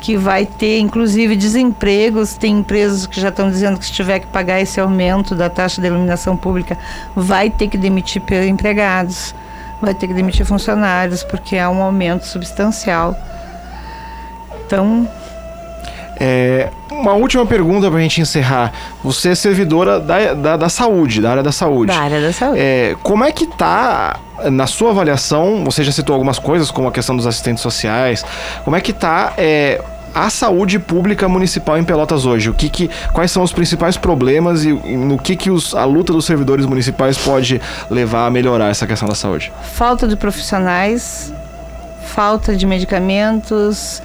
que 0.00 0.16
vai 0.16 0.44
ter 0.44 0.80
inclusive 0.80 1.36
desempregos, 1.36 2.34
tem 2.34 2.58
empresas 2.58 3.06
que 3.06 3.20
já 3.20 3.28
estão 3.28 3.48
dizendo 3.48 3.78
que 3.78 3.86
se 3.86 3.92
tiver 3.92 4.18
que 4.18 4.26
pagar 4.26 4.60
esse 4.60 4.80
aumento 4.80 5.34
da 5.34 5.48
taxa 5.48 5.80
de 5.80 5.86
iluminação 5.86 6.36
pública, 6.36 6.76
vai 7.14 7.48
ter 7.48 7.68
que 7.68 7.78
demitir 7.78 8.22
empregados, 8.46 9.34
vai 9.80 9.94
ter 9.94 10.08
que 10.08 10.14
demitir 10.14 10.44
funcionários, 10.44 11.22
porque 11.22 11.56
há 11.56 11.70
um 11.70 11.80
aumento 11.82 12.26
substancial. 12.26 13.16
Então, 14.66 15.08
é, 16.18 16.70
uma 16.90 17.12
última 17.12 17.44
pergunta 17.44 17.88
para 17.88 17.98
a 17.98 18.02
gente 18.02 18.20
encerrar. 18.20 18.72
Você 19.02 19.30
é 19.30 19.34
servidora 19.34 19.98
da, 20.00 20.34
da, 20.34 20.56
da, 20.56 20.68
saúde, 20.68 21.20
da 21.20 21.30
área 21.30 21.42
da 21.42 21.52
saúde. 21.52 21.92
Da 21.92 21.98
área 21.98 22.20
da 22.20 22.32
saúde. 22.32 22.58
É, 22.60 22.96
como 23.02 23.24
é 23.24 23.32
que 23.32 23.46
tá, 23.46 24.18
na 24.50 24.66
sua 24.66 24.90
avaliação, 24.90 25.64
você 25.64 25.82
já 25.82 25.92
citou 25.92 26.14
algumas 26.14 26.38
coisas, 26.38 26.70
como 26.70 26.88
a 26.88 26.92
questão 26.92 27.16
dos 27.16 27.26
assistentes 27.26 27.62
sociais, 27.62 28.24
como 28.64 28.76
é 28.76 28.80
que 28.80 28.92
tá 28.92 29.34
é, 29.36 29.80
a 30.14 30.30
saúde 30.30 30.78
pública 30.78 31.28
municipal 31.28 31.76
em 31.76 31.84
Pelotas 31.84 32.24
hoje? 32.24 32.48
O 32.48 32.54
que, 32.54 32.68
que 32.68 32.90
quais 33.12 33.30
são 33.30 33.42
os 33.42 33.52
principais 33.52 33.96
problemas 33.96 34.64
e, 34.64 34.68
e 34.68 34.96
no 34.96 35.18
que, 35.18 35.34
que 35.34 35.50
os, 35.50 35.74
a 35.74 35.84
luta 35.84 36.12
dos 36.12 36.24
servidores 36.24 36.64
municipais 36.64 37.18
pode 37.18 37.60
levar 37.90 38.26
a 38.26 38.30
melhorar 38.30 38.68
essa 38.68 38.86
questão 38.86 39.08
da 39.08 39.14
saúde? 39.14 39.52
Falta 39.72 40.06
de 40.06 40.16
profissionais, 40.16 41.34
falta 42.04 42.54
de 42.54 42.64
medicamentos, 42.64 44.00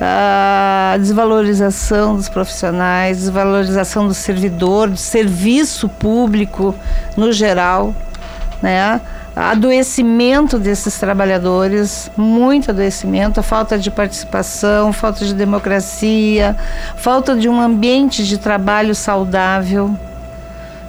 a 0.00 0.96
desvalorização 0.98 2.16
dos 2.16 2.28
profissionais, 2.28 3.18
desvalorização 3.18 4.06
do 4.08 4.14
servidor, 4.14 4.90
do 4.90 4.96
serviço 4.96 5.88
público 5.88 6.74
no 7.16 7.32
geral, 7.32 7.94
né? 8.62 9.00
adoecimento 9.36 10.58
desses 10.58 10.96
trabalhadores, 10.98 12.10
muito 12.16 12.70
adoecimento, 12.70 13.42
falta 13.42 13.76
de 13.76 13.90
participação, 13.90 14.92
falta 14.92 15.24
de 15.24 15.34
democracia, 15.34 16.56
falta 16.96 17.34
de 17.34 17.48
um 17.48 17.60
ambiente 17.60 18.24
de 18.24 18.38
trabalho 18.38 18.94
saudável, 18.94 19.96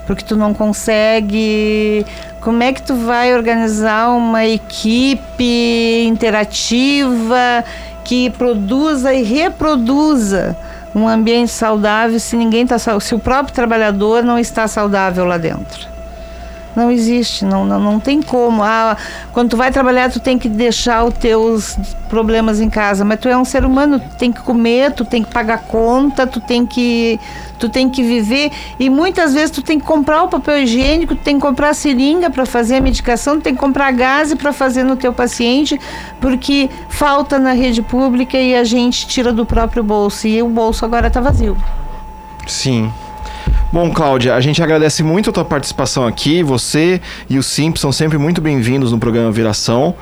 porque 0.06 0.24
tu 0.24 0.36
não 0.36 0.54
consegue. 0.54 2.06
Como 2.40 2.62
é 2.62 2.72
que 2.72 2.80
tu 2.80 2.94
vai 2.94 3.34
organizar 3.34 4.10
uma 4.10 4.46
equipe 4.46 6.04
interativa 6.06 7.64
que 8.06 8.30
produza 8.30 9.12
e 9.12 9.24
reproduza 9.24 10.56
um 10.94 11.08
ambiente 11.08 11.50
saudável 11.50 12.18
se 12.20 12.36
ninguém 12.36 12.62
está 12.62 12.78
se 12.78 13.14
o 13.14 13.18
próprio 13.18 13.52
trabalhador 13.52 14.22
não 14.22 14.38
está 14.38 14.68
saudável 14.68 15.24
lá 15.24 15.36
dentro. 15.36 15.95
Não 16.76 16.90
existe, 16.90 17.42
não, 17.42 17.64
não, 17.64 17.80
não 17.80 17.98
tem 17.98 18.20
como. 18.20 18.62
Ah, 18.62 18.98
quando 19.32 19.48
tu 19.48 19.56
vai 19.56 19.72
trabalhar, 19.72 20.10
tu 20.10 20.20
tem 20.20 20.38
que 20.38 20.46
deixar 20.46 21.04
os 21.04 21.14
teus 21.14 21.74
problemas 22.10 22.60
em 22.60 22.68
casa, 22.68 23.02
mas 23.02 23.18
tu 23.18 23.28
é 23.28 23.36
um 23.36 23.46
ser 23.46 23.64
humano, 23.64 23.98
tu 23.98 24.16
tem 24.16 24.30
que 24.30 24.42
comer, 24.42 24.92
tu 24.92 25.02
tem 25.02 25.22
que 25.22 25.32
pagar 25.32 25.62
conta, 25.62 26.26
tu 26.26 26.38
tem 26.38 26.66
que 26.66 27.18
tu 27.58 27.70
tem 27.70 27.88
que 27.88 28.02
viver 28.02 28.52
e 28.78 28.90
muitas 28.90 29.32
vezes 29.32 29.50
tu 29.50 29.62
tem 29.62 29.80
que 29.80 29.86
comprar 29.86 30.22
o 30.22 30.28
papel 30.28 30.58
higiênico, 30.58 31.14
tu 31.14 31.22
tem 31.22 31.36
que 31.36 31.40
comprar 31.40 31.70
a 31.70 31.74
seringa 31.74 32.28
para 32.28 32.44
fazer 32.44 32.76
a 32.76 32.80
medicação, 32.82 33.38
tu 33.38 33.44
tem 33.44 33.54
que 33.54 33.60
comprar 33.60 33.90
gás 33.92 34.34
para 34.34 34.52
fazer 34.52 34.84
no 34.84 34.96
teu 34.96 35.14
paciente, 35.14 35.80
porque 36.20 36.68
falta 36.90 37.38
na 37.38 37.52
rede 37.52 37.80
pública 37.80 38.36
e 38.36 38.54
a 38.54 38.64
gente 38.64 39.06
tira 39.06 39.32
do 39.32 39.46
próprio 39.46 39.82
bolso 39.82 40.26
e 40.26 40.42
o 40.42 40.48
bolso 40.50 40.84
agora 40.84 41.06
está 41.06 41.22
vazio. 41.22 41.56
Sim, 42.46 42.92
Bom, 43.72 43.90
Cláudia, 43.90 44.34
a 44.36 44.40
gente 44.40 44.62
agradece 44.62 45.02
muito 45.02 45.30
a 45.30 45.32
tua 45.32 45.44
participação 45.44 46.06
aqui. 46.06 46.42
Você 46.42 47.00
e 47.28 47.36
o 47.36 47.42
Simp 47.42 47.76
são 47.76 47.90
sempre 47.90 48.16
muito 48.16 48.40
bem-vindos 48.40 48.92
no 48.92 48.98
programa 48.98 49.32
Viração. 49.32 49.94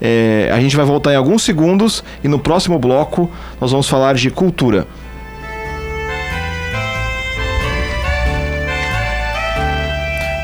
É, 0.00 0.50
a 0.52 0.60
gente 0.60 0.76
vai 0.76 0.84
voltar 0.84 1.12
em 1.12 1.16
alguns 1.16 1.42
segundos 1.42 2.02
e 2.24 2.28
no 2.28 2.38
próximo 2.38 2.78
bloco 2.80 3.30
nós 3.60 3.70
vamos 3.70 3.88
falar 3.88 4.14
de 4.14 4.28
cultura. 4.28 4.88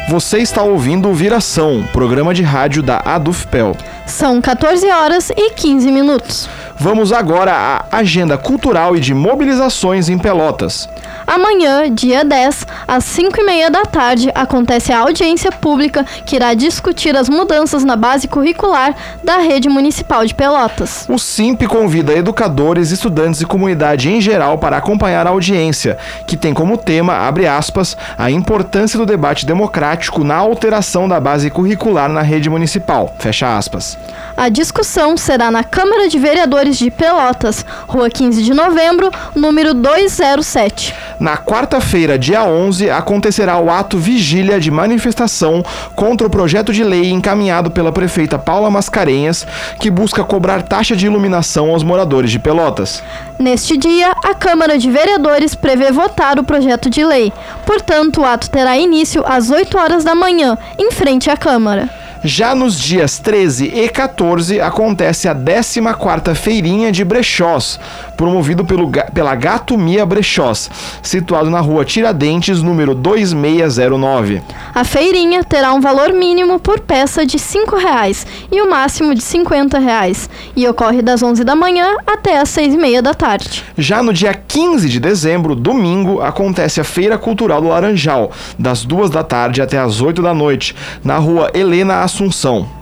Você 0.08 0.38
está 0.38 0.62
ouvindo 0.62 1.08
o 1.08 1.14
Viração, 1.14 1.84
programa 1.92 2.32
de 2.32 2.42
rádio 2.42 2.82
da 2.82 3.02
Adufpel. 3.04 3.76
São 4.08 4.40
14 4.40 4.90
horas 4.90 5.30
e 5.36 5.50
15 5.50 5.92
minutos. 5.92 6.48
Vamos 6.80 7.12
agora 7.12 7.52
à 7.52 7.98
agenda 7.98 8.38
cultural 8.38 8.96
e 8.96 9.00
de 9.00 9.12
mobilizações 9.12 10.08
em 10.08 10.16
Pelotas. 10.16 10.88
Amanhã, 11.26 11.92
dia 11.92 12.24
10, 12.24 12.66
às 12.86 13.04
5 13.04 13.40
e 13.40 13.44
meia 13.44 13.68
da 13.68 13.82
tarde, 13.82 14.30
acontece 14.34 14.92
a 14.92 15.00
audiência 15.00 15.52
pública 15.52 16.06
que 16.24 16.36
irá 16.36 16.54
discutir 16.54 17.16
as 17.16 17.28
mudanças 17.28 17.84
na 17.84 17.96
base 17.96 18.28
curricular 18.28 18.94
da 19.22 19.38
rede 19.38 19.68
municipal 19.68 20.24
de 20.24 20.34
Pelotas. 20.34 21.04
O 21.08 21.18
SIMP 21.18 21.66
convida 21.66 22.12
educadores, 22.12 22.92
estudantes 22.92 23.40
e 23.40 23.46
comunidade 23.46 24.08
em 24.08 24.20
geral 24.20 24.56
para 24.56 24.76
acompanhar 24.76 25.26
a 25.26 25.30
audiência, 25.30 25.98
que 26.26 26.36
tem 26.36 26.54
como 26.54 26.78
tema, 26.78 27.12
abre 27.12 27.46
aspas, 27.46 27.96
a 28.16 28.30
importância 28.30 28.98
do 28.98 29.04
debate 29.04 29.44
democrático 29.44 30.22
na 30.24 30.36
alteração 30.36 31.08
da 31.08 31.20
base 31.20 31.50
curricular 31.50 32.08
na 32.08 32.22
rede 32.22 32.48
municipal, 32.48 33.14
fecha 33.18 33.58
aspas. 33.58 33.97
A 34.38 34.48
discussão 34.48 35.16
será 35.16 35.50
na 35.50 35.64
Câmara 35.64 36.08
de 36.08 36.16
Vereadores 36.16 36.78
de 36.78 36.92
Pelotas, 36.92 37.66
Rua 37.88 38.08
15 38.08 38.40
de 38.44 38.54
Novembro, 38.54 39.10
número 39.34 39.74
207. 39.74 40.94
Na 41.18 41.36
quarta-feira, 41.36 42.16
dia 42.16 42.44
11, 42.44 42.88
acontecerá 42.88 43.58
o 43.58 43.68
ato 43.68 43.98
vigília 43.98 44.60
de 44.60 44.70
manifestação 44.70 45.60
contra 45.96 46.24
o 46.24 46.30
projeto 46.30 46.72
de 46.72 46.84
lei 46.84 47.10
encaminhado 47.10 47.68
pela 47.68 47.90
prefeita 47.90 48.38
Paula 48.38 48.70
Mascarenhas, 48.70 49.44
que 49.80 49.90
busca 49.90 50.22
cobrar 50.22 50.62
taxa 50.62 50.94
de 50.94 51.06
iluminação 51.06 51.70
aos 51.70 51.82
moradores 51.82 52.30
de 52.30 52.38
Pelotas. 52.38 53.02
Neste 53.40 53.76
dia, 53.76 54.12
a 54.24 54.34
Câmara 54.34 54.78
de 54.78 54.88
Vereadores 54.88 55.56
prevê 55.56 55.90
votar 55.90 56.38
o 56.38 56.44
projeto 56.44 56.88
de 56.88 57.04
lei. 57.04 57.32
Portanto, 57.66 58.20
o 58.20 58.24
ato 58.24 58.48
terá 58.48 58.78
início 58.78 59.24
às 59.26 59.50
8 59.50 59.76
horas 59.76 60.04
da 60.04 60.14
manhã, 60.14 60.56
em 60.78 60.92
frente 60.92 61.28
à 61.28 61.36
Câmara. 61.36 61.88
Já 62.24 62.54
nos 62.54 62.78
dias 62.78 63.18
13 63.18 63.66
e 63.66 63.88
14 63.88 64.60
acontece 64.60 65.28
a 65.28 65.34
14ª 65.34 66.34
Feirinha 66.34 66.90
de 66.90 67.04
Brechós, 67.04 67.78
promovido 68.18 68.64
pelo, 68.64 68.90
pela 69.14 69.34
Gato 69.36 69.78
Mia 69.78 70.04
Brechós, 70.04 70.68
situado 71.00 71.48
na 71.48 71.60
rua 71.60 71.84
Tiradentes, 71.84 72.60
número 72.60 72.92
2609. 72.92 74.42
A 74.74 74.82
feirinha 74.82 75.44
terá 75.44 75.72
um 75.72 75.80
valor 75.80 76.12
mínimo 76.12 76.58
por 76.58 76.80
peça 76.80 77.24
de 77.24 77.36
R$ 77.36 77.42
5,00 77.42 78.26
e 78.50 78.60
o 78.60 78.68
máximo 78.68 79.14
de 79.14 79.22
R$ 79.22 79.44
50,00 79.44 80.28
e 80.56 80.66
ocorre 80.66 81.00
das 81.00 81.22
11 81.22 81.44
da 81.44 81.54
manhã 81.54 81.96
até 82.04 82.40
as 82.40 82.48
6 82.48 82.74
e 82.74 82.76
meia 82.76 83.00
da 83.00 83.14
tarde. 83.14 83.64
Já 83.78 84.02
no 84.02 84.12
dia 84.12 84.34
15 84.34 84.88
de 84.88 84.98
dezembro, 84.98 85.54
domingo, 85.54 86.20
acontece 86.20 86.80
a 86.80 86.84
Feira 86.84 87.16
Cultural 87.16 87.62
do 87.62 87.68
Laranjal, 87.68 88.32
das 88.58 88.84
2 88.84 89.10
da 89.10 89.22
tarde 89.22 89.62
até 89.62 89.78
as 89.78 90.00
8 90.00 90.20
da 90.20 90.34
noite, 90.34 90.74
na 91.04 91.18
rua 91.18 91.52
Helena 91.54 92.02
Assunção. 92.02 92.77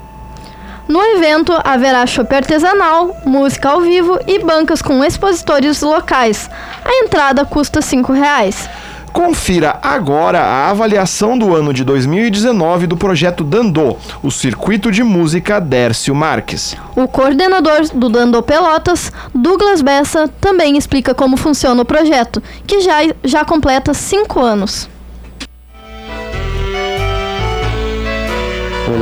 No 0.88 1.02
evento 1.02 1.52
haverá 1.64 2.06
chopp 2.06 2.32
artesanal, 2.32 3.16
música 3.24 3.70
ao 3.70 3.80
vivo 3.80 4.20
e 4.26 4.38
bancas 4.38 4.80
com 4.80 5.04
expositores 5.04 5.82
locais. 5.82 6.48
A 6.84 7.04
entrada 7.04 7.44
custa 7.44 7.80
R$ 7.80 7.86
5,00. 7.86 8.68
Confira 9.12 9.78
agora 9.82 10.40
a 10.42 10.70
avaliação 10.70 11.36
do 11.38 11.56
ano 11.56 11.72
de 11.72 11.82
2019 11.82 12.86
do 12.86 12.96
projeto 12.96 13.42
Dandô, 13.42 13.96
o 14.22 14.30
circuito 14.30 14.92
de 14.92 15.02
música 15.02 15.58
Dércio 15.58 16.14
Marques. 16.14 16.76
O 16.94 17.08
coordenador 17.08 17.88
do 17.94 18.08
Dandô 18.08 18.42
Pelotas, 18.42 19.10
Douglas 19.34 19.80
Bessa, 19.80 20.28
também 20.40 20.76
explica 20.76 21.14
como 21.14 21.36
funciona 21.36 21.80
o 21.80 21.84
projeto, 21.86 22.42
que 22.66 22.82
já, 22.82 22.98
já 23.24 23.44
completa 23.44 23.94
cinco 23.94 24.38
anos. 24.38 24.88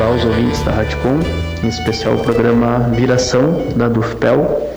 Olá 0.05 0.13
aos 0.13 0.25
ouvintes 0.27 0.63
da 0.65 0.71
Radcom, 0.71 1.19
em 1.63 1.69
especial 1.69 2.17
o 2.17 2.19
programa 2.19 2.91
Viração 2.91 3.69
da 3.75 3.89
Dufpel. 3.89 4.71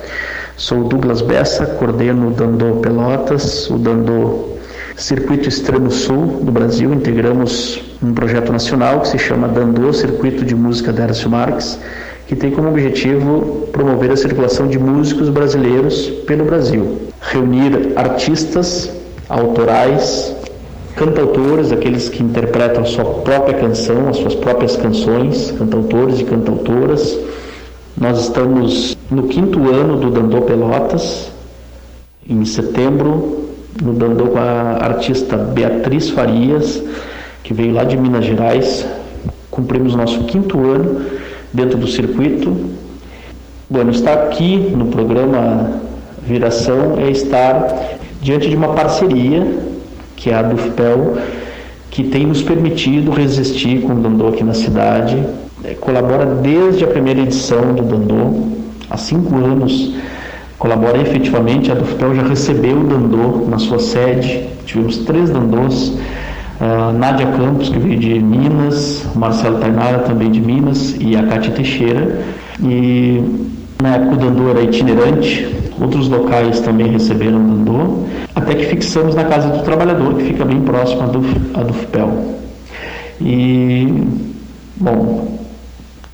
Sou 0.56 0.86
Douglas 0.86 1.22
Bessa, 1.22 1.66
coordeno 1.66 2.30
o 2.30 2.32
Dandô 2.32 2.78
Pelotas, 2.78 3.70
o 3.70 3.78
Dandô 3.78 4.58
Circuito 4.96 5.50
Extremo 5.50 5.92
Sul 5.92 6.40
do 6.42 6.50
Brasil. 6.50 6.94
Integramos 6.94 7.84
um 8.02 8.14
projeto 8.14 8.54
nacional 8.54 9.02
que 9.02 9.10
se 9.10 9.20
chama 9.20 9.50
Dandô 9.50 9.92
Circuito 9.92 10.46
de 10.46 10.56
Música 10.56 10.94
Dércio 10.94 11.30
Marques, 11.30 11.78
que 12.26 12.34
tem 12.34 12.50
como 12.50 12.70
objetivo 12.70 13.68
promover 13.74 14.12
a 14.12 14.16
circulação 14.16 14.66
de 14.66 14.80
músicos 14.80 15.28
brasileiros 15.28 16.08
pelo 16.26 16.46
Brasil, 16.46 17.02
reunir 17.20 17.92
artistas 17.98 18.90
autorais, 19.28 20.37
cantautores, 20.98 21.72
aqueles 21.72 22.10
que 22.10 22.24
interpretam 22.24 22.82
a 22.82 22.86
sua 22.86 23.06
própria 23.06 23.58
canção, 23.58 24.10
as 24.10 24.18
suas 24.18 24.36
próprias 24.36 24.76
canções, 24.76 25.52
cantautores 25.52 26.20
e 26.20 26.24
cantautoras. 26.24 27.18
Nós 27.96 28.20
estamos 28.20 28.98
no 29.10 29.24
quinto 29.28 29.60
ano 29.70 29.98
do 29.98 30.10
Dandô 30.10 30.42
Pelotas. 30.42 31.32
Em 32.28 32.44
setembro, 32.44 33.48
no 33.82 33.94
Dandô 33.94 34.26
com 34.26 34.40
a 34.40 34.80
artista 34.82 35.38
Beatriz 35.38 36.10
Farias, 36.10 36.84
que 37.44 37.54
veio 37.54 37.74
lá 37.74 37.84
de 37.84 37.96
Minas 37.96 38.26
Gerais. 38.26 38.86
Cumprimos 39.52 39.96
nosso 39.96 40.24
quinto 40.24 40.60
ano 40.60 41.06
dentro 41.54 41.78
do 41.78 41.88
circuito. 41.88 42.56
Bueno, 43.70 43.92
estar 43.92 44.14
aqui 44.14 44.58
no 44.76 44.88
programa 44.88 45.80
Viração 46.24 46.98
é 47.00 47.10
estar 47.10 47.98
diante 48.22 48.50
de 48.50 48.56
uma 48.56 48.74
parceria 48.74 49.46
que 50.28 50.32
é 50.32 50.36
a 50.36 50.42
Dufpel, 50.42 51.16
que 51.90 52.04
tem 52.04 52.26
nos 52.26 52.42
permitido 52.42 53.12
resistir 53.12 53.82
com 53.82 53.94
o 53.94 53.96
Dandô 53.96 54.28
aqui 54.28 54.44
na 54.44 54.54
cidade. 54.54 55.18
É, 55.64 55.74
colabora 55.74 56.26
desde 56.26 56.84
a 56.84 56.88
primeira 56.88 57.22
edição 57.22 57.74
do 57.74 57.82
Dandô, 57.82 58.46
há 58.90 58.98
cinco 58.98 59.34
anos 59.38 59.94
colabora 60.60 61.02
efetivamente. 61.02 61.72
A 61.72 61.76
Dufpel 61.76 62.14
já 62.14 62.24
recebeu 62.24 62.78
o 62.78 62.84
Dandô 62.84 63.48
na 63.48 63.58
sua 63.58 63.80
sede, 63.80 64.50
tivemos 64.66 64.98
três 64.98 65.30
Dandôs. 65.30 65.98
Uh, 66.60 66.92
Nádia 66.98 67.28
Campos, 67.28 67.70
que 67.70 67.78
veio 67.78 68.00
de 68.00 68.20
Minas, 68.20 69.06
Marcelo 69.16 69.60
Tainara, 69.60 70.00
também 70.00 70.32
de 70.32 70.42
Minas, 70.42 70.96
e 71.00 71.16
a 71.16 71.22
Cátia 71.24 71.54
Teixeira. 71.54 72.20
E 72.62 73.22
na 73.82 73.96
época 73.96 74.16
o 74.16 74.18
Dandô 74.18 74.50
era 74.50 74.62
itinerante, 74.62 75.48
outros 75.80 76.08
locais 76.10 76.60
também 76.60 76.88
receberam 76.88 77.40
Dandô, 77.46 78.06
até 78.36 78.56
que 78.56 78.66
fixamos 78.66 79.16
na 79.16 79.26
Casa 79.26 79.50
do 79.50 79.64
Trabalhador, 79.64 80.16
que 80.16 80.24
fica 80.24 80.46
bem 80.46 80.62
próximo 80.62 81.04
à, 81.04 81.06
do, 81.06 81.20
à 81.54 81.64
Dufpel. 81.64 82.10
E, 83.22 84.04
bom, 84.76 85.38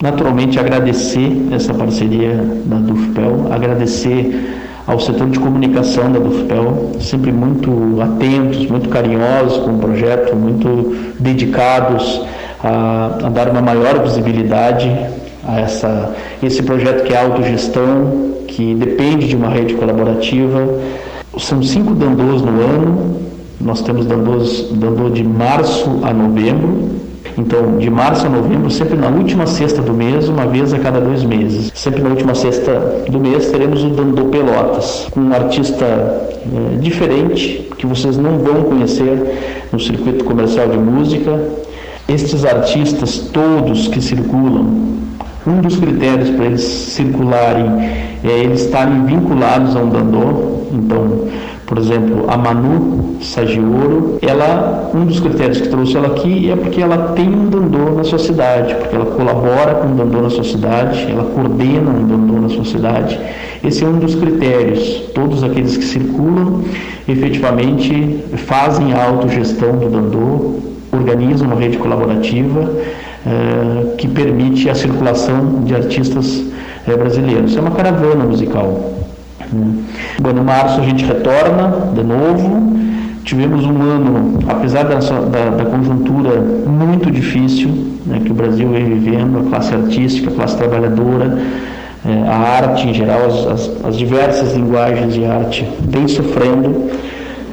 naturalmente 0.01 0.59
agradecer 0.59 1.47
essa 1.51 1.74
parceria 1.74 2.36
da 2.66 2.78
Dufpel, 2.78 3.47
agradecer 3.51 4.59
ao 4.86 4.99
setor 4.99 5.30
de 5.30 5.39
comunicação 5.39 6.11
da 6.11 6.20
Dufpel, 6.20 6.91
sempre 6.99 7.32
muito 7.32 8.01
atentos, 8.01 8.66
muito 8.68 8.89
carinhosos 8.89 9.57
com 9.59 9.72
o 9.72 9.80
projeto, 9.80 10.36
muito 10.36 10.95
dedicados 11.20 12.22
a, 12.61 13.18
a 13.24 13.30
dar 13.30 13.49
uma 13.49 13.61
maior 13.61 14.01
visibilidade 14.03 14.89
a 15.45 15.59
essa, 15.59 16.14
esse 16.41 16.64
projeto 16.64 17.03
que 17.03 17.14
é 17.14 17.22
autogestão, 17.22 18.34
que 18.56 18.76
depende 18.76 19.28
de 19.28 19.36
uma 19.36 19.49
rede 19.49 19.74
colaborativa. 19.74 20.68
São 21.38 21.62
cinco 21.64 21.93
dandôs 21.95 22.41
no 22.41 22.62
ano, 22.62 23.18
nós 23.60 23.82
temos 23.82 24.06
dandôs, 24.06 24.70
dandô 24.72 25.10
de 25.10 25.24
março 25.24 25.99
a 26.04 26.14
novembro, 26.14 26.93
então, 27.36 27.78
de 27.80 27.89
março 27.89 28.28
a 28.28 28.30
novembro, 28.30 28.70
sempre 28.70 28.95
na 28.95 29.08
última 29.08 29.47
sexta 29.47 29.82
do 29.82 29.91
mês, 29.91 30.30
uma 30.30 30.45
vez 30.45 30.72
a 30.72 30.78
cada 30.78 31.01
dois 31.01 31.24
meses. 31.24 31.72
Sempre 31.74 32.04
na 32.04 32.10
última 32.10 32.36
sexta 32.36 33.06
do 33.10 33.20
mês 33.20 33.49
teremos 33.49 33.84
o 33.84 33.89
Dandô 33.89 34.26
Pelotas, 34.26 35.08
com 35.10 35.20
um 35.20 35.34
artista 35.34 35.84
é, 35.86 36.78
diferente, 36.80 37.70
que 37.76 37.88
vocês 37.88 38.18
não 38.18 38.38
vão 38.38 38.64
conhecer 38.64 39.68
no 39.72 39.80
circuito 39.80 40.24
comercial 40.26 40.68
de 40.68 40.78
música. 40.78 41.39
Estes 42.08 42.45
artistas 42.45 43.18
todos 43.18 43.88
que 43.88 43.99
circulam 43.99 44.93
um 45.46 45.62
dos 45.62 45.76
critérios 45.76 46.30
para 46.30 46.46
eles 46.46 46.62
circularem 46.62 47.66
é 48.24 48.39
eles 48.39 48.62
estarem 48.62 49.04
vinculados 49.06 49.76
a 49.76 49.80
um 49.80 49.89
dandô. 49.89 50.64
Então, 50.72 51.28
por 51.66 51.78
exemplo, 51.78 52.26
a 52.30 52.38
Manu 52.38 53.18
Sagioro, 53.22 54.20
ela, 54.22 54.91
um 54.94 55.06
dos 55.06 55.20
critérios 55.20 55.62
que 55.62 55.70
trouxe 55.70 55.98
ela 55.98 56.08
aqui 56.08 56.52
é 56.52 56.56
porque 56.56 56.82
ela 56.82 57.14
tem 57.16 57.28
um 57.28 57.50
dandô 57.50 57.91
na 57.96 58.04
sua 58.04 58.20
cidade, 58.20 58.76
porque 58.76 58.96
ela 58.96 59.06
colabora 59.06 59.76
com 59.76 59.88
um 59.88 59.96
dandô 59.96 60.22
na 60.22 60.30
sua 60.30 60.44
cidade, 60.44 61.08
ela 61.10 61.24
coordena 61.24 61.89
um 61.89 62.08
dandô 62.08 62.41
na 62.41 62.50
sua 62.50 62.66
cidade. 62.66 63.20
Esse 63.64 63.84
é 63.84 63.88
um 63.88 63.98
dos 63.98 64.16
critérios. 64.16 65.04
Todos 65.14 65.44
aqueles 65.44 65.78
que 65.78 65.86
circulam 65.86 66.64
efetivamente 67.08 68.20
fazem 68.46 68.94
a 68.94 69.06
autogestão 69.06 69.78
do 69.78 69.89
dandô, 69.89 70.60
organizam 70.91 71.48
uma 71.48 71.56
rede 71.56 71.78
colaborativa 71.78 72.70
é, 73.26 73.95
que 73.95 74.07
permite 74.07 74.69
a 74.69 74.76
circulação 74.76 75.63
de 75.63 75.76
artistas 75.76 76.43
é, 76.88 76.95
brasileiros. 76.95 77.55
É 77.55 77.61
uma 77.61 77.71
caravana 77.71 78.26
musical. 78.26 78.93
Né? 79.51 79.84
Bom, 80.19 80.34
no 80.34 80.43
março 80.43 80.80
a 80.80 80.84
gente 80.84 81.05
retorna 81.05 81.91
de 81.93 82.03
novo 82.03 82.74
tivemos 83.24 83.65
um 83.65 83.82
ano, 83.82 84.39
apesar 84.47 84.84
da, 84.84 84.95
da, 84.95 85.49
da 85.49 85.65
conjuntura 85.65 86.41
muito 86.41 87.09
difícil 87.09 87.69
né, 88.05 88.21
que 88.24 88.32
o 88.32 88.34
Brasil 88.34 88.69
vem 88.69 88.86
vivendo, 88.86 89.39
a 89.39 89.49
classe 89.49 89.74
artística, 89.74 90.30
a 90.30 90.34
classe 90.34 90.57
trabalhadora, 90.57 91.39
é, 92.05 92.28
a 92.28 92.36
arte 92.36 92.88
em 92.88 92.93
geral, 92.93 93.26
as, 93.26 93.47
as, 93.47 93.86
as, 93.86 93.97
diversas 93.97 94.53
linguagens 94.53 95.13
de 95.13 95.26
arte 95.26 95.67
vem 95.80 96.07
sofrendo. 96.07 96.89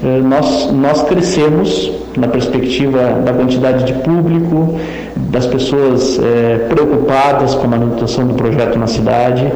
É, 0.02 0.20
nós, 0.20 0.72
nós 0.72 1.02
crescemos 1.02 1.92
na 2.16 2.26
perspectiva 2.26 3.20
da 3.24 3.32
quantidade 3.32 3.84
de 3.84 3.92
público, 3.92 4.76
das 5.16 5.46
pessoas 5.46 6.18
é, 6.18 6.66
preocupadas 6.68 7.54
com 7.54 7.64
a 7.64 7.68
manutenção 7.68 8.26
do 8.26 8.34
projeto 8.34 8.78
na 8.78 8.86
cidade, 8.86 9.50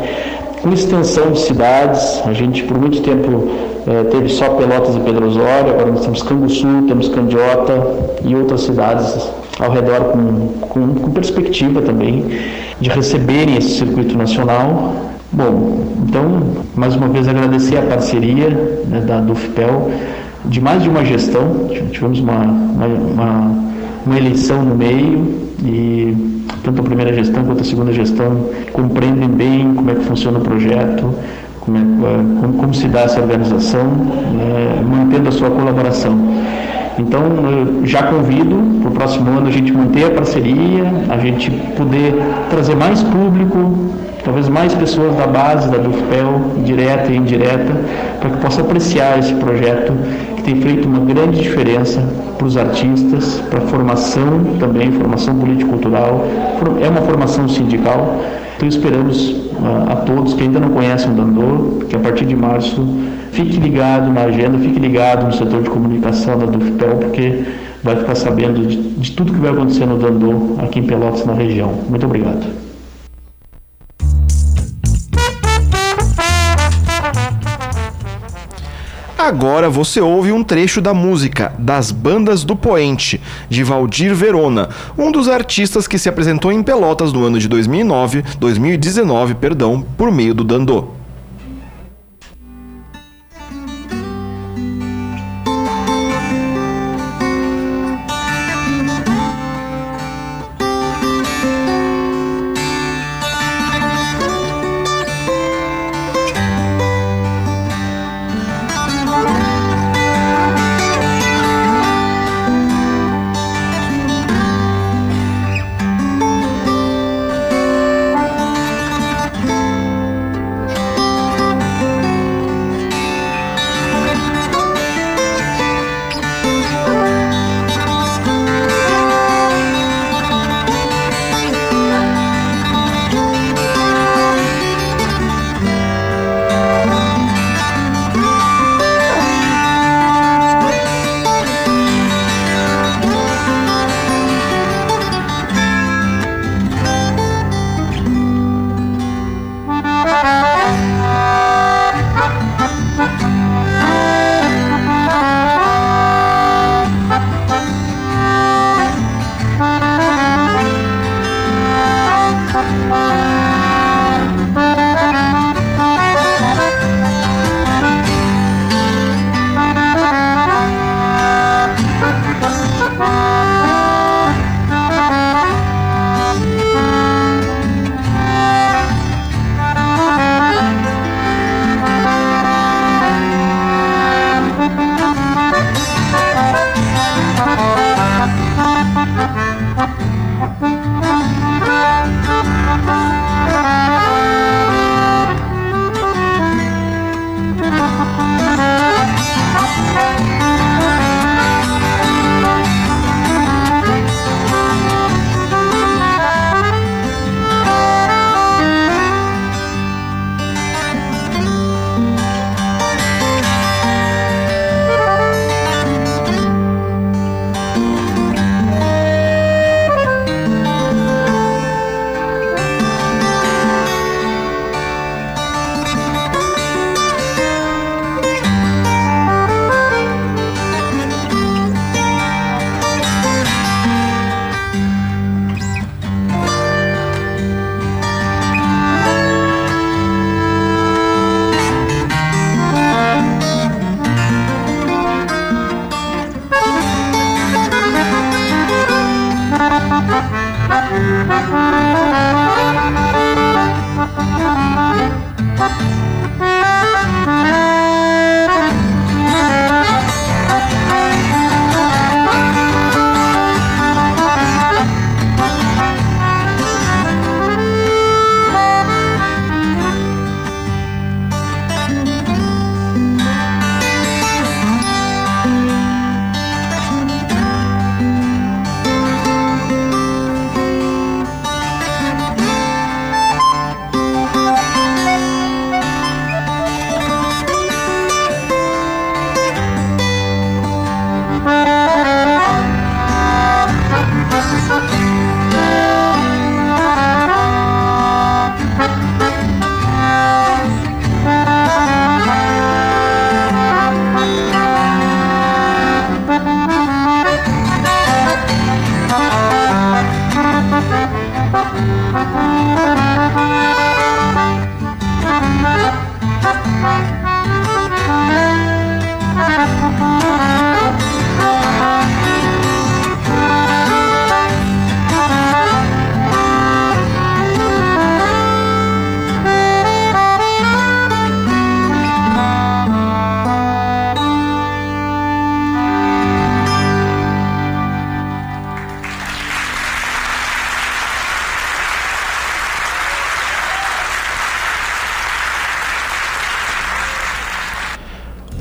com 0.62 0.72
extensão 0.72 1.32
de 1.32 1.40
cidades. 1.40 2.22
A 2.26 2.32
gente, 2.32 2.62
por 2.64 2.78
muito 2.78 3.02
tempo, 3.02 3.48
é, 3.86 4.05
teve 4.05 4.28
só 4.28 4.50
Pelotas 4.50 4.96
e 4.96 5.00
Pedro 5.00 5.26
Osório, 5.26 5.70
agora 5.70 5.90
nós 5.90 6.02
temos 6.02 6.22
Canguçu, 6.22 6.84
temos 6.88 7.09
Candiota 7.09 7.86
e 8.24 8.34
outras 8.34 8.62
cidades 8.62 9.28
ao 9.61 9.70
redor 9.70 10.12
com, 10.12 10.48
com, 10.68 10.94
com 10.94 11.11
perspectiva 11.11 11.82
também 11.82 12.24
de 12.80 12.90
receberem 12.90 13.57
esse 13.57 13.78
circuito 13.78 14.16
nacional. 14.16 14.94
Bom, 15.30 15.80
então, 16.09 16.42
mais 16.74 16.94
uma 16.96 17.09
vez 17.09 17.28
agradecer 17.28 17.76
a 17.76 17.82
parceria 17.82 18.48
né, 18.88 19.00
da 19.00 19.20
DUFPEL 19.20 19.90
de 20.46 20.61
mais 20.61 20.82
de 20.82 20.88
uma 20.88 21.05
gestão, 21.05 21.68
tivemos 21.90 22.20
uma, 22.20 22.42
uma, 22.42 22.86
uma, 22.86 23.64
uma 24.07 24.16
eleição 24.16 24.62
no 24.62 24.74
meio 24.74 25.43
e 25.62 26.16
tanto 26.62 26.80
a 26.80 26.84
primeira 26.84 27.12
gestão 27.12 27.44
quanto 27.44 27.61
a 27.61 27.64
segunda 27.64 27.92
gestão 27.92 28.48
compreendem 28.72 29.28
bem 29.28 29.74
como 29.74 29.90
é 29.90 29.94
que 29.94 30.05
funciona 30.05 30.38
o 30.38 30.42
projeto, 30.42 31.14
como, 31.61 31.76
é, 31.78 32.40
como, 32.40 32.55
como 32.55 32.74
se 32.74 32.88
dá 32.88 33.00
essa 33.00 33.20
organização, 33.20 33.84
né, 33.84 34.82
mantendo 34.86 35.28
a 35.28 35.32
sua 35.32 35.50
colaboração. 35.50 36.18
Então, 36.98 37.22
já 37.84 38.05
convido 38.05 38.57
para 38.80 38.90
o 38.90 38.92
próximo 38.92 39.30
ano 39.30 39.48
a 39.48 39.50
gente 39.50 39.72
manter 39.72 40.07
a 40.07 40.11
parceria, 40.11 40.84
a 41.11 41.18
gente 41.18 41.50
poder 41.76 42.14
trazer 42.50 42.76
mais 42.76 43.02
público, 43.02 43.90
talvez 44.24 44.48
mais 44.48 44.72
pessoas 44.74 45.16
da 45.16 45.26
base 45.26 45.68
da 45.70 45.78
DUFPEL, 45.78 46.62
direta 46.64 47.12
e 47.12 47.16
indireta, 47.16 47.74
para 48.20 48.30
que 48.30 48.36
possa 48.38 48.61
apreciar 48.61 49.18
esse 49.18 49.34
projeto 49.34 49.92
tem 50.45 50.57
feito 50.57 50.86
uma 50.86 51.01
grande 51.01 51.40
diferença 51.40 52.01
para 52.36 52.47
os 52.47 52.57
artistas, 52.57 53.40
para 53.51 53.61
a 53.61 53.62
formação 53.62 54.45
também, 54.61 54.92
formação 54.92 55.34
político-cultural, 55.38 56.24
é 56.80 56.88
uma 56.88 57.01
formação 57.01 57.49
sindical. 57.49 58.20
Então 58.57 58.68
esperamos 58.68 59.30
uh, 59.30 59.90
a 59.90 59.97
todos 59.97 60.34
que 60.34 60.42
ainda 60.42 60.61
não 60.61 60.68
conhecem 60.68 61.11
o 61.11 61.14
Dandor, 61.14 61.86
que 61.88 61.97
a 61.97 61.99
partir 61.99 62.26
de 62.26 62.36
março 62.36 62.86
fique 63.32 63.59
ligado 63.59 64.12
na 64.12 64.22
agenda, 64.22 64.59
fique 64.59 64.78
ligado 64.78 65.26
no 65.26 65.32
setor 65.32 65.62
de 65.62 65.70
comunicação 65.70 66.38
da 66.38 66.47
DUFPEL, 66.47 66.97
porque 66.97 67.42
vai 67.82 67.97
ficar 67.97 68.14
sabendo 68.14 68.66
de, 68.66 68.76
de 68.76 69.12
tudo 69.12 69.32
que 69.32 69.40
vai 69.40 69.51
acontecer 69.51 69.86
no 69.86 69.99
Dandor 69.99 70.62
aqui 70.62 70.78
em 70.78 70.84
Pelotas, 70.84 71.24
na 71.24 71.32
região. 71.32 71.72
Muito 71.88 72.07
obrigado. 72.07 72.63
Agora 79.24 79.70
você 79.70 80.02
ouve 80.02 80.32
um 80.32 80.44
trecho 80.44 80.82
da 80.82 80.92
música 80.92 81.54
Das 81.58 81.90
Bandas 81.90 82.44
do 82.44 82.54
Poente, 82.54 83.18
de 83.48 83.64
Valdir 83.64 84.14
Verona, 84.14 84.68
um 84.98 85.10
dos 85.10 85.30
artistas 85.30 85.88
que 85.88 85.98
se 85.98 86.10
apresentou 86.10 86.52
em 86.52 86.62
Pelotas 86.62 87.10
no 87.10 87.24
ano 87.24 87.38
de 87.38 87.48
2009, 87.48 88.22
2019, 88.38 89.34
perdão, 89.36 89.82
por 89.96 90.12
meio 90.12 90.34
do 90.34 90.44
Dandô. 90.44 90.88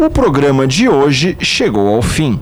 O 0.03 0.09
programa 0.09 0.67
de 0.67 0.89
hoje 0.89 1.37
chegou 1.39 1.87
ao 1.87 2.01
fim. 2.01 2.37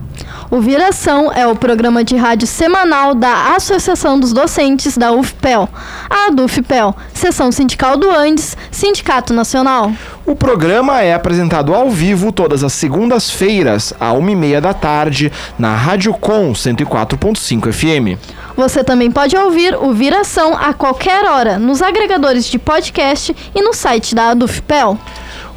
O 0.49 0.59
Viração 0.59 1.32
é 1.32 1.45
o 1.45 1.55
programa 1.55 2.03
de 2.03 2.16
rádio 2.16 2.47
semanal 2.47 3.14
da 3.14 3.55
Associação 3.55 4.20
dos 4.20 4.34
Docentes 4.34 4.97
da 4.97 5.12
UFPEL, 5.12 5.70
a 6.09 6.26
ADUFPEL, 6.26 6.95
Seção 7.14 7.51
Sindical 7.51 7.97
do 7.97 8.09
Andes, 8.09 8.57
Sindicato 8.72 9.32
Nacional. 9.32 9.91
O 10.26 10.36
programa 10.36 11.01
é 11.01 11.14
apresentado 11.14 11.76
ao 11.76 11.88
vivo 11.91 12.32
todas 12.32 12.64
as 12.64 12.74
segundas-feiras, 12.74 13.93
à 13.99 14.12
uma 14.12 14.32
e 14.32 14.36
meia 14.36 14.59
da 14.59 14.74
tarde, 14.74 15.32
na 15.59 15.76
Rádio 15.76 16.16
Com 16.16 16.53
104.5 16.53 17.72
FM. 17.72 18.20
Você 18.57 18.84
também 18.84 19.12
pode 19.12 19.38
ouvir 19.38 19.76
o 19.76 19.93
Viração 19.93 20.57
a 20.57 20.74
qualquer 20.74 21.26
hora 21.26 21.59
nos 21.59 21.84
agregadores 21.84 22.45
de 22.45 22.57
podcast 22.57 23.36
e 23.53 23.62
no 23.62 23.72
site 23.72 24.16
da 24.16 24.32
ADUFPEL. 24.32 24.97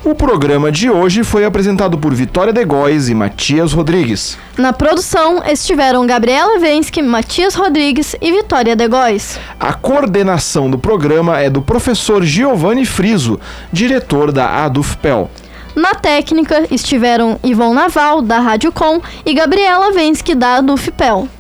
O 0.05 0.15
programa 0.15 0.71
de 0.71 0.91
hoje 0.91 1.25
foi 1.25 1.47
apresentado 1.47 1.97
por 1.97 2.13
Vitória 2.13 2.53
De 2.53 2.63
Góes 2.63 3.09
e 3.09 3.15
Matias 3.15 3.73
Rodrigues. 3.73 4.37
Na 4.59 4.71
produção 4.71 5.43
estiveram 5.43 6.07
Gabriela 6.07 6.59
Vensky, 6.59 7.01
Matias 7.01 7.55
Rodrigues 7.55 8.15
e 8.21 8.31
Vitória 8.31 8.77
De 8.77 8.87
Góes. 8.87 9.41
A 9.59 9.73
coordenação 9.73 10.71
do 10.71 10.79
programa 10.79 11.41
é 11.41 11.49
do 11.49 11.63
professor 11.63 12.23
Giovanni 12.23 12.85
Friso, 12.85 13.41
diretor 13.73 14.31
da 14.31 14.65
ADUFPEL. 14.67 15.31
Na 15.75 15.95
técnica 15.95 16.67
estiveram 16.71 17.41
Ivon 17.43 17.73
Naval, 17.73 18.21
da 18.21 18.41
Rádio 18.41 18.71
Com, 18.73 19.01
e 19.25 19.33
Gabriela 19.33 19.91
Vensky, 19.91 20.35
da 20.35 20.57
ADUFPEL. 20.57 21.31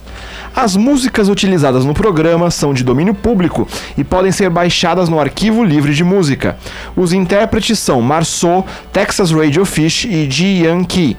As 0.57 0.77
músicas 0.77 1.29
utilizadas 1.29 1.85
no 1.85 1.93
programa 1.93 2.49
são 2.49 2.73
de 2.73 2.85
domínio 2.85 3.13
público 3.13 3.67
e 3.99 4.05
podem 4.05 4.31
ser 4.31 4.49
baixadas 4.49 5.09
no 5.09 5.19
Arquivo 5.19 5.65
Livre 5.65 5.93
de 5.93 6.05
Música. 6.05 6.57
Os 6.95 7.13
intérpretes 7.13 7.79
são 7.81 8.01
Marceau, 8.01 8.65
Texas 8.93 9.33
Radio 9.33 9.65
Fish 9.65 10.05
e 10.05 10.31
Ji 10.31 10.63
Yankee. 10.65 11.17